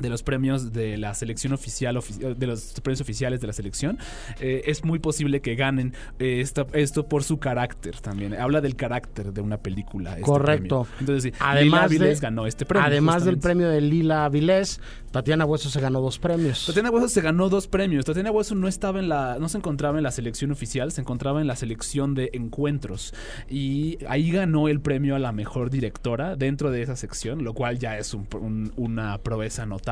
de 0.01 0.09
los 0.11 0.23
premios 0.23 0.73
de 0.73 0.97
la 0.97 1.15
selección 1.15 1.53
oficial, 1.53 1.97
ofi- 1.97 2.35
de 2.37 2.47
los 2.47 2.75
premios 2.83 3.01
oficiales 3.01 3.41
de 3.41 3.47
la 3.47 3.53
selección, 3.53 3.99
eh, 4.41 4.63
es 4.67 4.85
muy 4.85 4.99
posible 4.99 5.41
que 5.41 5.55
ganen 5.55 5.95
eh, 6.19 6.41
esta- 6.41 6.67
esto 6.73 7.09
por 7.09 7.25
su 7.25 7.39
carácter 7.39 8.01
también. 8.01 8.35
Habla 8.35 8.61
del 8.61 8.77
carácter 8.77 9.33
de 9.33 9.41
una 9.41 9.59
película. 9.59 10.11
este 10.11 10.23
Correcto. 10.23 10.85
premio. 10.85 11.01
Entonces, 11.01 11.23
sí, 11.33 11.39
Además, 11.41 11.91
Lila 11.91 12.07
de- 12.07 12.15
ganó 12.17 12.47
este 12.47 12.65
premio. 12.67 12.87
además 12.87 13.25
del 13.25 13.39
premio 13.39 13.69
de 13.69 13.81
Lila 13.81 14.29
Vilés, 14.29 14.81
Tatiana 15.11 15.45
Hueso 15.47 15.71
se 15.71 15.81
ganó 15.81 16.01
dos 16.01 16.19
premios. 16.19 16.67
Tatiana 16.67 16.91
Hueso 16.91 17.09
se 17.09 17.21
ganó 17.23 17.49
dos 17.49 17.67
premios. 17.69 18.05
Tatiana 18.05 18.31
Hueso 18.31 18.55
no 18.55 18.69
estaba 18.69 18.99
en 18.99 19.09
la, 19.09 19.39
no 19.41 19.49
se 19.49 19.59
encontraba 19.59 19.97
en 19.99 20.05
la 20.05 20.11
selección 20.11 20.51
oficial, 20.51 20.93
se 20.93 21.01
encontraba 21.01 21.41
en 21.41 21.47
la 21.47 21.57
selección 21.57 22.15
de 22.15 22.31
encuentros 22.35 23.15
y 23.49 23.99
ahí 24.09 24.31
ganó 24.31 24.69
el 24.69 24.81
premio 24.81 25.17
a 25.17 25.19
la 25.19 25.33
mejor 25.33 25.71
directora 25.71 26.37
dentro 26.37 26.71
de 26.71 26.83
esa 26.83 26.97
sección, 26.97 27.45
lo 27.45 27.55
cual 27.55 27.79
ya 27.79 27.99
es 27.99 28.13
un- 28.15 28.27
un- 28.41 28.73
una 28.77 29.19
proeza 29.19 29.65
notable. 29.67 29.86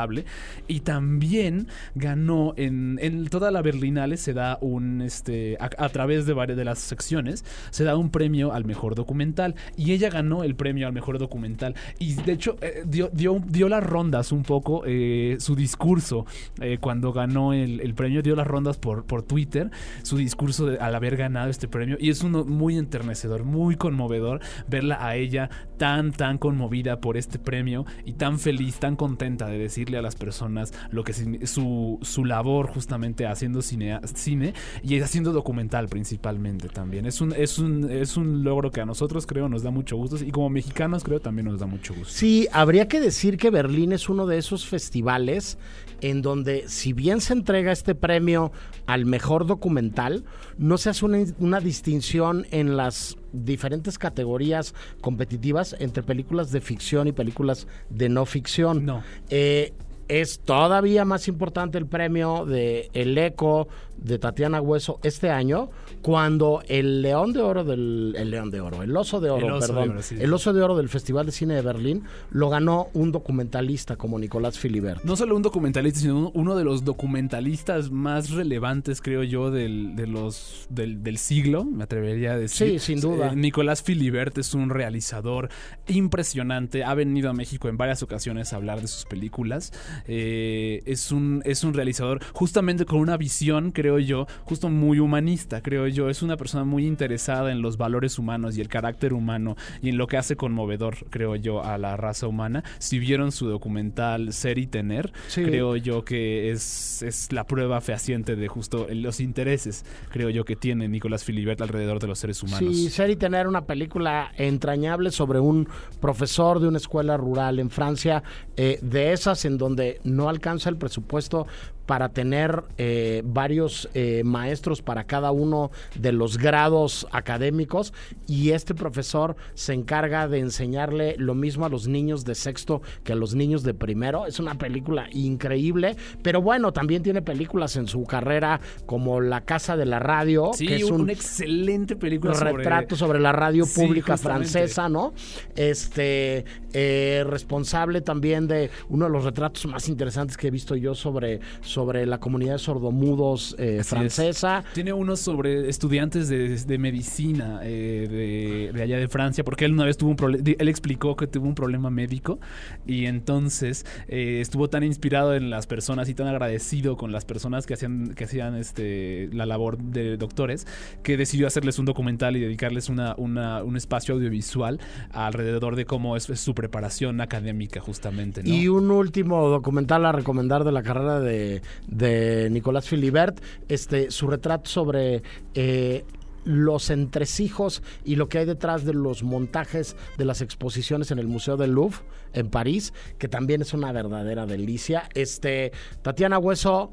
Y 0.67 0.81
también 0.81 1.69
ganó 1.95 2.55
en, 2.57 2.99
en 3.01 3.27
toda 3.29 3.51
la 3.51 3.63
Berlinale 3.63 4.17
se 4.17 4.33
da 4.33 4.59
un 4.61 5.03
este 5.03 5.57
a, 5.61 5.89
través 5.89 6.27
de 6.27 6.33
varias 6.33 6.59
de 6.59 6.65
las 6.65 6.79
secciones 6.79 7.45
se 7.71 7.85
da 7.85 7.97
un 7.97 8.11
premio 8.11 8.53
al 8.53 8.65
mejor 8.65 8.95
documental. 8.95 9.55
Y 9.77 9.93
ella 9.93 10.11
ganó 10.11 10.45
el 10.45 10.55
premio 10.57 10.87
al 10.87 10.93
mejor 10.93 11.19
documental. 11.19 11.75
Y 11.99 12.15
de 12.15 12.33
hecho 12.33 12.57
eh, 12.61 12.83
dio, 12.87 13.11
dio, 13.13 13.43
dio 13.47 13.69
las 13.69 13.85
rondas 13.85 14.33
un 14.33 14.43
poco 14.43 14.83
eh, 14.87 15.37
su 15.39 15.55
discurso 15.55 16.27
eh, 16.61 16.79
cuando 16.81 17.13
ganó 17.13 17.53
el, 17.53 17.81
el 17.81 17.95
premio 17.95 18.23
dio 18.23 18.35
las 18.35 18.47
rondas 18.47 18.79
por, 18.79 19.05
por 19.05 19.23
Twitter 19.23 19.71
su 20.03 20.17
discurso 20.17 20.77
al 20.81 20.95
haber 20.95 21.17
ganado 21.17 21.51
este 21.51 21.69
premio. 21.69 21.97
Y 22.01 22.11
es 22.11 22.23
uno 22.23 22.45
muy 22.45 22.77
enternecedor 22.77 23.45
muy 23.45 23.77
conmovedor 23.77 24.41
verla 24.69 25.07
a 25.07 25.17
ella 25.17 25.51
tan, 25.77 26.13
tan 26.13 26.39
conmovida 26.39 27.01
por 27.01 27.17
este 27.17 27.39
premio 27.39 27.85
y 28.05 28.15
tan 28.15 28.39
feliz, 28.39 28.79
tan 28.79 28.97
contenta 28.97 29.47
de 29.47 29.59
decirle 29.59 29.99
a 29.99 30.03
las 30.03 30.17
personas 30.17 30.73
lo 30.91 31.05
que 31.05 31.13
su, 31.47 31.99
su 32.03 32.25
labor 32.25 32.69
justamente 32.69 33.27
haciendo 33.27 33.63
cine, 33.63 34.01
cine 34.15 34.55
y 34.83 35.01
haciendo 35.01 35.33
documental 35.33 35.89
principalmente 35.89 36.69
también. 36.69 37.07
Es 37.07 37.21
un, 37.21 37.33
es, 37.33 37.59
un, 37.59 37.91
es 37.91 38.17
un 38.17 38.45
logro 38.45 38.71
que 38.71 38.81
a 38.81 38.87
nosotros 38.87 39.27
creo 39.27 39.49
nos 39.49 39.63
da 39.63 39.71
mucho 39.71 39.97
gusto 39.97 40.17
y 40.25 40.31
como 40.31 40.51
mexicanos 40.51 41.05
creo 41.05 41.21
también 41.21 41.47
nos 41.47 41.61
da 41.61 41.67
mucho 41.67 41.95
gusto. 41.95 42.13
Sí, 42.13 42.49
habría 42.53 42.89
que 42.89 43.01
decir 43.01 43.37
que 43.37 43.51
Berlín 43.51 43.93
es 43.93 44.09
uno 44.09 44.27
de 44.27 44.39
esos 44.39 44.67
festivales 44.67 45.59
en 46.05 46.21
donde 46.21 46.69
si 46.69 46.93
bien 46.93 47.23
se 47.23 47.33
entrega 47.33 47.73
este 47.73 47.95
premio 47.95 48.53
al 48.85 49.07
mejor 49.07 49.47
documental, 49.47 50.25
no 50.59 50.77
se 50.77 50.91
hace 50.91 51.07
una, 51.07 51.25
una 51.39 51.61
distinción 51.61 52.47
en 52.51 52.77
las 52.77 53.17
diferentes 53.33 53.97
categorías 53.97 54.75
competitivas 55.01 55.75
entre 55.79 56.03
películas 56.03 56.53
de 56.53 56.61
ficción 56.61 57.09
y 57.09 57.13
películas 57.13 57.67
de 57.89 58.11
no 58.11 58.27
ficción. 58.27 58.85
No. 58.85 59.03
Eh, 59.31 59.73
es 60.09 60.41
todavía 60.41 61.07
más 61.07 61.27
importante 61.27 61.79
el 61.79 61.87
premio 61.87 62.45
de 62.45 62.91
El 62.93 63.17
Eco 63.17 63.69
de 64.05 64.19
Tatiana 64.19 64.61
Hueso 64.61 65.01
este 65.03 65.31
año, 65.31 65.71
cuando 66.03 66.63
el 66.69 67.03
León 67.03 67.33
de 67.33 67.41
Oro 67.41 67.65
del 67.65 68.15
el 68.17 68.31
León 68.31 68.51
de 68.51 68.61
Oro, 68.61 68.83
el 68.83 68.97
Oso 68.97 69.21
de 69.21 69.31
Oro, 69.31 69.47
El 69.47 69.53
Oso 69.55 69.67
de 69.67 69.73
perdón, 69.73 69.91
Oro, 69.91 70.03
sí. 70.03 70.17
el 70.21 70.33
Oso 70.33 70.53
de 70.53 70.63
Oro 70.63 70.77
del 70.77 70.89
Festival 70.89 71.27
de 71.27 71.33
Cine 71.33 71.55
de 71.55 71.63
Berlín 71.63 72.05
lo 72.31 72.49
ganó 72.51 72.89
un 72.95 73.11
documentalista 73.11 73.97
como 73.97 74.19
Nicolás 74.19 74.59
Filibert. 74.59 75.03
No 75.05 75.17
solo 75.17 75.35
un 75.35 75.43
documentalista, 75.43 75.99
sino 76.01 76.19
un- 76.19 76.31
uno 76.35 76.55
de 76.57 76.65
los 76.65 76.85
documentalistas 76.85 77.91
más 77.91 78.31
relevantes, 78.31 79.01
creo 79.01 79.23
yo, 79.23 79.51
del, 79.51 79.97
de 79.97 80.07
los, 80.07 80.67
del, 80.69 81.03
del 81.03 81.19
siglo, 81.19 81.65
me 81.65 81.85
atrevería 81.85 82.33
a 82.33 82.39
decir. 82.39 82.73
Sí, 82.73 82.79
sin 82.79 83.01
duda. 83.01 83.33
Eh, 83.33 83.37
Nicolás 83.37 83.83
Filibert 83.83 84.37
es 84.39 84.53
un 84.55 84.69
realizador 84.71 85.49
impresionante. 85.89 86.85
Ha 86.85 86.95
venido 86.95 87.31
a 87.31 87.33
México 87.33 87.69
en 87.69 87.77
varias 87.77 88.03
ocasiones 88.03 88.53
a 88.53 88.57
hablar 88.57 88.81
de 88.81 88.89
sus 88.89 89.05
películas. 89.07 89.73
Eh, 90.07 90.83
es, 90.87 91.11
un, 91.13 91.43
es 91.45 91.65
un 91.65 91.73
realizador 91.75 92.21
justamente 92.33 92.85
con 92.85 92.99
una 92.99 93.17
visión, 93.17 93.71
creo 93.73 93.94
yo, 93.99 94.27
justo 94.45 94.69
muy 94.69 94.99
humanista, 94.99 95.61
creo 95.63 95.87
yo. 95.89 96.09
Es 96.11 96.23
una 96.23 96.37
persona 96.37 96.65
muy 96.65 96.87
interesada 96.87 97.53
en 97.53 97.63
los 97.63 97.77
valores 97.77 98.19
humanos 98.19 98.57
y 98.57 98.61
el 98.61 98.69
carácter 98.69 99.13
humano 99.13 99.57
y 99.83 99.89
en 99.91 99.99
lo 99.99 100.07
que 100.07 100.17
hace 100.17 100.37
conmovedor, 100.37 100.97
creo 101.11 101.37
yo, 101.37 101.65
a 101.65 101.79
la 101.79 101.97
raza 101.97 102.27
humana. 102.27 102.65
Si 102.79 102.99
vieron 102.99 103.33
su 103.33 103.49
documental 103.49 104.33
Ser 104.33 104.59
y 104.59 104.67
Tener, 104.67 105.13
Sí. 105.29 105.43
creo 105.43 105.77
yo 105.77 106.05
que 106.05 106.51
es, 106.51 107.03
es 107.03 107.33
la 107.33 107.45
prueba 107.47 107.81
fehaciente 107.81 108.37
de 108.37 108.49
justo 108.49 108.87
los 108.91 109.21
intereses, 109.21 109.85
creo 110.11 110.31
yo, 110.31 110.45
que 110.45 110.57
tiene 110.57 110.89
Nicolás 110.89 111.25
Filibert 111.25 111.61
alrededor 111.61 112.01
de 112.01 112.07
los 112.07 112.19
seres 112.19 112.43
humanos. 112.43 112.75
Sí, 112.75 112.91
ser 112.91 113.11
y 113.11 113.17
tener 113.17 113.47
una 113.47 113.65
película 113.65 114.33
entrañable 114.37 115.11
sobre 115.11 115.41
un 115.41 115.69
profesor 116.01 116.61
de 116.61 116.69
una 116.69 116.79
escuela 116.79 117.17
rural 117.17 117.59
en 117.59 117.71
Francia, 117.71 118.23
eh, 118.57 118.79
de 118.83 119.13
esas 119.13 119.45
en 119.45 119.59
donde 119.59 120.01
no 120.05 120.29
alcanza 120.29 120.69
el 120.71 120.77
presupuesto 120.77 121.47
para 121.87 122.09
tener 122.09 122.65
eh, 122.79 123.23
varios 123.25 123.89
eh, 123.95 124.23
maestros 124.25 124.83
para 124.83 125.05
cada 125.05 125.31
uno 125.33 125.71
de 125.99 126.13
los 126.13 126.39
grados 126.39 127.07
académicos 127.13 127.93
y 128.27 128.51
este 128.51 128.75
profesor 128.75 129.37
se 129.55 129.75
encarga 129.75 130.29
de 130.29 130.39
enseñarle 130.39 131.17
lo 131.19 131.35
mismo 131.35 131.67
a 131.67 131.69
los 131.69 131.87
niños 131.89 132.25
de 132.25 132.35
sexto 132.35 132.83
que 133.03 133.13
a 133.13 133.17
los 133.17 133.35
niños 133.35 133.63
de 133.63 133.75
primero. 133.75 134.27
Es 134.27 134.41
una 134.41 134.57
película 134.57 135.07
increíble, 135.13 135.97
pero 136.23 136.41
bueno, 136.43 136.73
también 136.73 137.03
tiene 137.03 137.23
películas 137.23 137.77
en 137.77 137.87
su 137.87 138.05
carrera 138.05 138.61
como 138.87 139.21
La 139.21 139.43
Casa 139.43 139.77
de 139.77 139.87
la 139.87 139.99
Radio, 139.99 140.51
Sí, 140.55 140.67
que 140.67 140.77
es 140.77 140.85
un- 140.85 140.95
un 140.95 141.01
una 141.03 141.13
excelente 141.13 141.97
película 141.97 142.35
sobre... 142.35 142.53
retrato 142.55 142.97
sobre 142.97 143.21
la 143.21 143.33
radio 143.33 143.65
pública 143.67 144.17
francesa, 144.17 144.89
¿no? 144.89 145.13
Este 145.57 146.45
eh, 146.73 147.25
responsable 147.29 148.01
también 148.01 148.47
de 148.47 148.71
uno 148.89 149.07
de 149.07 149.11
los 149.11 149.25
retratos 149.25 149.67
más 149.67 149.89
interesantes 149.89 150.37
que 150.37 150.49
he 150.49 150.51
visto 150.51 150.77
yo 150.77 150.95
sobre, 150.95 151.41
sobre 151.75 152.07
la 152.07 152.19
comunidad 152.19 152.53
de 152.55 152.59
sordomudos 152.61 153.57
eh, 153.59 153.79
es. 153.81 153.89
francesa. 153.89 154.65
Tiene 154.75 154.93
uno 154.93 155.17
sobre 155.17 155.69
estudiantes 155.69 156.29
de, 156.29 156.57
de 156.57 156.79
medicina 156.79 157.61
eh, 157.63 158.07
de, 158.09 158.73
de 158.73 158.83
allá 158.83 158.97
de 158.99 159.09
Francia, 159.09 159.43
porque 159.45 159.65
él 159.65 159.73
una 159.73 159.85
vez 159.85 159.97
tuvo 159.97 160.11
un 160.11 160.17
problema, 160.17 160.45
él 160.59 160.69
explicó 160.69 161.17
que 161.17 161.27
tuvo 161.27 161.47
un 161.47 161.55
problema 161.55 161.91
médico 161.91 162.39
y 162.87 163.07
entonces 163.07 163.85
eh, 164.09 164.39
estuvo 164.41 164.69
tan 164.69 164.85
inspirado 164.85 165.35
en 165.35 165.51
las 165.51 165.67
personas 165.67 166.09
y 166.09 166.15
tan 166.15 166.29
agradecido 166.29 166.97
con 166.97 167.11
las 167.13 167.25
personas 167.25 167.67
que 167.67 167.75
hacían, 167.75 168.15
que 168.15 168.25
hacían 168.25 168.55
este, 168.57 169.29
la 169.33 169.47
labor 169.47 169.79
de 169.79 170.17
doctores, 170.17 170.67
que 171.03 171.17
decidió 171.17 171.47
hacerles 171.47 171.79
un 171.79 171.87
documental 171.87 172.37
y 172.37 172.41
dedicarles 172.41 172.89
una, 172.89 173.15
una- 173.17 173.63
un 173.65 173.77
espacio 173.77 174.15
audiovisual 174.15 174.79
alrededor 175.11 175.75
de 175.77 175.85
cómo 175.87 176.17
es, 176.17 176.29
es 176.31 176.41
su 176.41 176.55
preparación 176.55 177.21
académica 177.21 177.81
justamente. 177.81 178.43
¿no? 178.43 178.49
Y 178.55 178.69
un 178.69 178.91
último 178.91 179.49
documental 179.49 180.07
a 180.07 180.13
recomendar 180.13 180.63
de 180.65 180.73
la 180.73 180.83
carrera 180.83 181.19
de, 181.21 181.63
de 181.87 182.49
Nicolás 182.51 182.89
Filibert, 182.89 183.41
este, 183.69 184.11
su 184.11 184.27
retrato 184.27 184.71
sobre 184.71 185.23
eh, 185.55 186.05
los 186.45 186.91
entresijos 186.91 187.83
y 188.05 188.17
lo 188.17 188.29
que 188.29 188.39
hay 188.39 188.45
detrás 188.45 188.85
de 188.85 188.93
los 188.93 189.23
montajes 189.23 189.97
de 190.19 190.25
las 190.27 190.43
exposiciones 190.43 191.11
en 191.11 191.19
el 191.19 191.27
Museo 191.27 191.57
del 191.57 191.71
Louvre 191.73 191.99
en 192.35 192.51
París, 192.51 192.93
que 193.19 193.29
también 193.29 193.63
es 193.63 193.73
una 193.73 193.93
verdadera 193.93 194.45
delicia. 194.45 195.09
Este, 195.15 195.73
Tatiana 196.03 196.39
Hueso 196.39 196.91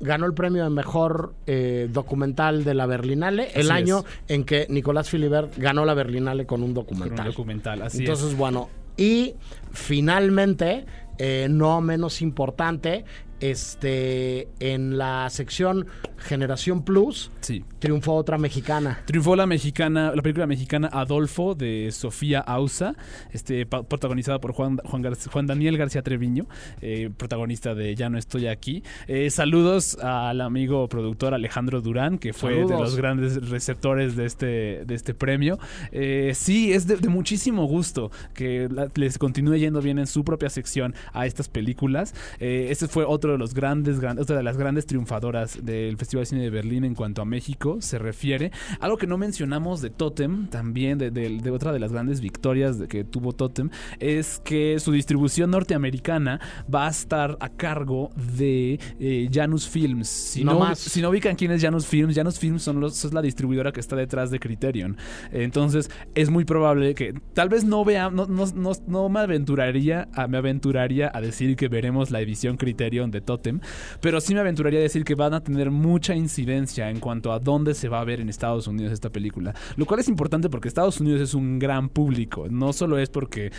ganó 0.00 0.26
el 0.26 0.34
premio 0.34 0.64
de 0.64 0.70
mejor 0.70 1.34
eh, 1.46 1.88
documental 1.90 2.64
de 2.64 2.74
la 2.74 2.84
Berlinale 2.84 3.48
el 3.54 3.70
Así 3.70 3.82
año 3.82 4.00
es. 4.00 4.04
en 4.36 4.44
que 4.44 4.66
Nicolás 4.68 5.08
Filibert 5.08 5.56
ganó 5.56 5.84
la 5.86 5.94
Berlinale 5.94 6.44
con 6.44 6.62
un 6.62 6.74
Con 6.74 6.80
un 6.80 6.86
documental. 6.86 7.26
documental, 7.28 7.80
así 7.82 8.00
Entonces, 8.00 8.32
es. 8.32 8.36
bueno, 8.36 8.68
y 8.98 9.34
finalmente, 9.72 10.84
eh, 11.18 11.46
no 11.48 11.80
menos 11.80 12.20
importante, 12.20 13.04
este, 13.50 14.48
en 14.60 14.96
la 14.98 15.28
sección 15.30 15.86
Generación 16.16 16.84
Plus, 16.84 17.30
Sí. 17.40 17.64
Triunfó 17.84 18.14
otra 18.14 18.38
mexicana. 18.38 19.00
Triunfó 19.04 19.36
la 19.36 19.46
mexicana, 19.46 20.12
la 20.14 20.22
película 20.22 20.46
mexicana 20.46 20.88
Adolfo 20.92 21.54
de 21.54 21.90
Sofía 21.92 22.40
Ausa, 22.40 22.94
este, 23.32 23.66
protagonizada 23.66 24.40
por 24.40 24.52
Juan, 24.52 24.78
Juan, 24.84 25.02
Gar- 25.02 25.28
Juan 25.30 25.46
Daniel 25.46 25.76
García 25.76 26.02
Treviño, 26.02 26.46
eh, 26.80 27.10
protagonista 27.16 27.74
de 27.74 27.94
Ya 27.94 28.08
no 28.08 28.16
estoy 28.18 28.46
aquí. 28.46 28.82
Eh, 29.06 29.28
saludos 29.30 29.98
al 29.98 30.40
amigo 30.40 30.88
productor 30.88 31.34
Alejandro 31.34 31.80
Durán, 31.82 32.18
que 32.18 32.32
fue 32.32 32.64
de 32.64 32.76
los 32.78 32.96
grandes 32.96 33.48
receptores 33.50 34.16
de 34.16 34.24
este, 34.26 34.84
de 34.86 34.94
este 34.94 35.12
premio. 35.14 35.58
Eh, 35.92 36.32
sí, 36.34 36.72
es 36.72 36.86
de, 36.86 36.96
de 36.96 37.08
muchísimo 37.08 37.66
gusto 37.66 38.10
que 38.32 38.68
la- 38.70 38.88
les 38.94 39.18
continúe 39.18 39.56
yendo 39.56 39.80
bien 39.82 39.98
en 39.98 40.06
su 40.06 40.24
propia 40.24 40.48
sección 40.48 40.94
a 41.12 41.26
estas 41.26 41.48
películas. 41.48 42.14
Eh, 42.40 42.68
este 42.70 42.88
fue 42.88 43.04
otro 43.04 43.32
de 43.32 43.38
los 43.38 43.52
grandes, 43.54 44.00
gran- 44.00 44.18
otra 44.18 44.36
de 44.36 44.42
las 44.42 44.56
grandes 44.56 44.86
triunfadoras 44.86 45.64
del 45.64 45.96
Festival 45.98 46.22
de 46.22 46.26
Cine 46.26 46.42
de 46.42 46.50
Berlín 46.50 46.84
en 46.84 46.94
cuanto 46.94 47.20
a 47.20 47.24
México 47.24 47.73
se 47.80 47.98
refiere. 47.98 48.50
Algo 48.80 48.96
que 48.96 49.06
no 49.06 49.18
mencionamos 49.18 49.80
de 49.80 49.90
Totem, 49.90 50.48
también 50.48 50.98
de, 50.98 51.10
de- 51.10 51.38
de 51.38 51.50
otra 51.50 51.72
de 51.72 51.78
las 51.80 51.92
grandes 51.92 52.20
victorias 52.20 52.78
de 52.78 52.88
que 52.88 53.04
tuvo 53.04 53.32
Totem, 53.32 53.70
es 54.00 54.40
que 54.44 54.78
su 54.80 54.92
distribución 54.92 55.50
norteamericana 55.50 56.40
va 56.72 56.86
a 56.86 56.90
estar 56.90 57.36
a 57.40 57.48
cargo 57.48 58.10
de 58.36 58.78
eh, 59.00 59.28
Janus 59.32 59.68
Films. 59.68 60.08
Si 60.08 60.44
No 60.44 60.52
no, 60.54 60.74
si 60.74 61.00
no 61.02 61.10
ubican 61.10 61.36
quién 61.36 61.50
es 61.52 61.62
Janus 61.62 61.86
Films, 61.86 62.14
Janus 62.14 62.38
Films 62.38 62.62
son 62.62 62.80
los, 62.80 63.04
es 63.04 63.12
la 63.12 63.22
distribuidora 63.22 63.72
que 63.72 63.80
está 63.80 63.96
detrás 63.96 64.30
de 64.30 64.38
Criterion. 64.38 64.96
Entonces, 65.32 65.90
es 66.14 66.30
muy 66.30 66.44
probable 66.44 66.94
que 66.94 67.14
tal 67.32 67.48
vez 67.48 67.64
no 67.64 67.84
vea, 67.84 68.10
no, 68.10 68.26
no, 68.26 68.44
no, 68.54 68.72
no 68.86 69.08
me 69.08 69.20
aventuraría 69.20 70.08
a, 70.14 70.26
me 70.28 70.38
aventuraría 70.38 71.10
a 71.12 71.20
decir 71.20 71.56
que 71.56 71.68
veremos 71.68 72.10
la 72.10 72.20
edición 72.20 72.56
Criterion 72.56 73.10
de 73.10 73.20
Totem, 73.20 73.60
pero 74.00 74.20
sí 74.20 74.34
me 74.34 74.40
aventuraría 74.40 74.80
a 74.80 74.82
decir 74.82 75.04
que 75.04 75.14
van 75.14 75.34
a 75.34 75.40
tener 75.42 75.70
mucha 75.70 76.14
incidencia 76.14 76.90
en 76.90 77.00
cuanto 77.00 77.32
a 77.32 77.38
dónde 77.38 77.63
se 77.72 77.88
va 77.88 78.00
a 78.00 78.04
ver 78.04 78.20
en 78.20 78.28
Estados 78.28 78.66
Unidos 78.66 78.92
esta 78.92 79.10
película. 79.10 79.54
Lo 79.76 79.86
cual 79.86 80.00
es 80.00 80.08
importante 80.08 80.50
porque 80.50 80.68
Estados 80.68 81.00
Unidos 81.00 81.22
es 81.22 81.34
un 81.34 81.58
gran 81.58 81.88
público. 81.88 82.46
No 82.50 82.72
solo 82.72 82.98
es 82.98 83.08
porque 83.08 83.52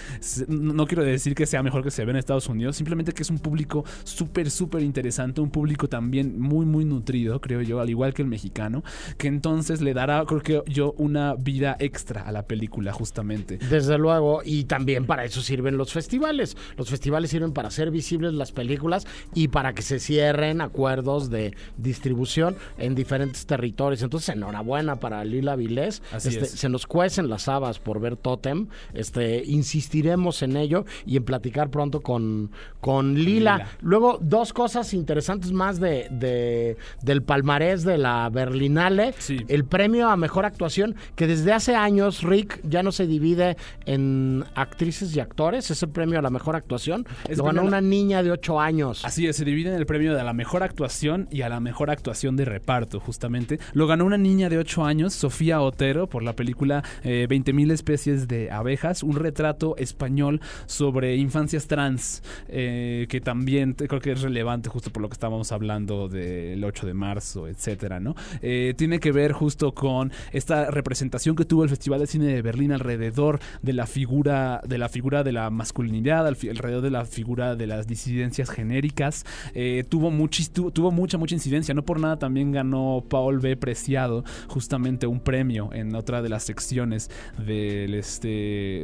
no 0.48 0.86
quiero 0.86 1.04
decir 1.04 1.34
que 1.34 1.46
sea 1.46 1.64
mejor 1.64 1.84
que 1.84 1.92
se 1.92 2.06
ve 2.06 2.12
en 2.12 2.18
Estados 2.18 2.48
Unidos, 2.48 2.76
simplemente 2.76 3.14
que 3.14 3.24
es 3.24 3.30
un 3.30 3.40
público 3.40 3.86
súper, 4.04 4.52
súper 4.52 4.84
interesante, 4.84 5.42
un 5.42 5.50
público 5.50 5.88
también 5.88 6.40
muy, 6.40 6.66
muy 6.66 6.86
nutrido, 6.86 7.40
creo 7.42 7.62
yo, 7.62 7.80
al 7.80 7.90
igual 7.90 8.14
que 8.14 8.22
el 8.22 8.28
mexicano, 8.28 8.84
que 9.18 9.28
entonces 9.28 9.82
le 9.82 9.94
dará, 9.94 10.24
creo 10.26 10.42
que 10.42 10.62
yo, 10.68 10.94
una 10.98 11.36
vida 11.36 11.76
extra 11.80 12.22
a 12.24 12.32
la 12.32 12.44
película, 12.44 12.92
justamente. 12.92 13.58
Desde 13.58 13.98
luego, 13.98 14.42
y 14.44 14.66
también 14.66 15.06
para 15.06 15.24
eso 15.24 15.42
sirven 15.42 15.78
los 15.78 15.94
festivales. 15.94 16.58
Los 16.78 16.90
festivales 16.90 17.32
sirven 17.32 17.54
para 17.54 17.70
hacer 17.70 17.92
visibles 17.92 18.34
las 18.34 18.52
películas 18.52 19.06
y 19.34 19.48
para 19.48 19.74
que 19.74 19.82
se 19.82 20.00
cierren 20.00 20.62
acuerdos 20.62 21.30
de 21.30 21.56
distribución 21.78 22.56
en 22.78 22.96
diferentes 22.96 23.46
territorios. 23.46 23.95
Entonces, 24.02 24.30
enhorabuena 24.36 24.98
para 24.98 25.24
Lila 25.26 25.56
Vilés. 25.56 26.02
Este, 26.14 26.40
es. 26.40 26.52
Se 26.52 26.70
nos 26.70 26.86
cuecen 26.86 27.30
las 27.30 27.48
habas 27.48 27.80
por 27.80 28.00
ver 28.00 28.16
Totem. 28.18 28.68
Este, 28.94 29.44
insistiremos 29.46 30.42
en 30.42 30.58
ello 30.58 30.86
y 31.06 31.18
en 31.18 31.24
platicar 31.26 31.70
pronto 31.70 32.02
con, 32.02 32.52
con 32.82 33.16
Lila. 33.16 33.26
Lila. 33.58 33.68
Luego, 33.82 34.18
dos 34.22 34.54
cosas 34.54 34.94
interesantes 34.94 35.52
más 35.52 35.80
de, 35.80 36.08
de- 36.12 36.78
del 37.02 37.22
palmarés 37.24 37.84
de 37.84 37.98
la 37.98 38.30
Berlinale. 38.30 39.14
Sí. 39.18 39.38
El 39.48 39.66
premio 39.66 40.10
a 40.10 40.16
mejor 40.18 40.46
actuación, 40.46 40.96
que 41.16 41.28
desde 41.28 41.52
hace 41.54 41.76
años, 41.76 42.24
Rick, 42.24 42.60
ya 42.64 42.84
no 42.84 42.92
se 42.92 43.08
divide 43.08 43.58
en 43.86 44.44
actrices 44.56 45.16
y 45.16 45.20
actores. 45.20 45.70
Es 45.72 45.84
el 45.84 45.90
premio 45.90 46.20
a 46.20 46.22
la 46.22 46.30
mejor 46.30 46.56
actuación. 46.56 47.06
Es 47.28 47.38
Lo 47.38 47.46
ganó 47.46 47.64
una 47.64 47.82
niña 47.82 48.24
de 48.24 48.32
8 48.32 48.60
años. 48.60 49.04
Así 49.06 49.28
es, 49.28 49.36
se 49.36 49.46
divide 49.46 49.70
en 49.70 49.76
el 49.76 49.86
premio 49.86 50.14
de 50.16 50.24
la 50.24 50.34
mejor 50.34 50.64
actuación 50.64 51.28
y 51.32 51.42
a 51.42 51.50
la 51.50 51.60
mejor 51.60 51.90
actuación 51.90 52.36
de 52.36 52.46
reparto, 52.46 53.00
justamente. 53.00 53.60
Lo 53.76 53.88
ganó 53.88 54.06
una 54.06 54.18
niña 54.18 54.48
de 54.50 54.58
8 54.58 54.86
años, 54.86 55.14
Sofía 55.14 55.60
Otero, 55.62 56.08
por 56.08 56.24
la 56.24 56.34
película 56.34 56.82
eh, 57.04 57.28
20.000 57.30 57.72
especies 57.72 58.28
de 58.28 58.50
abejas, 58.50 59.04
un 59.04 59.18
retrato 59.18 59.76
español 59.78 60.40
sobre 60.66 61.18
infancias 61.18 61.68
trans, 61.68 62.24
eh, 62.48 63.06
que 63.10 63.20
también 63.20 63.74
creo 63.74 64.00
que 64.00 64.14
es 64.14 64.22
relevante 64.22 64.70
justo 64.70 64.92
por 64.92 65.02
lo 65.02 65.10
que 65.10 65.14
estábamos 65.14 65.52
hablando 65.52 66.08
del 66.08 66.64
8 66.64 66.88
de 66.88 66.94
marzo, 66.94 67.50
etcétera, 67.50 68.00
¿no? 68.00 68.16
Eh, 68.42 68.74
tiene 68.78 69.00
que 69.02 69.12
ver 69.12 69.34
justo 69.34 69.74
con 69.74 70.12
esta 70.32 70.72
representación 70.72 71.36
que 71.36 71.44
tuvo 71.44 71.64
el 71.64 71.70
Festival 71.70 72.00
de 72.00 72.08
Cine 72.08 72.28
de 72.28 72.42
Berlín 72.42 72.72
alrededor 72.72 73.40
de 73.62 73.74
la 73.74 73.88
figura 73.88 74.62
de 74.66 74.78
la 74.78 74.88
figura 74.88 75.24
de 75.26 75.34
la 75.34 75.50
masculinidad, 75.50 76.26
alrededor 76.26 76.82
de 76.82 76.92
la 76.92 77.04
figura 77.04 77.56
de 77.58 77.68
las 77.68 77.88
disidencias 77.88 78.50
genéricas. 78.50 79.26
Eh, 79.54 79.84
tuvo, 79.90 80.12
muchis- 80.12 80.50
tu- 80.54 80.72
tuvo 80.72 80.92
mucha, 80.92 81.18
mucha 81.18 81.36
incidencia. 81.36 81.74
No 81.74 81.84
por 81.84 82.00
nada 82.00 82.18
también 82.18 82.54
ganó 82.54 83.04
Paul 83.10 83.40
B. 83.42 83.58
Preciado 83.66 84.24
justamente 84.48 85.08
un 85.08 85.20
premio 85.20 85.72
en 85.74 85.96
otra 85.96 86.22
de 86.22 86.30
las 86.30 86.44
secciones 86.44 87.10
del, 87.44 87.96
este, 87.96 88.28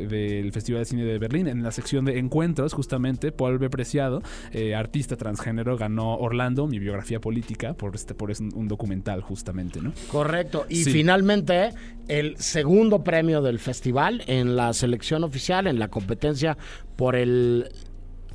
del 0.09 0.51
Festival 0.51 0.81
de 0.81 0.85
Cine 0.85 1.03
de 1.05 1.19
Berlín. 1.19 1.47
En 1.47 1.61
la 1.61 1.69
sección 1.69 2.03
de 2.03 2.17
encuentros, 2.17 2.73
justamente, 2.73 3.31
Paul 3.31 3.59
B. 3.59 3.69
Preciado, 3.69 4.23
eh, 4.51 4.73
artista 4.73 5.17
transgénero, 5.17 5.77
ganó 5.77 6.15
Orlando, 6.17 6.65
mi 6.65 6.79
biografía 6.79 7.21
política, 7.21 7.75
por, 7.75 7.93
este, 7.93 8.15
por 8.15 8.31
es- 8.31 8.39
un 8.41 8.67
documental, 8.67 9.21
justamente, 9.21 9.79
¿no? 9.81 9.93
Correcto. 10.11 10.65
Y 10.67 10.77
Sí. 10.83 10.91
finalmente, 10.91 11.69
el 12.07 12.37
segundo 12.37 13.03
premio 13.03 13.43
del 13.43 13.59
festival 13.59 14.23
en 14.25 14.55
la 14.55 14.73
selección 14.73 15.23
oficial, 15.23 15.67
en 15.67 15.77
la 15.77 15.89
competencia 15.89 16.57
por 16.95 17.15
el 17.15 17.69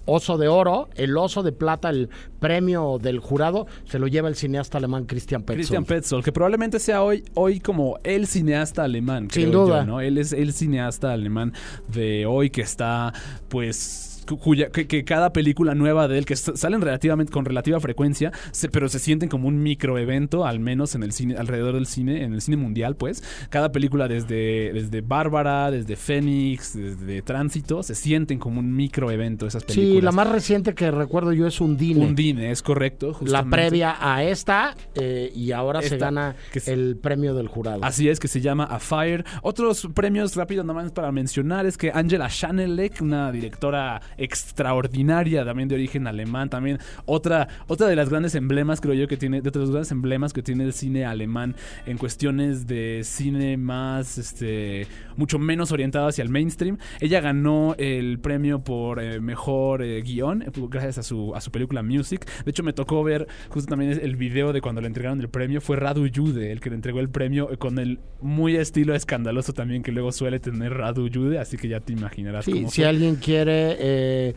Oso 0.06 0.38
de 0.38 0.48
Oro, 0.48 0.88
el 0.94 1.16
Oso 1.16 1.42
de 1.42 1.52
Plata, 1.52 1.90
el 1.90 2.08
premio 2.40 2.98
del 3.00 3.18
jurado, 3.18 3.66
se 3.84 3.98
lo 3.98 4.06
lleva 4.06 4.28
el 4.28 4.36
cineasta 4.36 4.78
alemán 4.78 5.04
Christian 5.04 5.42
Petzold. 5.42 5.58
Christian 5.58 5.84
Petzold, 5.84 6.24
que 6.24 6.32
probablemente 6.32 6.78
sea 6.78 7.02
hoy, 7.02 7.24
hoy 7.34 7.60
como 7.60 7.98
el 8.04 8.26
cineasta 8.26 8.84
alemán. 8.84 9.28
Sin 9.30 9.50
creo 9.50 9.66
duda. 9.66 9.80
yo, 9.80 9.86
¿no? 9.86 10.00
Él 10.00 10.18
es 10.18 10.32
el 10.32 10.52
cineasta 10.52 11.12
alemán 11.12 11.52
de 11.88 12.24
hoy 12.26 12.50
que 12.50 12.62
está, 12.62 13.12
pues. 13.48 14.15
Cuya, 14.26 14.70
que, 14.70 14.86
que 14.86 15.04
cada 15.04 15.32
película 15.32 15.74
nueva 15.74 16.08
de 16.08 16.18
él, 16.18 16.26
que 16.26 16.36
salen 16.36 16.80
relativamente 16.80 17.32
con 17.32 17.44
relativa 17.44 17.78
frecuencia, 17.80 18.32
se- 18.50 18.68
pero 18.68 18.88
se 18.88 18.98
sienten 18.98 19.28
como 19.28 19.48
un 19.48 19.62
microevento, 19.62 20.44
al 20.46 20.58
menos 20.60 20.94
en 20.94 21.02
el 21.02 21.12
cine, 21.12 21.36
alrededor 21.36 21.74
del 21.74 21.86
cine, 21.86 22.24
en 22.24 22.32
el 22.34 22.40
cine 22.40 22.56
mundial, 22.56 22.96
pues. 22.96 23.22
Cada 23.50 23.72
película 23.72 24.08
desde, 24.08 24.72
desde 24.72 25.00
Bárbara, 25.00 25.70
desde 25.70 25.96
Fénix, 25.96 26.74
desde 26.74 27.22
Tránsito, 27.22 27.82
se 27.82 27.94
sienten 27.94 28.38
como 28.38 28.60
un 28.60 28.74
microevento 28.74 29.46
esas 29.46 29.64
películas. 29.64 29.96
Sí, 29.96 30.00
la 30.02 30.12
más 30.12 30.28
reciente 30.28 30.74
que 30.74 30.90
recuerdo 30.90 31.32
yo 31.32 31.46
es 31.46 31.60
Undine. 31.60 32.04
Undine, 32.04 32.50
es 32.50 32.62
correcto. 32.62 33.16
La 33.22 33.44
previa 33.44 33.96
a 34.00 34.22
esta 34.24 34.74
eh, 34.94 35.30
y 35.34 35.52
ahora 35.52 35.82
se 35.82 35.96
gana 35.98 36.34
que 36.52 36.60
el 36.72 36.96
premio 36.96 37.34
del 37.34 37.48
jurado. 37.48 37.84
Así 37.84 38.08
es, 38.08 38.18
que 38.20 38.28
se 38.28 38.40
llama 38.40 38.64
A 38.64 38.78
Fire. 38.78 39.24
Otros 39.42 39.88
premios 39.94 40.34
rápidos 40.34 40.64
nomás 40.64 40.90
para 40.92 41.12
mencionar 41.12 41.66
es 41.66 41.76
que 41.76 41.90
Angela 41.92 42.28
Schanelek, 42.28 43.00
una 43.02 43.30
directora 43.32 44.00
extraordinaria, 44.18 45.44
también 45.44 45.68
de 45.68 45.74
origen 45.74 46.06
alemán, 46.06 46.48
también 46.48 46.78
otra, 47.04 47.48
otra 47.66 47.86
de 47.88 47.96
las 47.96 48.08
grandes 48.08 48.34
emblemas, 48.34 48.80
creo 48.80 48.94
yo, 48.94 49.08
que 49.08 49.16
tiene, 49.16 49.40
de 49.42 49.50
los 49.54 49.70
grandes 49.70 49.90
emblemas 49.92 50.32
que 50.32 50.42
tiene 50.42 50.64
el 50.64 50.72
cine 50.72 51.04
alemán 51.04 51.54
en 51.86 51.98
cuestiones 51.98 52.66
de 52.66 53.02
cine 53.04 53.56
más, 53.56 54.18
este, 54.18 54.86
mucho 55.16 55.38
menos 55.38 55.72
orientado 55.72 56.08
hacia 56.08 56.22
el 56.22 56.28
mainstream. 56.30 56.78
Ella 57.00 57.20
ganó 57.20 57.74
el 57.78 58.18
premio 58.18 58.60
por 58.62 59.00
eh, 59.02 59.20
mejor 59.20 59.82
eh, 59.82 60.00
guion, 60.02 60.42
eh, 60.42 60.50
gracias 60.68 60.98
a 60.98 61.02
su, 61.02 61.34
a 61.34 61.40
su 61.40 61.50
película 61.50 61.82
Music. 61.82 62.24
De 62.44 62.50
hecho, 62.50 62.62
me 62.62 62.72
tocó 62.72 63.02
ver 63.04 63.26
justo 63.50 63.68
también 63.70 63.98
el 64.02 64.16
video 64.16 64.52
de 64.52 64.60
cuando 64.60 64.80
le 64.80 64.86
entregaron 64.88 65.20
el 65.20 65.28
premio. 65.28 65.60
Fue 65.60 65.76
Radu 65.76 66.06
Jude 66.14 66.52
el 66.52 66.60
que 66.60 66.70
le 66.70 66.76
entregó 66.76 67.00
el 67.00 67.08
premio 67.08 67.50
eh, 67.52 67.56
con 67.56 67.78
el 67.78 67.98
muy 68.20 68.56
estilo 68.56 68.94
escandaloso 68.94 69.52
también 69.52 69.82
que 69.82 69.92
luego 69.92 70.12
suele 70.12 70.40
tener 70.40 70.72
Radu 70.74 71.08
Jude, 71.12 71.38
así 71.38 71.56
que 71.56 71.68
ya 71.68 71.80
te 71.80 71.92
imaginarás 71.92 72.44
Sí, 72.44 72.52
cómo 72.52 72.70
si 72.70 72.82
fue. 72.82 72.88
alguien 72.88 73.16
quiere 73.16 73.76
eh, 73.78 74.05
Okay. 74.06 74.34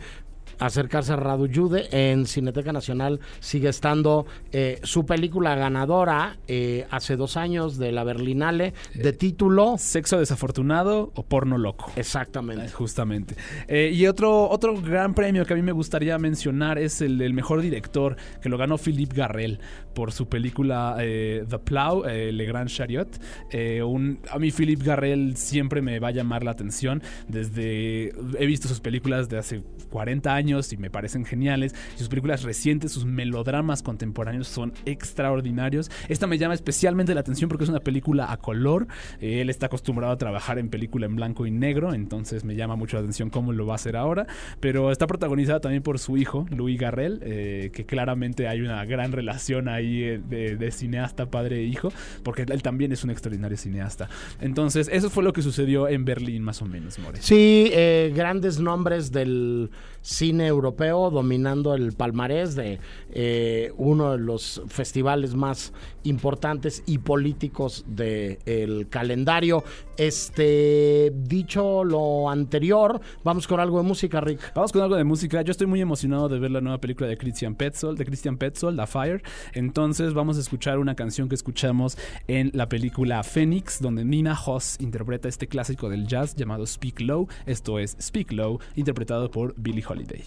Acercarse 0.60 1.12
a 1.12 1.16
Radu 1.16 1.48
Jude, 1.52 1.88
en 1.90 2.26
Cineteca 2.26 2.72
Nacional 2.72 3.20
sigue 3.40 3.68
estando 3.68 4.26
eh, 4.52 4.78
su 4.84 5.04
película 5.06 5.54
ganadora 5.54 6.36
eh, 6.48 6.86
hace 6.90 7.16
dos 7.16 7.36
años 7.36 7.78
de 7.78 7.92
la 7.92 8.04
Berlinale 8.04 8.74
de 8.94 9.12
título. 9.12 9.76
Sexo 9.78 10.18
desafortunado 10.18 11.10
o 11.14 11.22
porno 11.24 11.58
loco. 11.58 11.90
Exactamente. 11.96 12.66
Eh, 12.66 12.70
Justamente. 12.70 13.34
Eh, 13.68 13.90
y 13.94 14.06
otro, 14.06 14.48
otro 14.48 14.80
gran 14.80 15.14
premio 15.14 15.44
que 15.46 15.54
a 15.54 15.56
mí 15.56 15.62
me 15.62 15.72
gustaría 15.72 16.18
mencionar 16.18 16.78
es 16.78 17.00
el 17.00 17.18
del 17.18 17.32
mejor 17.34 17.60
director, 17.62 18.16
que 18.42 18.48
lo 18.48 18.58
ganó 18.58 18.78
Philippe 18.78 19.16
Garrel 19.16 19.60
por 19.94 20.12
su 20.12 20.28
película 20.28 20.96
eh, 21.00 21.44
The 21.48 21.58
Plow, 21.58 22.04
eh, 22.06 22.32
Le 22.32 22.44
Grand 22.44 22.68
Chariot. 22.68 23.08
Eh, 23.50 23.82
un- 23.82 24.20
a 24.30 24.38
mí 24.38 24.50
Philippe 24.50 24.84
Garrel 24.84 25.36
siempre 25.36 25.82
me 25.82 25.98
va 25.98 26.08
a 26.08 26.12
llamar 26.12 26.44
la 26.44 26.50
atención. 26.52 27.02
Desde 27.28 28.12
he 28.38 28.46
visto 28.46 28.68
sus 28.68 28.80
películas 28.80 29.28
de 29.28 29.38
hace 29.38 29.62
40 29.90 30.34
años 30.34 30.49
y 30.50 30.76
me 30.76 30.90
parecen 30.90 31.24
geniales. 31.24 31.74
Sus 31.94 32.08
películas 32.08 32.42
recientes, 32.42 32.92
sus 32.92 33.04
melodramas 33.04 33.82
contemporáneos 33.82 34.48
son 34.48 34.72
extraordinarios. 34.84 35.90
Esta 36.08 36.26
me 36.26 36.38
llama 36.38 36.54
especialmente 36.54 37.14
la 37.14 37.20
atención 37.20 37.48
porque 37.48 37.64
es 37.64 37.70
una 37.70 37.80
película 37.80 38.32
a 38.32 38.36
color. 38.36 38.88
Eh, 39.20 39.40
él 39.40 39.50
está 39.50 39.66
acostumbrado 39.66 40.12
a 40.12 40.18
trabajar 40.18 40.58
en 40.58 40.68
película 40.68 41.06
en 41.06 41.14
blanco 41.14 41.46
y 41.46 41.52
negro, 41.52 41.94
entonces 41.94 42.44
me 42.44 42.56
llama 42.56 42.74
mucho 42.74 42.96
la 42.96 43.02
atención 43.02 43.30
cómo 43.30 43.52
lo 43.52 43.64
va 43.64 43.74
a 43.74 43.76
hacer 43.76 43.96
ahora. 43.96 44.26
Pero 44.58 44.90
está 44.90 45.06
protagonizada 45.06 45.60
también 45.60 45.82
por 45.82 45.98
su 45.98 46.16
hijo, 46.16 46.46
Louis 46.50 46.78
Garrel, 46.78 47.20
eh, 47.22 47.70
que 47.72 47.86
claramente 47.86 48.48
hay 48.48 48.60
una 48.60 48.84
gran 48.84 49.12
relación 49.12 49.68
ahí 49.68 50.02
eh, 50.02 50.18
de, 50.28 50.70
cineasta, 50.72 51.26
padre 51.26 51.60
e 51.60 51.64
hijo, 51.64 51.92
porque 52.24 52.42
él 52.42 52.62
también 52.62 52.90
es 52.90 53.04
un 53.04 53.10
extraordinario 53.10 53.56
cineasta. 53.56 54.08
Entonces, 54.40 54.90
eso 54.92 55.10
fue 55.10 55.22
lo 55.22 55.32
que 55.32 55.42
sucedió 55.42 55.86
en 55.88 56.04
Berlín, 56.04 56.42
más 56.42 56.60
o 56.60 56.64
menos, 56.64 56.98
More. 56.98 57.18
Sí, 57.20 57.70
grandes 58.14 58.58
nombres 58.58 59.12
del 59.12 59.70
cine 60.02 60.39
europeo 60.46 61.10
dominando 61.10 61.74
el 61.74 61.92
palmarés 61.92 62.54
de 62.54 62.78
eh, 63.12 63.72
uno 63.76 64.12
de 64.12 64.18
los 64.18 64.62
festivales 64.68 65.34
más 65.34 65.72
importantes 66.04 66.82
y 66.86 66.98
políticos 66.98 67.84
del 67.86 68.88
calendario. 68.88 69.64
Este, 69.96 71.12
dicho 71.14 71.84
lo 71.84 72.30
anterior, 72.30 73.00
vamos 73.22 73.46
con 73.46 73.60
algo 73.60 73.78
de 73.78 73.84
música, 73.84 74.20
Rick. 74.20 74.54
Vamos 74.54 74.72
con 74.72 74.82
algo 74.82 74.96
de 74.96 75.04
música. 75.04 75.42
Yo 75.42 75.50
estoy 75.50 75.66
muy 75.66 75.80
emocionado 75.80 76.28
de 76.28 76.38
ver 76.38 76.50
la 76.50 76.60
nueva 76.60 76.78
película 76.78 77.08
de 77.08 77.16
Christian 77.16 77.54
Petzold, 77.54 77.98
de 77.98 78.06
Christian 78.06 78.36
Petzold, 78.36 78.76
La 78.76 78.86
Fire. 78.86 79.22
Entonces 79.52 80.14
vamos 80.14 80.36
a 80.38 80.40
escuchar 80.40 80.78
una 80.78 80.94
canción 80.94 81.28
que 81.28 81.34
escuchamos 81.34 81.98
en 82.28 82.50
la 82.54 82.68
película 82.68 83.22
Phoenix, 83.22 83.80
donde 83.80 84.04
Nina 84.04 84.38
Hoss 84.46 84.76
interpreta 84.80 85.28
este 85.28 85.48
clásico 85.48 85.88
del 85.88 86.06
jazz 86.06 86.34
llamado 86.34 86.66
Speak 86.66 87.00
Low. 87.00 87.28
Esto 87.46 87.78
es 87.78 87.96
Speak 88.00 88.32
Low, 88.32 88.58
interpretado 88.76 89.30
por 89.30 89.54
Billie 89.56 89.84
Holiday. 89.86 90.22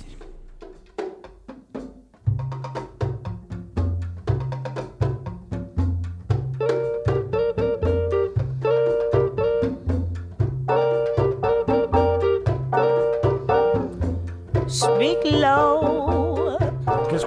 Speak 14.68 15.24
low. 15.26 15.73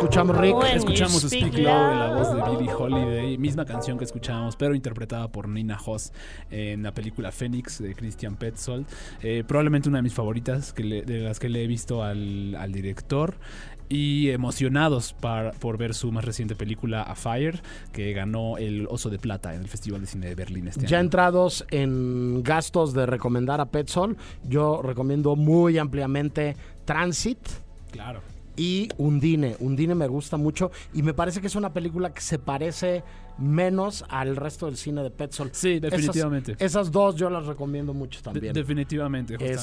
¿Qué 0.07 0.11
escuchamos, 0.21 0.39
Rick? 0.39 0.57
Escuchamos 0.77 1.23
speak 1.23 1.49
Speak 1.49 1.65
Low 1.65 1.91
en 1.93 1.99
la 1.99 2.15
voz 2.15 2.33
de. 2.33 2.57
Billie 2.57 2.73
Holiday, 2.73 3.39
misma 3.39 3.65
canción 3.65 3.99
que 3.99 4.05
escuchábamos, 4.05 4.55
pero 4.55 4.75
interpretada 4.77 5.27
por 5.27 5.49
Nina 5.49 5.77
Hoss 5.85 6.13
en 6.51 6.85
la 6.85 6.93
película 6.93 7.33
Phoenix 7.33 7.83
de 7.83 7.93
Christian 7.95 8.37
Petzold. 8.37 8.87
Eh, 9.23 9.43
probablemente 9.47 9.89
una 9.89 9.99
de 9.99 10.03
mis 10.03 10.15
favoritas, 10.15 10.73
que 10.73 10.85
le- 10.85 11.03
de 11.03 11.21
las 11.23 11.41
que 11.41 11.49
le 11.49 11.65
he 11.65 11.67
visto 11.67 12.05
al, 12.05 12.55
al 12.55 12.71
director. 12.71 13.35
Y 13.89 14.31
emocionados 14.31 15.13
par- 15.13 15.55
por 15.59 15.77
ver 15.77 15.93
su 15.95 16.11
más 16.13 16.25
reciente 16.25 16.55
película 16.55 17.03
A 17.03 17.15
Fire, 17.17 17.61
que 17.93 18.13
ganó 18.13 18.59
el 18.59 18.87
Oso 18.89 19.11
de 19.11 19.19
Plata 19.19 19.55
en 19.55 19.63
el 19.63 19.69
Festival 19.69 20.01
de 20.03 20.07
Cine 20.07 20.27
de 20.29 20.35
Berlín 20.37 20.69
este 20.69 20.87
Ya 20.87 20.99
año. 20.99 21.07
entrados 21.07 21.65
en 21.71 22.43
gastos 22.45 22.95
de 22.95 23.07
recomendar 23.07 23.61
a 23.61 23.67
Petzol, 23.67 24.17
yo 24.49 24.83
recomiendo 24.83 25.35
muy 25.37 25.79
ampliamente 25.79 26.57
Transit. 26.85 27.39
Claro. 27.91 28.21
Y 28.57 28.89
Undine. 28.97 29.57
Undine 29.61 29.95
me 29.95 30.09
gusta 30.09 30.37
mucho 30.37 30.71
y 30.95 31.03
me 31.03 31.15
parece 31.15 31.41
que 31.41 31.47
es 31.47 31.57
una 31.57 31.73
película 31.73 32.13
que 32.13 32.21
se 32.21 32.39
parece 32.39 33.03
menos 33.39 34.05
al 34.09 34.37
resto 34.37 34.67
del 34.67 34.77
cine 34.77 35.03
de 35.03 35.11
Petzold. 35.11 35.53
Sí, 35.53 35.79
definitivamente. 35.79 36.53
Esas, 36.53 36.63
esas 36.63 36.93
dos 36.93 37.17
yo 37.17 37.29
las 37.31 37.47
recomiendo 37.47 37.93
mucho 37.95 38.23
también. 38.23 38.53
De- 38.53 38.61
definitivamente, 38.61 39.35
justamente. 39.37 39.55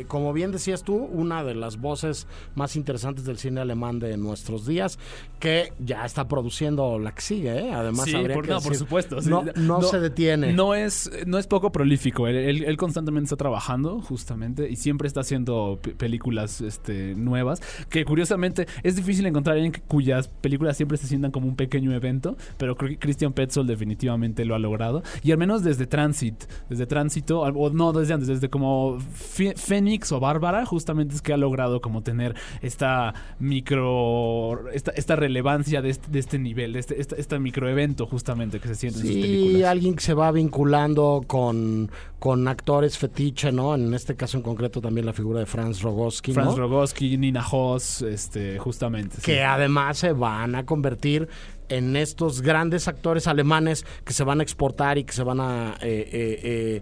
Este, 0.00 0.06
como 0.06 0.32
bien 0.32 0.52
decías 0.52 0.82
tú, 0.82 0.94
una 0.96 1.42
de 1.44 1.54
las 1.54 1.78
voces 1.80 2.26
más 2.54 2.76
interesantes 2.76 3.24
del 3.24 3.38
cine 3.38 3.60
alemán 3.60 3.98
de 3.98 4.16
nuestros 4.16 4.66
días, 4.66 4.98
que 5.40 5.72
ya 5.78 6.04
está 6.04 6.28
produciendo 6.28 6.98
la 6.98 7.12
que 7.14 7.22
sigue, 7.22 7.58
¿eh? 7.58 7.72
Además, 7.72 8.04
Sí, 8.06 8.14
habría 8.14 8.34
por, 8.36 8.44
que 8.44 8.50
no, 8.52 8.56
por 8.60 8.64
decir, 8.72 8.78
supuesto. 8.78 9.20
sí. 9.20 9.28
No, 9.30 9.44
no 9.56 9.82
se 9.82 9.98
detiene. 10.00 10.52
No 10.52 10.74
es, 10.74 11.10
no 11.26 11.38
es 11.38 11.46
poco 11.46 11.72
prolífico. 11.72 12.28
Él, 12.28 12.36
él- 12.36 12.64
él 12.64 12.76
constantemente 12.76 13.24
está 13.26 13.36
trabajando, 13.36 14.00
justamente, 14.00 14.68
y 14.70 14.76
siempre 14.76 15.08
está 15.08 15.20
haciendo 15.20 15.78
pe- 15.82 15.90
películas 15.94 16.60
este, 16.60 17.14
nuevas. 17.14 17.60
Que 17.90 18.04
curiosamente 18.04 18.66
es 18.82 18.96
difícil 18.96 19.26
encontrar 19.26 19.54
a 19.56 19.60
alguien 19.62 19.82
cuyas 19.88 20.28
películas 20.28 20.76
siempre 20.76 20.96
se 20.98 21.06
sientan 21.06 21.30
como 21.32 21.46
un 21.48 21.56
pequeño 21.56 21.92
evento, 21.92 22.36
pero 22.58 22.76
creo 22.76 22.90
que 22.90 22.98
Christian 23.16 23.32
Petzold 23.32 23.66
definitivamente 23.66 24.44
lo 24.44 24.54
ha 24.54 24.58
logrado. 24.58 25.02
Y 25.22 25.32
al 25.32 25.38
menos 25.38 25.64
desde 25.64 25.86
Transit, 25.86 26.44
desde 26.68 26.86
Tránsito, 26.86 27.40
o 27.40 27.70
no 27.70 27.94
desde 27.94 28.12
antes, 28.12 28.28
desde 28.28 28.50
como 28.50 28.98
Fénix 29.00 30.12
o 30.12 30.20
Bárbara, 30.20 30.66
justamente 30.66 31.14
es 31.14 31.22
que 31.22 31.32
ha 31.32 31.38
logrado 31.38 31.80
como 31.80 32.02
tener 32.02 32.34
esta 32.60 33.14
micro, 33.38 34.68
esta, 34.70 34.90
esta 34.90 35.16
relevancia 35.16 35.80
de 35.80 35.90
este, 35.90 36.10
de 36.10 36.18
este 36.18 36.38
nivel, 36.38 36.74
de 36.74 36.80
este, 36.80 37.00
este 37.00 37.38
microevento 37.38 38.06
justamente 38.06 38.60
que 38.60 38.68
se 38.68 38.74
siente 38.74 39.00
en 39.00 39.06
sus 39.06 39.14
películas. 39.14 39.70
alguien 39.70 39.94
que 39.94 40.02
se 40.02 40.12
va 40.12 40.30
vinculando 40.30 41.24
con, 41.26 41.90
con 42.18 42.46
actores 42.48 42.98
fetiche, 42.98 43.50
¿no? 43.50 43.74
En 43.76 43.94
este 43.94 44.14
caso 44.14 44.36
en 44.36 44.42
concreto 44.42 44.82
también 44.82 45.06
la 45.06 45.14
figura 45.14 45.40
de 45.40 45.46
Franz 45.46 45.80
Rogowski, 45.80 46.34
Franz 46.34 46.50
¿no? 46.50 46.56
Rogowski, 46.56 47.16
Nina 47.16 47.42
Hoss, 47.50 48.02
este, 48.02 48.58
justamente. 48.58 49.16
sí. 49.16 49.22
que 49.22 49.42
además 49.42 49.96
se 49.96 50.12
van 50.12 50.54
a 50.54 50.66
convertir 50.66 51.28
en 51.68 51.96
estos 51.96 52.42
grandes 52.42 52.88
actores 52.88 53.26
alemanes 53.26 53.84
que 54.04 54.12
se 54.12 54.24
van 54.24 54.40
a 54.40 54.42
exportar 54.42 54.98
y 54.98 55.04
que 55.04 55.12
se 55.12 55.22
van 55.22 55.40
a, 55.40 55.74
eh, 55.80 56.08
eh, 56.12 56.40
eh, 56.42 56.80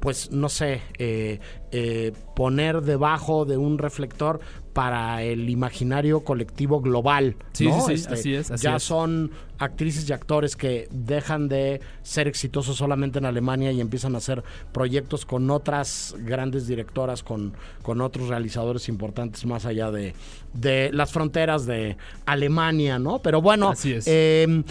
pues 0.00 0.32
no 0.32 0.48
sé, 0.48 0.82
eh, 0.98 2.12
poner 2.34 2.82
debajo 2.82 3.44
de 3.44 3.56
un 3.56 3.78
reflector 3.78 4.40
para 4.72 5.22
el 5.22 5.50
imaginario 5.50 6.20
colectivo 6.20 6.80
global. 6.80 7.36
Sí, 7.52 7.66
¿no? 7.68 7.86
sí, 7.86 7.96
sí, 7.98 8.06
así 8.10 8.34
es, 8.34 8.50
así 8.50 8.64
ya 8.64 8.76
es. 8.76 8.82
son 8.82 9.30
actrices 9.58 10.08
y 10.08 10.12
actores 10.12 10.56
que 10.56 10.88
dejan 10.90 11.48
de 11.48 11.80
ser 12.02 12.26
exitosos 12.26 12.76
solamente 12.76 13.18
en 13.18 13.26
Alemania 13.26 13.70
y 13.70 13.80
empiezan 13.80 14.14
a 14.14 14.18
hacer 14.18 14.42
proyectos 14.72 15.24
con 15.24 15.50
otras 15.50 16.16
grandes 16.18 16.66
directoras, 16.66 17.22
con, 17.22 17.54
con 17.82 18.00
otros 18.00 18.28
realizadores 18.28 18.88
importantes 18.88 19.44
más 19.46 19.66
allá 19.66 19.90
de, 19.90 20.14
de 20.54 20.90
las 20.92 21.12
fronteras 21.12 21.64
de 21.66 21.96
Alemania, 22.26 22.98
¿no? 22.98 23.20
Pero 23.20 23.40
bueno, 23.42 23.70
Así 23.70 23.92
es. 23.92 24.04
eh, 24.08 24.64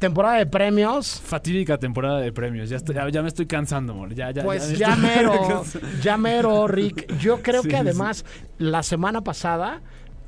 temporada 0.00 0.38
de 0.38 0.46
premios. 0.46 1.20
Fatídica 1.24 1.78
temporada 1.78 2.18
de 2.20 2.32
premios. 2.32 2.68
Ya, 2.68 2.76
estoy- 2.78 2.96
ya, 2.96 3.08
ya 3.08 3.22
me 3.22 3.28
estoy 3.28 3.46
cansando, 3.46 3.92
amor. 3.92 4.12
Ya, 4.14 4.32
ya, 4.32 4.42
Pues 4.42 4.76
ya 4.76 4.94
estoy- 4.94 5.02
mero, 5.02 5.64
ya 6.02 6.16
mero, 6.16 6.66
Rick. 6.66 7.16
Yo 7.18 7.40
creo 7.42 7.62
Sí, 7.62 7.68
que 7.68 7.76
sí. 7.76 7.80
además 7.80 8.24
la 8.58 8.82
semana 8.82 9.20
pasada, 9.22 9.80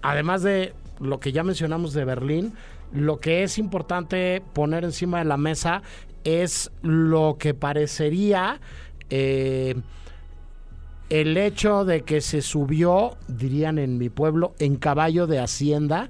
además 0.02 0.42
de 0.42 0.74
lo 1.00 1.18
que 1.18 1.32
ya 1.32 1.42
mencionamos 1.42 1.92
de 1.94 2.04
Berlín, 2.04 2.52
lo 2.92 3.18
que 3.18 3.42
es 3.42 3.58
importante 3.58 4.42
poner 4.52 4.84
encima 4.84 5.18
de 5.18 5.24
la 5.24 5.36
mesa 5.36 5.82
es 6.24 6.70
lo 6.82 7.36
que 7.38 7.52
parecería 7.54 8.60
eh, 9.10 9.74
el 11.10 11.36
hecho 11.36 11.84
de 11.84 12.02
que 12.02 12.20
se 12.20 12.40
subió, 12.42 13.16
dirían 13.28 13.78
en 13.78 13.98
mi 13.98 14.08
pueblo, 14.08 14.54
en 14.58 14.76
caballo 14.76 15.26
de 15.26 15.40
hacienda, 15.40 16.08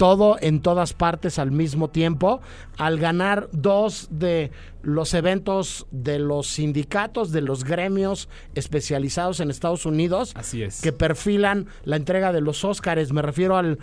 todo 0.00 0.38
en 0.40 0.62
todas 0.62 0.94
partes 0.94 1.38
al 1.38 1.50
mismo 1.50 1.90
tiempo, 1.90 2.40
al 2.78 2.98
ganar 2.98 3.50
dos 3.52 4.08
de 4.10 4.50
los 4.80 5.12
eventos 5.12 5.86
de 5.90 6.18
los 6.18 6.46
sindicatos, 6.46 7.32
de 7.32 7.42
los 7.42 7.64
gremios 7.64 8.30
especializados 8.54 9.40
en 9.40 9.50
Estados 9.50 9.84
Unidos, 9.84 10.32
Así 10.36 10.62
es. 10.62 10.80
que 10.80 10.94
perfilan 10.94 11.66
la 11.84 11.96
entrega 11.96 12.32
de 12.32 12.40
los 12.40 12.64
Óscares. 12.64 13.12
Me 13.12 13.20
refiero 13.20 13.58
al 13.58 13.78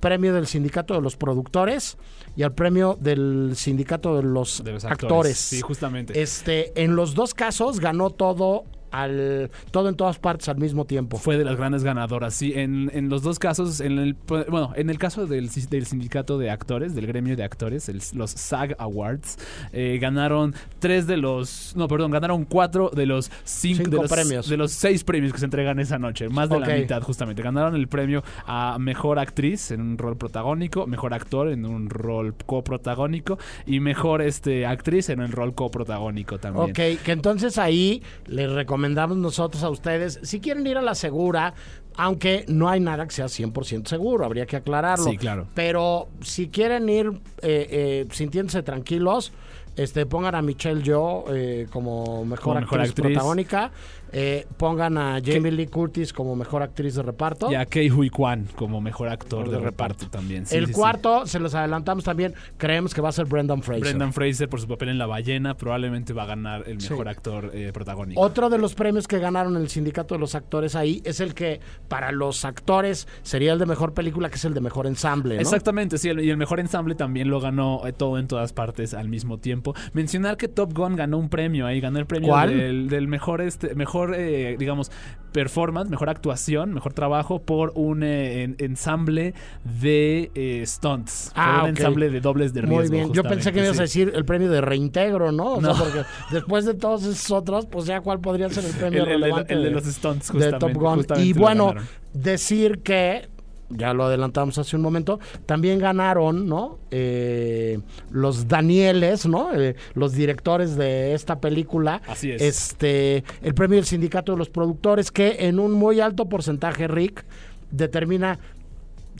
premio 0.00 0.34
del 0.34 0.46
sindicato 0.46 0.92
de 0.92 1.00
los 1.00 1.16
productores 1.16 1.96
y 2.36 2.42
al 2.42 2.52
premio 2.52 2.98
del 3.00 3.52
sindicato 3.56 4.16
de 4.18 4.24
los, 4.24 4.62
De 4.62 4.72
los 4.72 4.84
actores. 4.84 5.02
actores. 5.04 5.38
Sí, 5.38 5.62
justamente. 5.62 6.20
Este, 6.20 6.78
en 6.84 6.94
los 6.94 7.14
dos 7.14 7.32
casos 7.32 7.80
ganó 7.80 8.10
todo 8.10 8.64
al 8.90 9.50
todo 9.70 9.88
en 9.88 9.94
todas 9.96 10.18
partes 10.18 10.48
al 10.48 10.58
mismo 10.58 10.84
tiempo. 10.84 11.16
Fue 11.18 11.36
de 11.36 11.44
las 11.44 11.56
grandes 11.56 11.84
ganadoras, 11.84 12.34
sí. 12.34 12.52
En, 12.54 12.90
en 12.94 13.08
los 13.08 13.22
dos 13.22 13.38
casos, 13.38 13.80
en 13.80 13.98
el, 13.98 14.16
bueno, 14.26 14.72
en 14.76 14.90
el 14.90 14.98
caso 14.98 15.26
del, 15.26 15.48
del 15.70 15.86
sindicato 15.86 16.38
de 16.38 16.50
actores, 16.50 16.94
del 16.94 17.06
gremio 17.06 17.36
de 17.36 17.44
actores, 17.44 17.88
el- 17.88 18.00
los 18.14 18.30
SAG 18.30 18.74
Awards, 18.78 19.38
eh, 19.72 19.98
ganaron 20.00 20.54
tres 20.78 21.06
de 21.06 21.16
los, 21.16 21.74
no, 21.76 21.88
perdón, 21.88 22.10
ganaron 22.10 22.44
cuatro 22.44 22.90
de 22.94 23.06
los 23.06 23.30
cinco, 23.44 23.78
Cinco 23.84 23.90
de 23.90 23.96
los, 24.02 24.10
premios. 24.10 24.48
de 24.48 24.56
los 24.56 24.72
seis 24.72 25.04
premios 25.04 25.32
que 25.32 25.38
se 25.38 25.44
entregan 25.44 25.78
esa 25.78 25.98
noche, 25.98 26.28
más 26.28 26.48
de 26.48 26.60
la 26.60 26.66
mitad 26.82 27.02
justamente. 27.02 27.42
Ganaron 27.42 27.74
el 27.76 27.88
premio 27.88 28.22
a 28.46 28.76
mejor 28.78 29.18
actriz 29.18 29.70
en 29.70 29.80
un 29.80 29.98
rol 29.98 30.16
protagónico, 30.16 30.86
mejor 30.86 31.14
actor 31.14 31.48
en 31.48 31.64
un 31.66 31.90
rol 31.90 32.34
coprotagónico 32.46 33.38
y 33.66 33.80
mejor 33.80 34.22
este 34.22 34.66
actriz 34.66 35.08
en 35.08 35.20
un 35.20 35.32
rol 35.32 35.54
coprotagónico 35.54 36.38
también. 36.38 36.70
Ok, 36.70 37.02
que 37.04 37.12
entonces 37.12 37.58
ahí 37.58 38.02
les 38.26 38.50
recomendamos 38.78 39.16
nosotros 39.18 39.64
a 39.64 39.70
ustedes, 39.70 40.20
si 40.22 40.38
quieren 40.38 40.64
ir 40.64 40.78
a 40.78 40.82
la 40.82 40.94
segura, 40.94 41.52
aunque 41.96 42.44
no 42.46 42.68
hay 42.68 42.78
nada 42.78 43.04
que 43.06 43.12
sea 43.12 43.26
100% 43.26 43.88
seguro, 43.88 44.24
habría 44.24 44.46
que 44.46 44.54
aclararlo. 44.54 45.04
Sí, 45.04 45.16
claro. 45.16 45.48
Pero 45.54 46.06
si 46.20 46.48
quieren 46.48 46.88
ir 46.88 47.08
eh, 47.42 47.66
eh, 47.70 48.06
sintiéndose 48.12 48.62
tranquilos, 48.62 49.32
este, 49.74 50.06
pongan 50.06 50.36
a 50.36 50.42
Michelle 50.42 50.82
Yeoh 50.82 51.24
eh, 51.34 51.66
como 51.72 52.24
mejor, 52.24 52.44
Como 52.44 52.60
mejor 52.60 52.80
actriz, 52.80 52.90
actriz. 52.90 53.14
protagónica, 53.14 53.72
eh, 54.12 54.46
pongan 54.56 54.98
a 54.98 55.20
Jamie 55.24 55.52
Lee 55.52 55.66
Curtis 55.66 56.12
como 56.12 56.34
mejor 56.36 56.62
actriz 56.62 56.94
de 56.94 57.02
reparto. 57.02 57.50
Y 57.50 57.54
a 57.54 57.66
Kei 57.66 57.90
Hui 57.90 58.10
Kwan 58.10 58.46
como 58.56 58.80
mejor 58.80 59.08
actor 59.08 59.46
de, 59.46 59.56
de 59.56 59.58
reparto, 59.58 60.04
reparto. 60.04 60.18
también. 60.18 60.46
Sí, 60.46 60.56
el 60.56 60.66
sí, 60.66 60.72
sí. 60.72 60.78
cuarto, 60.78 61.26
se 61.26 61.38
los 61.38 61.54
adelantamos 61.54 62.04
también, 62.04 62.34
creemos 62.56 62.94
que 62.94 63.00
va 63.00 63.10
a 63.10 63.12
ser 63.12 63.26
Brendan 63.26 63.62
Fraser. 63.62 63.82
Brendan 63.82 64.12
Fraser 64.12 64.48
por 64.48 64.60
su 64.60 64.68
papel 64.68 64.90
en 64.90 64.98
La 64.98 65.06
Ballena 65.06 65.54
probablemente 65.54 66.12
va 66.12 66.24
a 66.24 66.26
ganar 66.26 66.64
el 66.66 66.78
mejor 66.78 67.08
actor 67.08 67.50
eh, 67.52 67.70
protagónico. 67.72 68.20
Otro 68.20 68.48
de 68.48 68.58
los 68.58 68.74
premios 68.74 69.06
que 69.06 69.18
ganaron 69.18 69.56
el 69.56 69.68
sindicato 69.68 70.14
de 70.14 70.20
los 70.20 70.34
actores 70.34 70.74
ahí 70.74 71.02
es 71.04 71.20
el 71.20 71.34
que 71.34 71.60
para 71.88 72.12
los 72.12 72.44
actores 72.44 73.08
sería 73.22 73.52
el 73.52 73.58
de 73.58 73.66
mejor 73.66 73.94
película, 73.94 74.30
que 74.30 74.36
es 74.36 74.44
el 74.44 74.54
de 74.54 74.60
mejor 74.60 74.86
ensamble. 74.86 75.34
¿no? 75.36 75.40
Exactamente, 75.40 75.98
sí, 75.98 76.08
y 76.08 76.30
el 76.30 76.36
mejor 76.36 76.60
ensamble 76.60 76.94
también 76.94 77.28
lo 77.28 77.40
ganó 77.40 77.86
eh, 77.86 77.92
todo 77.92 78.18
en 78.18 78.26
todas 78.26 78.52
partes 78.52 78.94
al 78.94 79.08
mismo 79.08 79.38
tiempo. 79.38 79.74
Mencionar 79.92 80.36
que 80.36 80.48
Top 80.48 80.72
Gun 80.72 80.96
ganó 80.96 81.18
un 81.18 81.28
premio 81.28 81.66
ahí, 81.66 81.80
ganó 81.80 81.98
el 81.98 82.06
premio 82.06 82.28
¿Cuál? 82.28 82.56
Del, 82.56 82.88
del 82.88 83.08
mejor, 83.08 83.40
este, 83.40 83.74
mejor 83.74 83.97
eh, 84.14 84.56
digamos, 84.58 84.90
performance, 85.32 85.90
mejor 85.90 86.08
actuación, 86.08 86.72
mejor 86.72 86.94
trabajo 86.94 87.42
por 87.42 87.72
un 87.74 88.02
eh, 88.02 88.42
en- 88.44 88.56
ensamble 88.58 89.34
de 89.80 90.30
eh, 90.34 90.62
stunts, 90.66 91.30
por 91.34 91.42
Ah, 91.44 91.60
un 91.64 91.68
ensamble 91.70 92.08
de 92.10 92.20
dobles 92.20 92.54
de 92.54 92.62
riesgo. 92.62 92.76
Muy 92.80 92.88
bien, 92.88 93.12
yo 93.12 93.22
pensé 93.22 93.52
que 93.52 93.62
ibas 93.62 93.78
a 93.78 93.82
decir 93.82 94.10
el 94.14 94.24
premio 94.24 94.50
de 94.50 94.60
reintegro, 94.62 95.30
¿no? 95.30 95.54
O 95.54 95.60
No. 95.60 95.74
sea, 95.74 95.84
porque 95.84 96.02
después 96.30 96.64
de 96.64 96.74
todos 96.74 97.04
esos 97.04 97.30
otros, 97.30 97.66
pues 97.66 97.84
ya 97.84 98.00
cuál 98.00 98.20
podría 98.20 98.48
ser 98.48 98.64
el 98.64 98.72
premio 98.78 99.02
El, 99.02 99.06
relevante 99.08 99.52
el 99.52 99.62
de 99.62 99.70
los 99.70 99.84
stunts, 99.84 100.28
de 100.28 100.32
justamente. 100.32 100.58
Top 100.58 100.82
Gun. 100.82 100.96
justamente 100.96 101.28
Y 101.28 101.32
bueno, 101.34 101.74
decir 102.14 102.82
que 102.82 103.28
ya 103.70 103.92
lo 103.92 104.04
adelantamos 104.04 104.58
hace 104.58 104.76
un 104.76 104.82
momento, 104.82 105.20
también 105.46 105.78
ganaron, 105.78 106.46
¿no? 106.46 106.78
Eh, 106.90 107.80
los 108.10 108.48
Danieles, 108.48 109.26
¿no? 109.26 109.54
Eh, 109.54 109.76
los 109.94 110.12
directores 110.12 110.76
de 110.76 111.14
esta 111.14 111.40
película. 111.40 112.00
Así 112.06 112.30
es. 112.30 112.42
Este, 112.42 113.24
el 113.42 113.54
premio 113.54 113.76
del 113.76 113.84
sindicato 113.84 114.32
de 114.32 114.38
los 114.38 114.48
productores, 114.48 115.10
que 115.10 115.36
en 115.46 115.58
un 115.58 115.72
muy 115.72 116.00
alto 116.00 116.28
porcentaje, 116.28 116.88
Rick, 116.88 117.24
determina 117.70 118.38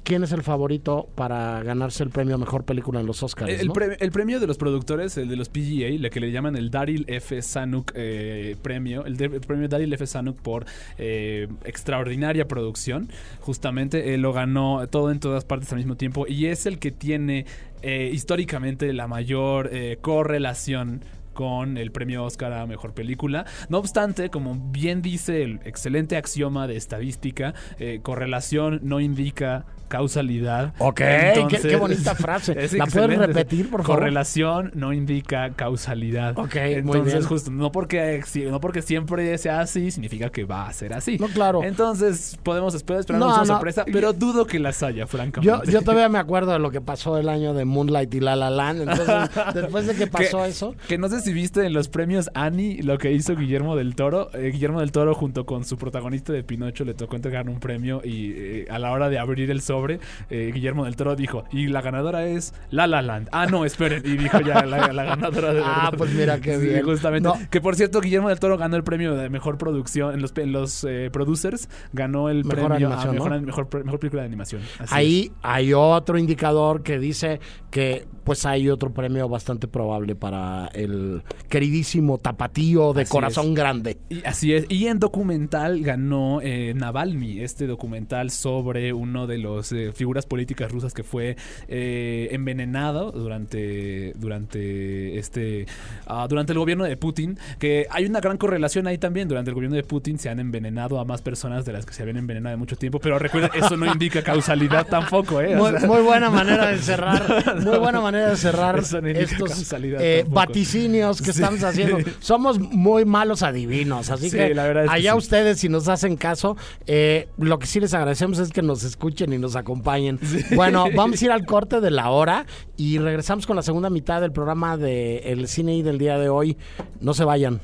quién 0.03 0.23
es 0.23 0.33
el 0.33 0.43
favorito 0.43 1.09
para 1.15 1.63
ganarse 1.63 2.03
el 2.03 2.11
premio 2.11 2.35
a 2.35 2.39
mejor 2.39 2.65
película 2.65 3.01
en 3.01 3.07
los 3.07 3.23
Oscars. 3.23 3.53
El, 3.61 3.69
¿no? 3.69 3.73
pre- 3.73 3.97
el 4.01 4.11
premio 4.11 4.41
de 4.41 4.47
los 4.47 4.57
productores, 4.59 5.17
el 5.17 5.29
de 5.29 5.37
los 5.37 5.49
PGA, 5.49 5.91
lo 5.99 6.11
que 6.11 6.21
le 6.21 6.31
llaman 6.33 6.57
el 6.57 6.71
Daryl 6.71 7.05
F. 7.09 7.41
Sanuk 7.43 7.93
eh, 7.95 8.57
premio, 8.63 9.05
el, 9.07 9.17
de- 9.17 9.27
el 9.27 9.41
premio 9.41 9.69
Daryl 9.69 9.93
F. 9.93 10.07
Sanuk 10.07 10.39
por 10.41 10.67
eh, 10.99 11.49
extraordinaria 11.65 12.47
producción, 12.49 13.09
justamente 13.41 14.15
eh, 14.15 14.19
lo 14.19 14.33
ganó 14.33 14.87
todo 14.89 15.11
en 15.11 15.21
todas 15.21 15.45
partes 15.45 15.71
al 15.73 15.79
mismo 15.79 15.97
tiempo 15.97 16.27
y 16.29 16.47
es 16.47 16.67
el 16.67 16.79
que 16.79 16.91
tiene 16.91 17.47
eh, 17.83 18.11
históricamente 18.13 18.93
la 18.93 19.07
mayor 19.07 19.71
eh, 19.73 19.99
correlación 20.01 21.03
con 21.39 21.79
el 21.79 21.93
premio 21.93 22.25
Oscar 22.25 22.53
a 22.53 22.67
Mejor 22.67 22.95
Película. 22.95 23.47
No 23.69 23.79
obstante, 23.79 24.29
como 24.29 24.57
bien 24.73 25.03
dice 25.03 25.45
el 25.45 25.61
excelente 25.65 26.17
axioma 26.17 26.67
de 26.67 26.77
estadística, 26.77 27.55
eh, 27.79 28.01
correlación 28.03 28.81
no 28.83 28.99
indica 28.99 29.65
causalidad. 29.87 30.75
Ok, 30.79 30.97
qué- 30.97 31.59
qué 31.63 31.77
bonita 31.77 32.15
frase. 32.17 32.55
¿La 32.77 32.87
puedes 32.87 33.19
repetir, 33.19 33.71
por 33.71 33.83
favor? 33.83 34.01
Correlación 34.01 34.71
no 34.75 34.93
indica 34.93 35.51
causalidad. 35.55 36.37
Ok, 36.39 36.57
muy 36.57 36.73
Entonces, 36.75 37.15
bien. 37.15 37.23
justo, 37.27 37.51
no 37.53 37.71
porque, 37.73 38.23
no 38.51 38.61
porque 38.61 38.83
siempre 38.83 39.39
sea 39.39 39.61
así, 39.61 39.91
significa 39.91 40.31
que 40.31 40.45
va 40.45 40.67
a 40.69 40.73
ser 40.73 40.93
así. 40.93 41.19
No, 41.19 41.29
claro. 41.29 41.63
Entonces, 41.65 42.37
podemos 42.43 42.75
esperar, 42.75 43.01
esperar 43.01 43.21
No, 43.21 43.29
una 43.29 43.37
no. 43.39 43.45
sorpresa, 43.47 43.85
pero 43.91 44.13
dudo 44.13 44.45
que 44.47 44.59
las 44.59 44.83
haya, 44.83 45.05
Yo, 45.05 45.07
francamente. 45.07 45.71
yo 45.73 45.81
todavía 45.83 46.09
me 46.09 46.19
acuerdo 46.19 46.53
de 46.53 46.59
lo 46.59 46.71
que 46.71 46.81
pasó 46.81 47.17
el 47.17 47.29
año 47.29 47.55
de 47.55 47.65
Moonlight 47.65 48.13
y 48.15 48.21
La 48.21 48.37
La 48.37 48.51
Land. 48.51 48.83
Entonces, 48.83 49.31
después 49.55 49.87
de 49.87 49.95
que 49.95 50.07
pasó 50.07 50.43
Que- 50.43 50.49
eso, 50.49 50.75
Que 50.89 50.99
no 50.99 51.09
sé 51.09 51.21
si 51.23 51.28
viste 51.33 51.65
en 51.65 51.73
los 51.73 51.89
premios 51.89 52.31
Annie 52.35 52.83
lo 52.83 52.99
que 52.99 53.13
hizo 53.13 53.35
Guillermo 53.37 53.77
del 53.77 53.95
Toro. 53.95 54.31
Eh, 54.35 54.51
Guillermo 54.53 54.81
del 54.81 54.93
Toro 54.93 55.15
junto 55.15 55.47
con 55.47 55.65
su 55.65 55.77
protagonista 55.79 56.33
de 56.33 56.43
Pinocho 56.43 56.85
le 56.85 56.95
tocó 56.95 57.17
entregar 57.17 57.49
un 57.49 57.61
premio 57.61 58.01
y 58.05 58.33
eh, 58.37 58.67
a 58.71 58.79
la 58.79 58.93
hora 58.93 59.09
de 59.09 59.19
abrir 59.19 59.51
el 59.51 59.61
sobre, 59.61 60.01
eh, 60.31 60.51
Guillermo 60.55 60.85
del 60.85 60.97
Toro 60.97 61.17
dijo, 61.17 61.45
y 61.53 61.67
la 61.69 61.81
ganadora 61.83 62.27
es 62.27 62.55
La 62.71 62.87
La 62.87 63.03
Land. 63.03 63.29
Ah, 63.33 63.47
no, 63.47 63.65
esperen. 63.65 64.03
Y 64.05 64.17
dijo 64.17 64.41
ya 64.41 64.65
la, 64.65 64.93
la 64.93 65.05
ganadora 65.05 65.53
de 65.55 65.61
Ah, 65.65 65.83
verdad. 65.85 65.99
pues 65.99 66.13
mira 66.15 66.41
qué 66.41 66.59
Sí, 66.59 66.67
bien. 66.67 66.83
justamente. 66.85 67.29
No. 67.29 67.35
Que 67.51 67.61
por 67.61 67.75
cierto, 67.77 68.01
Guillermo 68.01 68.29
del 68.29 68.39
Toro 68.41 68.57
ganó 68.59 68.77
el 68.77 68.85
premio 68.85 69.15
de 69.15 69.29
mejor 69.29 69.59
producción 69.59 70.15
en 70.15 70.23
los, 70.23 70.37
en 70.39 70.53
los 70.53 70.87
producers. 71.13 71.69
Ganó 71.93 72.29
el 72.29 72.45
Mejor 72.45 72.69
premio 72.69 72.89
a 72.89 72.91
mejor, 72.91 73.15
¿no? 73.15 73.41
mejor, 73.41 73.85
mejor 73.85 73.99
película 74.01 74.23
de 74.23 74.29
animación. 74.29 74.63
Así 74.79 74.95
ahí 74.95 75.33
hay 75.43 75.73
otro 75.75 76.19
indicador 76.19 76.83
que 76.83 76.99
dice 76.99 77.41
que 77.71 78.07
pues 78.29 78.45
hay 78.47 78.69
otro 78.69 78.91
premio 78.93 79.29
bastante 79.29 79.67
probable 79.69 80.15
para 80.15 80.67
el 80.75 81.23
queridísimo 81.49 82.19
tapatío 82.19 82.93
de 82.93 83.03
Así 83.03 83.11
corazón 83.11 83.47
es. 83.49 83.55
grande. 83.55 83.99
Y 84.11 84.23
así 84.27 84.53
es. 84.53 84.67
Y 84.69 84.87
en 84.87 84.99
documental 84.99 85.81
ganó 85.83 86.41
eh, 86.43 86.75
Navalny, 86.77 87.41
este 87.41 87.67
documental 87.67 88.31
sobre 88.31 88.93
uno 88.93 89.27
de 89.27 89.39
los 89.39 89.73
eh, 89.73 89.93
figuras 89.95 90.27
políticas 90.27 90.71
rusas 90.71 90.93
que 90.93 91.03
fue 91.03 91.37
eh, 91.69 92.29
envenenado 92.33 93.13
durante 93.13 94.13
durante 94.17 95.19
este 95.19 95.67
ah, 96.07 96.27
durante 96.29 96.53
el 96.53 96.59
gobierno 96.59 96.85
de 96.85 96.99
Putin. 96.99 97.39
Que 97.59 97.87
hay 97.91 98.05
una 98.05 98.21
gran 98.21 98.37
correlación 98.37 98.87
ahí 98.87 98.99
también. 98.99 99.27
Durante 99.27 99.51
el 99.51 99.55
gobierno 99.55 99.77
de 99.77 99.85
Putin 99.85 100.19
se 100.19 100.29
han 100.29 100.39
envenenado 100.39 101.01
a 101.01 101.07
más 101.07 101.23
personas 101.23 101.65
de 101.65 101.73
las 101.73 101.87
que 101.87 101.95
se 101.95 102.03
habían 102.03 102.19
envenenado 102.19 102.51
de 102.53 102.59
mucho 102.59 102.77
tiempo. 102.77 102.99
Pero 103.01 103.19
recuerda, 103.19 103.51
eso 103.55 103.77
no 103.79 103.87
indica 103.87 104.23
causalidad 104.23 104.87
tampoco, 104.87 105.41
¿eh? 105.41 105.57
O 105.57 105.59
Muy, 105.61 105.71
sea, 105.79 105.89
muy 105.89 106.03
buena 106.03 106.29
manera 106.29 106.67
de 106.69 106.79
cerrar, 106.89 107.63
muy 107.65 107.79
buena 107.79 108.01
manera 108.03 108.18
de 108.21 108.37
cerrar 108.37 108.79
estos 108.79 109.73
eh, 109.83 110.25
vaticinios 110.29 111.19
que 111.21 111.33
Sí. 111.33 111.41
estamos 111.41 111.63
haciendo. 111.63 111.99
Somos 112.21 112.59
muy 112.59 113.05
malos 113.05 113.43
adivinos, 113.43 114.11
así 114.11 114.31
Sí, 114.31 114.37
que 114.37 114.55
la 114.55 114.65
verdad 114.65 114.85
es 114.85 114.91
que 114.91 114.97
allá 114.97 115.13
sí. 115.13 115.19
ustedes 115.19 115.61
si 115.61 115.69
nos 115.69 115.89
hacen 115.89 116.17
caso, 116.17 116.57
eh, 116.87 117.29
lo 117.39 117.59
que 117.59 117.67
sí 117.67 117.81
les 117.81 117.95
agradecemos 117.95 118.39
es 118.39 118.51
que 118.51 118.63
nos 118.63 118.83
escuchen 118.85 119.33
y 119.33 119.39
nos 119.39 119.57
acompañen. 119.57 120.19
Bueno, 120.55 120.87
vamos 120.95 121.21
a 121.21 121.25
ir 121.25 121.33
al 121.33 121.45
corte 121.47 121.81
de 121.81 121.91
la 121.91 122.11
hora 122.11 122.47
y 122.77 122.99
regresamos 122.99 123.47
con 123.47 123.57
la 123.57 123.63
segunda 123.63 123.91
mitad 123.91 124.21
del 124.21 124.33
programa 124.33 124.77
de 124.77 125.19
El 125.19 125.49
Cine 125.49 125.77
y 125.77 125.83
del 125.83 125.99
día 125.99 126.19
de 126.19 126.29
hoy. 126.29 126.57
No 127.01 127.15
se 127.15 127.25
vayan. 127.25 127.61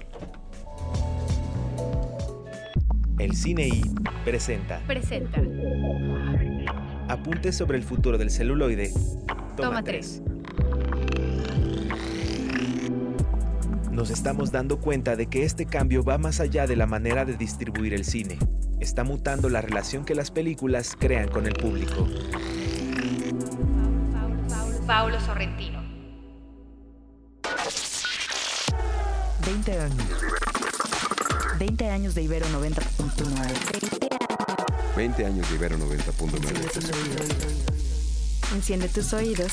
El 3.19 3.37
Cine 3.37 3.69
I 3.69 3.83
presenta 4.25 4.81
Presenta. 4.87 5.41
Apuntes 7.09 7.57
sobre 7.57 7.79
el 7.79 7.85
futuro 7.85 8.19
del 8.19 8.31
celuloide. 8.31 8.91
Toma, 9.57 9.69
Toma 9.69 9.83
3. 9.85 10.23
Nos 13.91 14.11
estamos 14.11 14.51
dando 14.51 14.81
cuenta 14.81 15.17
de 15.17 15.29
que 15.29 15.45
este 15.45 15.67
cambio 15.67 16.03
va 16.03 16.19
más 16.19 16.41
allá 16.41 16.67
de 16.67 16.77
la 16.77 16.87
manera 16.87 17.25
de 17.25 17.37
distribuir 17.37 17.95
el 17.95 18.05
cine. 18.05 18.39
Está 18.81 19.05
mutando 19.05 19.49
la 19.49 19.61
relación 19.61 20.05
que 20.05 20.15
las 20.15 20.31
películas 20.31 20.97
crean 20.99 21.29
con 21.29 21.47
el 21.47 21.55
público. 21.55 22.07
Paulo 24.87 25.19
Sorrentino. 25.21 25.83
20 29.47 29.81
años. 29.81 30.07
20 31.59 31.91
años 31.91 32.15
de 32.15 32.23
Ibero 32.23 32.47
90.9. 32.47 34.95
20 34.97 35.27
años 35.27 35.49
de 35.49 35.55
Ibero 35.55 35.79
90.9. 35.79 38.55
Enciende 38.55 38.89
tus 38.89 39.13
oídos. 39.13 39.53